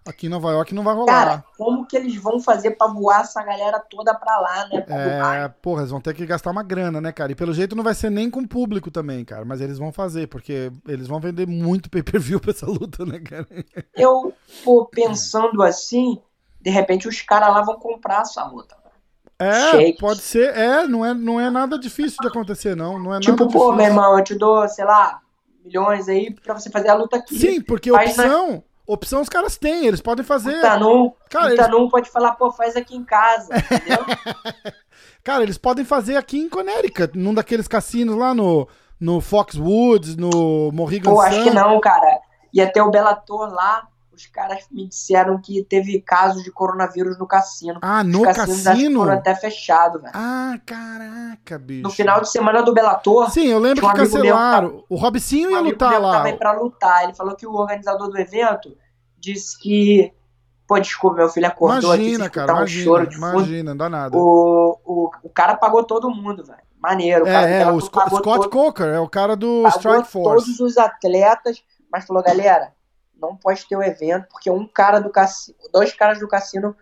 [0.07, 1.07] Aqui em Nova York não vai rolar.
[1.12, 4.80] Cara, como que eles vão fazer pra voar essa galera toda pra lá, né?
[4.80, 5.55] Pra É, Dubai?
[5.61, 7.30] porra, eles vão ter que gastar uma grana, né, cara?
[7.32, 9.44] E pelo jeito não vai ser nem com público também, cara.
[9.44, 13.46] Mas eles vão fazer, porque eles vão vender muito pay-per-view pra essa luta, né, cara?
[13.94, 14.32] Eu,
[14.64, 16.18] pô, pensando assim,
[16.61, 18.74] de repente os caras lá vão comprar essa luta.
[19.38, 19.98] É, Shake.
[20.01, 20.55] pode ser.
[20.57, 22.98] É, não é, não é nada difícil de acontecer, não.
[22.98, 23.72] Não é Tipo, nada pô, difícil.
[23.74, 25.20] meu irmão, eu te dou, sei lá,
[25.64, 27.38] milhões aí pra você fazer a luta aqui.
[27.38, 30.59] Sim, porque na- opção, opção os caras têm, eles podem fazer.
[30.59, 34.05] O Tanum, Cara, o eles- pode falar, pô, faz aqui em casa, entendeu?
[35.22, 38.66] Cara, eles podem fazer aqui em Connecticut, num daqueles cassinos lá no,
[38.99, 41.55] no Foxwoods, no Morrigan Pô, acho que Sun.
[41.55, 42.20] não, cara.
[42.53, 47.26] Ia ter o Bellator lá, os caras me disseram que teve casos de coronavírus no
[47.26, 47.78] cassino.
[47.82, 49.01] Ah, no cassinos acho que cassino?
[49.01, 50.12] foram até fechados, velho.
[50.16, 51.82] Ah, caraca, bicho.
[51.82, 54.84] No final de semana do Bellator, Sim, eu lembro Tinha um que amigo meu cancelaram.
[54.88, 56.12] O Robicinho um ia lutar lá.
[56.12, 57.05] tava aí pra lutar.
[57.05, 58.74] Ele falou que o organizador do evento
[59.21, 60.12] disse que.
[60.66, 63.47] Pô, desculpa, meu filho acordou Imagina, aqui, cara, um choro de imagina, fundo.
[63.49, 64.16] imagina, não dá nada.
[64.16, 66.61] O, o, o cara pagou todo mundo, velho.
[66.81, 67.25] Maneiro.
[67.25, 70.09] O cara É, é, o Sco- Scott todo- Coker, é o cara do pagou Strike
[70.09, 70.47] Force.
[70.47, 71.62] todos os atletas,
[71.93, 72.73] mas falou, galera,
[73.21, 76.75] não pode ter o evento, porque um cara do cassino, dois caras do cassino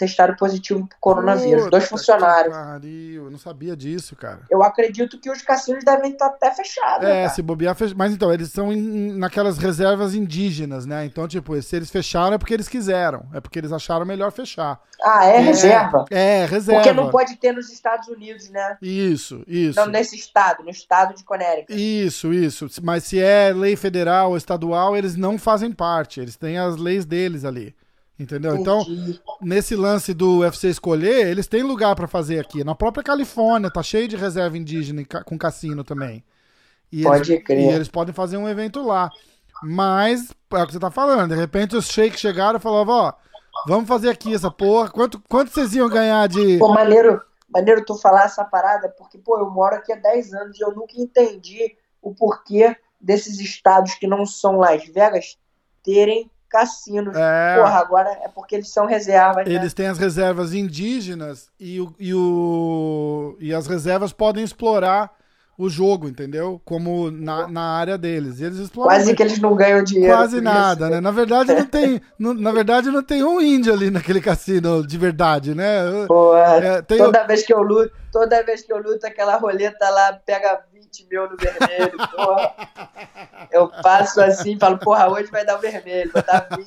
[0.00, 2.56] testaram positivo pro coronavírus, Puta dois funcionários.
[2.56, 4.40] pariu, eu não sabia disso, cara.
[4.50, 7.06] Eu acredito que os cassinos devem estar até fechados.
[7.06, 7.28] É, cara.
[7.28, 7.94] se bobear, fech...
[7.94, 11.04] mas então, eles são naquelas reservas indígenas, né?
[11.04, 14.80] Então, tipo, se eles fecharam é porque eles quiseram, é porque eles acharam melhor fechar.
[15.02, 16.06] Ah, é, reserva.
[16.10, 16.82] É, reserva.
[16.82, 18.78] Porque não pode ter nos Estados Unidos, né?
[18.80, 19.78] Isso, isso.
[19.78, 21.74] Não nesse estado, no estado de Connecticut.
[21.74, 22.66] Isso, isso.
[22.82, 26.20] Mas se é lei federal ou estadual, eles não fazem parte.
[26.20, 27.74] Eles têm as leis deles ali.
[28.20, 28.54] Entendeu?
[28.54, 28.84] Então,
[29.40, 32.62] nesse lance do UFC escolher, eles têm lugar pra fazer aqui.
[32.62, 36.22] Na própria Califórnia, tá cheio de reserva indígena com cassino também.
[36.92, 37.60] E Pode eles, crer.
[37.60, 39.08] E eles podem fazer um evento lá.
[39.62, 41.30] Mas, é o que você tá falando.
[41.30, 43.12] De repente os sheiks chegaram e falavam, ó,
[43.66, 44.90] vamos fazer aqui essa porra.
[44.90, 46.58] Quanto, quanto vocês iam ganhar de.
[46.58, 50.58] Pô, maneiro, maneiro tu falar essa parada, porque, pô, eu moro aqui há 10 anos
[50.58, 55.38] e eu nunca entendi o porquê desses estados que não são Las Vegas
[55.82, 57.16] terem cassinos.
[57.16, 59.54] É, Porra, agora é porque eles são reservas, né?
[59.54, 65.10] Eles têm as reservas indígenas e, o, e, o, e as reservas podem explorar
[65.56, 66.58] o jogo, entendeu?
[66.64, 68.40] Como na, na área deles.
[68.40, 70.14] E eles exploram Quase que eles não ganham dinheiro.
[70.16, 71.00] quase nada, isso, né?
[71.02, 74.96] Na verdade, não tem, não- na verdade, não tem um índio ali naquele cassino de
[74.96, 76.06] verdade, né?
[76.08, 80.14] Pô, É, toda vez que eu luto, toda vez que eu luto, aquela roleta lá
[80.24, 80.60] pega
[80.90, 82.54] 20 mil no vermelho, porra.
[83.52, 86.66] Eu passo assim, falo, porra, hoje vai dar o vermelho, vai dar 20.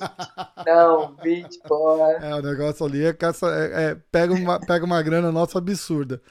[0.66, 2.12] Não, 20, porra.
[2.22, 6.22] É, o negócio ali é, caça, é- é- pega, uma, pega uma grana nossa absurda.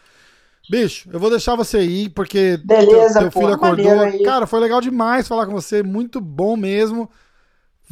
[0.70, 4.22] Bicho, eu vou deixar você ir, porque Beleza, teu, teu filho acordou.
[4.24, 7.10] Cara, foi legal demais falar com você, muito bom mesmo.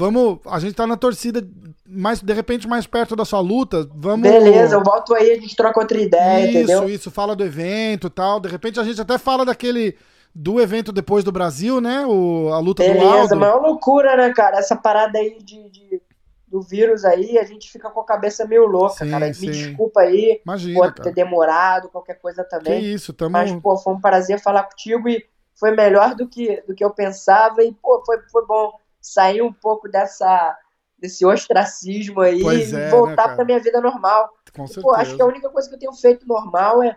[0.01, 1.47] Vamos, a gente tá na torcida,
[1.87, 3.89] mais, de repente mais perto da sua luta.
[3.95, 4.23] Vamos.
[4.29, 6.89] Beleza, eu volto aí, a gente troca outra ideia, isso, entendeu?
[6.89, 8.41] isso, fala do evento e tal.
[8.41, 9.97] De repente a gente até fala daquele
[10.35, 12.07] do evento depois do Brasil, né?
[12.07, 13.37] O, a luta do Beleza, Aldo.
[13.37, 14.59] mas é uma loucura, né, cara?
[14.59, 16.03] Essa parada aí de, de-
[16.47, 19.27] do vírus aí, a gente fica com a cabeça meio louca, Sim, cara.
[19.27, 19.51] Me sim.
[19.51, 21.03] desculpa aí Imagina, por cara.
[21.11, 22.85] ter demorado, qualquer coisa Que também.
[22.93, 23.31] isso, tamo.
[23.33, 25.25] Mas, pô, foi um prazer falar contigo e
[25.55, 27.63] foi melhor do que, do que eu pensava.
[27.63, 30.57] E, pô, foi, foi bom sair um pouco dessa,
[30.99, 33.37] desse ostracismo aí Pois e é, né, voltar cara?
[33.37, 34.29] pra minha vida normal.
[34.55, 34.83] com certeza.
[34.87, 36.97] Pô, acho que a única coisa que eu tenho feito normal é,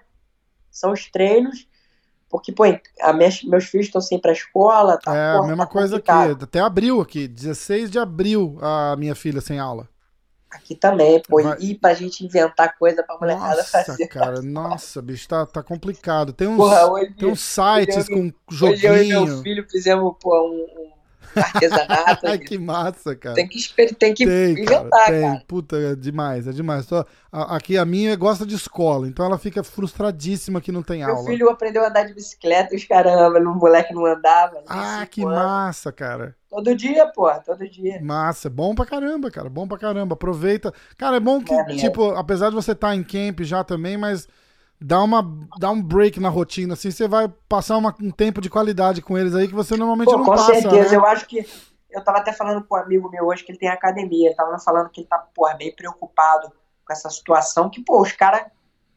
[0.71, 1.67] são os treinos.
[2.29, 2.63] Porque, pô,
[3.01, 4.97] a minhas- meus filhos estão sem ir pra escola.
[4.97, 6.11] Tá, É, pô, a mesma tá coisa aqui.
[6.43, 7.27] Até abril aqui.
[7.27, 9.87] 16 de abril, a minha filha sem aula.
[10.49, 11.41] Aqui também, pô.
[11.43, 14.07] Vai- E pra gente inventar coisa pra molecada Nossa, fazer.
[14.09, 16.33] cara, nossa, bicho, tá, tá complicado.
[16.33, 18.33] Tem uns, Porra, hoje, tem uns sites eu- com
[18.65, 19.41] hoje eu e meu joguinho.
[19.43, 20.92] filho fizemos, pô, um, um
[21.35, 22.25] artesanato.
[22.27, 23.35] Ai, que massa, cara.
[23.35, 23.59] Tem que,
[23.95, 25.11] tem que Tem, inventar, cara, cara.
[25.37, 25.39] tem.
[25.47, 26.85] Puta, é demais, é demais.
[26.85, 31.05] Só, a- aqui a minha gosta de escola, então ela fica frustradíssima que não tem
[31.05, 31.25] Meu aula.
[31.29, 34.61] filho aprendeu a andar de bicicleta e os caramba, o moleque não andava.
[34.67, 35.35] Ah, que anos.
[35.35, 36.35] massa, cara.
[36.49, 37.99] Todo dia, pô, todo dia.
[38.01, 40.13] Massa, bom pra caramba, cara, bom pra caramba.
[40.13, 40.71] Aproveita.
[40.97, 44.27] Cara, é bom que, É, tipo, apesar de você estar em camp já também, mas
[44.83, 45.23] dá, uma,
[45.57, 49.17] dá um break na rotina, assim, você vai passar uma- um tempo de qualidade com
[49.17, 50.89] eles aí que você normalmente Pô, não com passa, certeza.
[50.91, 50.95] né?
[50.97, 51.45] Eu acho que.
[51.89, 54.27] Eu tava até falando com um amigo meu hoje que ele tem academia.
[54.29, 56.49] Ele tava falando que ele tá, porra, bem preocupado
[56.85, 57.69] com essa situação.
[57.69, 58.45] Que, pô, os caras.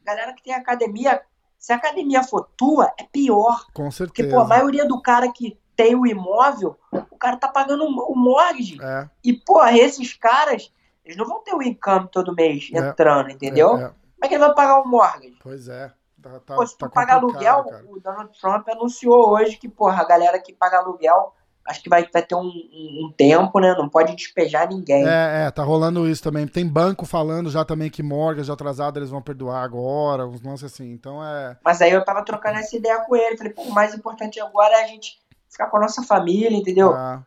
[0.03, 1.21] Galera que tem academia.
[1.59, 3.65] Se a academia for tua, é pior.
[3.73, 4.29] Com Porque, certeza.
[4.29, 6.75] pô, a maioria do cara que, tem o imóvel,
[7.11, 8.79] o cara tá pagando o mortgage.
[8.81, 10.71] É, E, porra, esses caras,
[11.05, 12.79] eles não vão ter o income todo mês É.
[12.79, 13.77] entrando, entendeu?
[13.77, 13.91] é, é.
[14.17, 15.37] Como é que ele vai pagar o mortgage?
[15.41, 15.91] Pois é.
[16.21, 17.85] Tá, tá, Pô, se tá tu pagar aluguel, cara.
[17.87, 21.33] o Donald Trump anunciou hoje que, porra, a galera que paga aluguel,
[21.67, 23.75] acho que vai, vai ter um, um- um tempo, né?
[23.77, 25.05] Não pode despejar ninguém.
[25.07, 26.47] É, é, tá rolando isso também.
[26.47, 30.91] Tem banco falando já também que mortgage atrasado eles vão perdoar agora, uns lances assim.
[30.91, 31.55] Então é.
[31.63, 33.37] Mas aí eu tava trocando essa ideia com ele.
[33.37, 36.93] Falei, pô, o mais importante agora é a gente ficar com a nossa família, entendeu?
[36.93, 37.23] ah.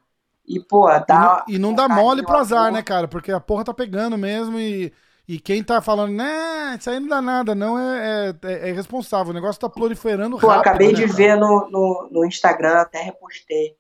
[0.46, 1.44] E, pô, E dá.
[1.46, 3.06] não, e não dá mole pro azar, né, cara?
[3.06, 4.92] Porque a porra tá pegando mesmo e,
[5.30, 9.30] e quem tá falando, né, isso aí não dá nada, não é, é, é irresponsável.
[9.30, 10.58] O negócio tá proliferando rápido.
[10.58, 13.76] acabei né, de ver no, no, no Instagram, até repostei.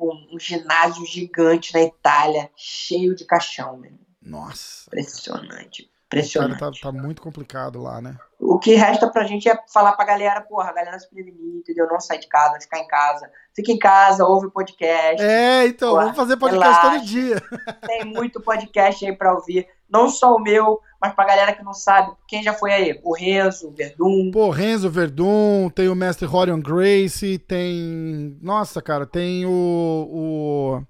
[0.00, 3.92] Um ginásio gigante na Itália, cheio de caixão, meu.
[4.22, 4.88] Nossa.
[4.88, 5.82] Impressionante.
[5.82, 6.60] Cara, Impressionante.
[6.60, 8.16] tá, tá muito complicado lá, né?
[8.40, 11.86] O que resta pra gente é falar pra galera, porra, a galera se prevenir, entendeu?
[11.88, 13.30] Não sair de casa, ficar em casa.
[13.54, 15.22] Fica em casa, ouve o podcast.
[15.22, 16.98] É, então, Pô, vamos fazer podcast relaxa.
[16.98, 17.42] todo dia.
[17.86, 19.68] Tem muito podcast aí pra ouvir.
[19.88, 22.12] Não só o meu, mas pra galera que não sabe.
[22.26, 23.00] Quem já foi aí?
[23.04, 24.30] O Renzo, o Verdun.
[24.32, 28.36] Pô, Renzo Verdun, tem o mestre Rorion Grace, tem.
[28.42, 30.82] Nossa, cara, tem o.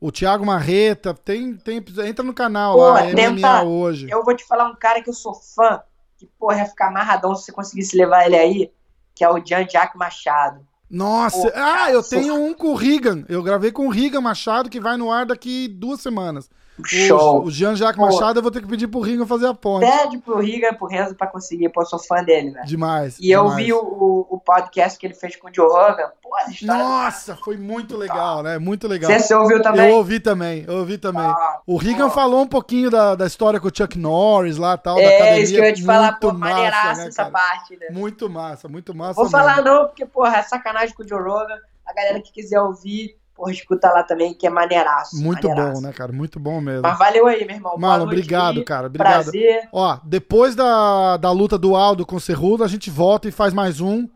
[0.00, 1.78] O, o Thiago Marreta, tem, tem.
[2.06, 4.06] Entra no canal Pô, lá, tenta- MMA hoje.
[4.10, 5.80] Eu vou te falar um cara que eu sou fã,
[6.18, 8.70] que, porra, ia ficar amarradão se você conseguisse levar ele aí,
[9.14, 10.60] que é o Jean-Jacques Machado.
[10.90, 13.24] Nossa, Pô, ah, eu sou- tenho um com o Rigan.
[13.28, 16.50] Eu gravei com o Rigan Machado, que vai no ar daqui duas semanas.
[16.76, 17.44] O- Show.
[17.44, 18.06] O, Jean-Jacques Pô.
[18.06, 19.86] Machado, eu vou ter que pedir pro Rigan fazer a ponte.
[19.86, 22.66] Pede pro Riga, pro Renzo pra conseguir, pô, eu sou fã dele, velho.
[22.66, 23.16] Demais.
[23.20, 23.64] E eu demais.
[23.64, 26.10] vi o, o, o podcast que ele fez com o Joe Rogan.
[26.20, 26.84] Pô, as histórias.
[26.86, 28.58] Nossa, foi muito legal, né?
[28.58, 29.08] Muito legal.
[29.10, 29.88] Você, você ouviu também?
[29.88, 31.22] Eu ouvi também, eu ouvi também.
[31.22, 32.10] Ah, O pô.
[32.10, 35.42] falou um pouquinho da, da história com o Chuck Norris lá tal, da É, academia.
[35.44, 37.86] isso que eu ia te falar, Muito pô, maneiraça né, essa parte, né?
[37.92, 39.14] Muito massa, muito massa.
[39.14, 39.38] Vou mesmo.
[39.38, 41.56] falar não, porque, porra, é sacanagem com o Joe Rogan.
[41.86, 45.16] A galera que quiser ouvir, porra, escuta lá também, que é maneiraço.
[45.16, 45.80] Muito maneiraço.
[45.82, 46.12] bom, né, cara?
[46.12, 46.82] Muito bom mesmo.
[46.82, 47.76] Mas valeu aí, meu irmão.
[47.76, 48.64] Mano, obrigado, aí.
[48.64, 48.86] cara.
[48.86, 49.12] Obrigado.
[49.24, 49.68] Prazer.
[49.72, 53.52] Ó, depois da, da luta do Aldo com o Cerrudo, a gente volta e faz
[53.52, 54.08] mais um.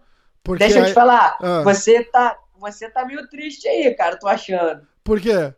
[0.43, 1.62] Porque Deixa eu te falar, Ah.
[1.62, 4.81] você tá, você tá meio triste aí, cara, tô achando.
[5.05, 5.53] Por quê?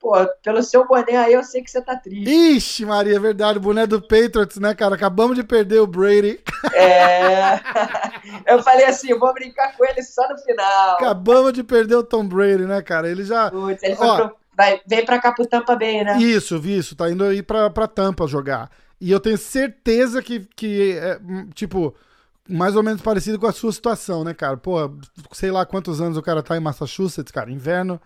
[0.00, 0.12] Pô,
[0.44, 2.30] pelo seu boné aí eu sei que você tá triste.
[2.30, 3.58] Ixi, Maria, é verdade.
[3.58, 4.94] O boné do Patriots, né, cara?
[4.94, 6.38] Acabamos de perder o Brady.
[6.72, 7.58] É.
[8.46, 10.94] eu falei assim, eu vou brincar com ele só no final.
[10.94, 13.08] Acabamos de perder o Tom Brady, né, cara?
[13.10, 13.50] Ele já.
[13.50, 14.16] Putz, ele Ó.
[14.16, 16.16] pro- vai- vem pra cá pro Tampa Bay, né?
[16.18, 16.94] Isso, vi isso.
[16.94, 18.70] Tá indo aí pra, pra Tampa jogar.
[19.00, 21.92] E eu tenho certeza que, que é, hum, tipo,
[22.48, 24.56] mais ou menos parecido com a sua situação, né, cara?
[24.56, 24.92] Pô,
[25.32, 27.50] sei lá quantos anos o cara tá em Massachusetts, cara.
[27.50, 28.00] Inverno.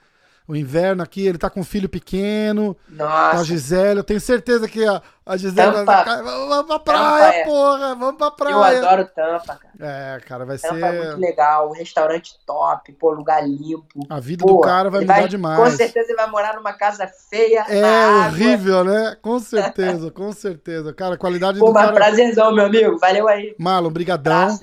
[0.53, 4.01] O inverno aqui, ele tá com um filho pequeno, com a Nossa, Gisele.
[4.01, 6.05] Eu tenho certeza que a, a Gisele Tampa.
[6.05, 7.45] vai vamos pra praia, é.
[7.47, 8.75] porra, vamos pra praia.
[8.77, 9.73] eu adoro Tampa, cara.
[9.81, 11.21] É, cara, vai Tampa é muito ser.
[11.21, 14.07] legal, um restaurante top, pô, lugar limpo.
[14.11, 15.75] A vida Pô, do cara vai mudar Com demais.
[15.75, 19.17] certeza ele vai morar numa casa feia, É horrível, né?
[19.23, 20.93] Com certeza, com certeza.
[20.93, 21.97] Cara, a qualidade Pô, do mas cara.
[21.97, 22.99] prazerzão, meu amigo.
[22.99, 23.55] Valeu aí.
[23.59, 24.59] Marlon, brigadão.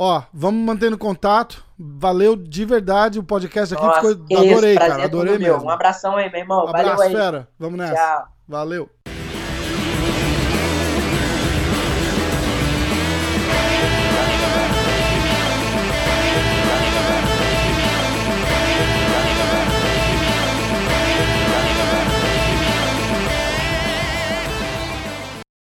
[0.00, 1.64] Ó, vamos mantendo contato.
[1.76, 3.84] Valeu de verdade o podcast aqui.
[3.84, 4.38] Nossa, ficou...
[4.38, 5.02] Adorei, isso, cara.
[5.02, 5.54] é Adorei tudo meu.
[5.54, 5.68] mesmo.
[5.68, 6.66] Um abração aí, meu irmão.
[6.66, 7.12] Valeu Abraço, aí.
[7.12, 7.48] fera.
[7.58, 7.94] Vamos nessa.
[7.94, 8.28] Tchau.
[8.46, 8.88] Valeu.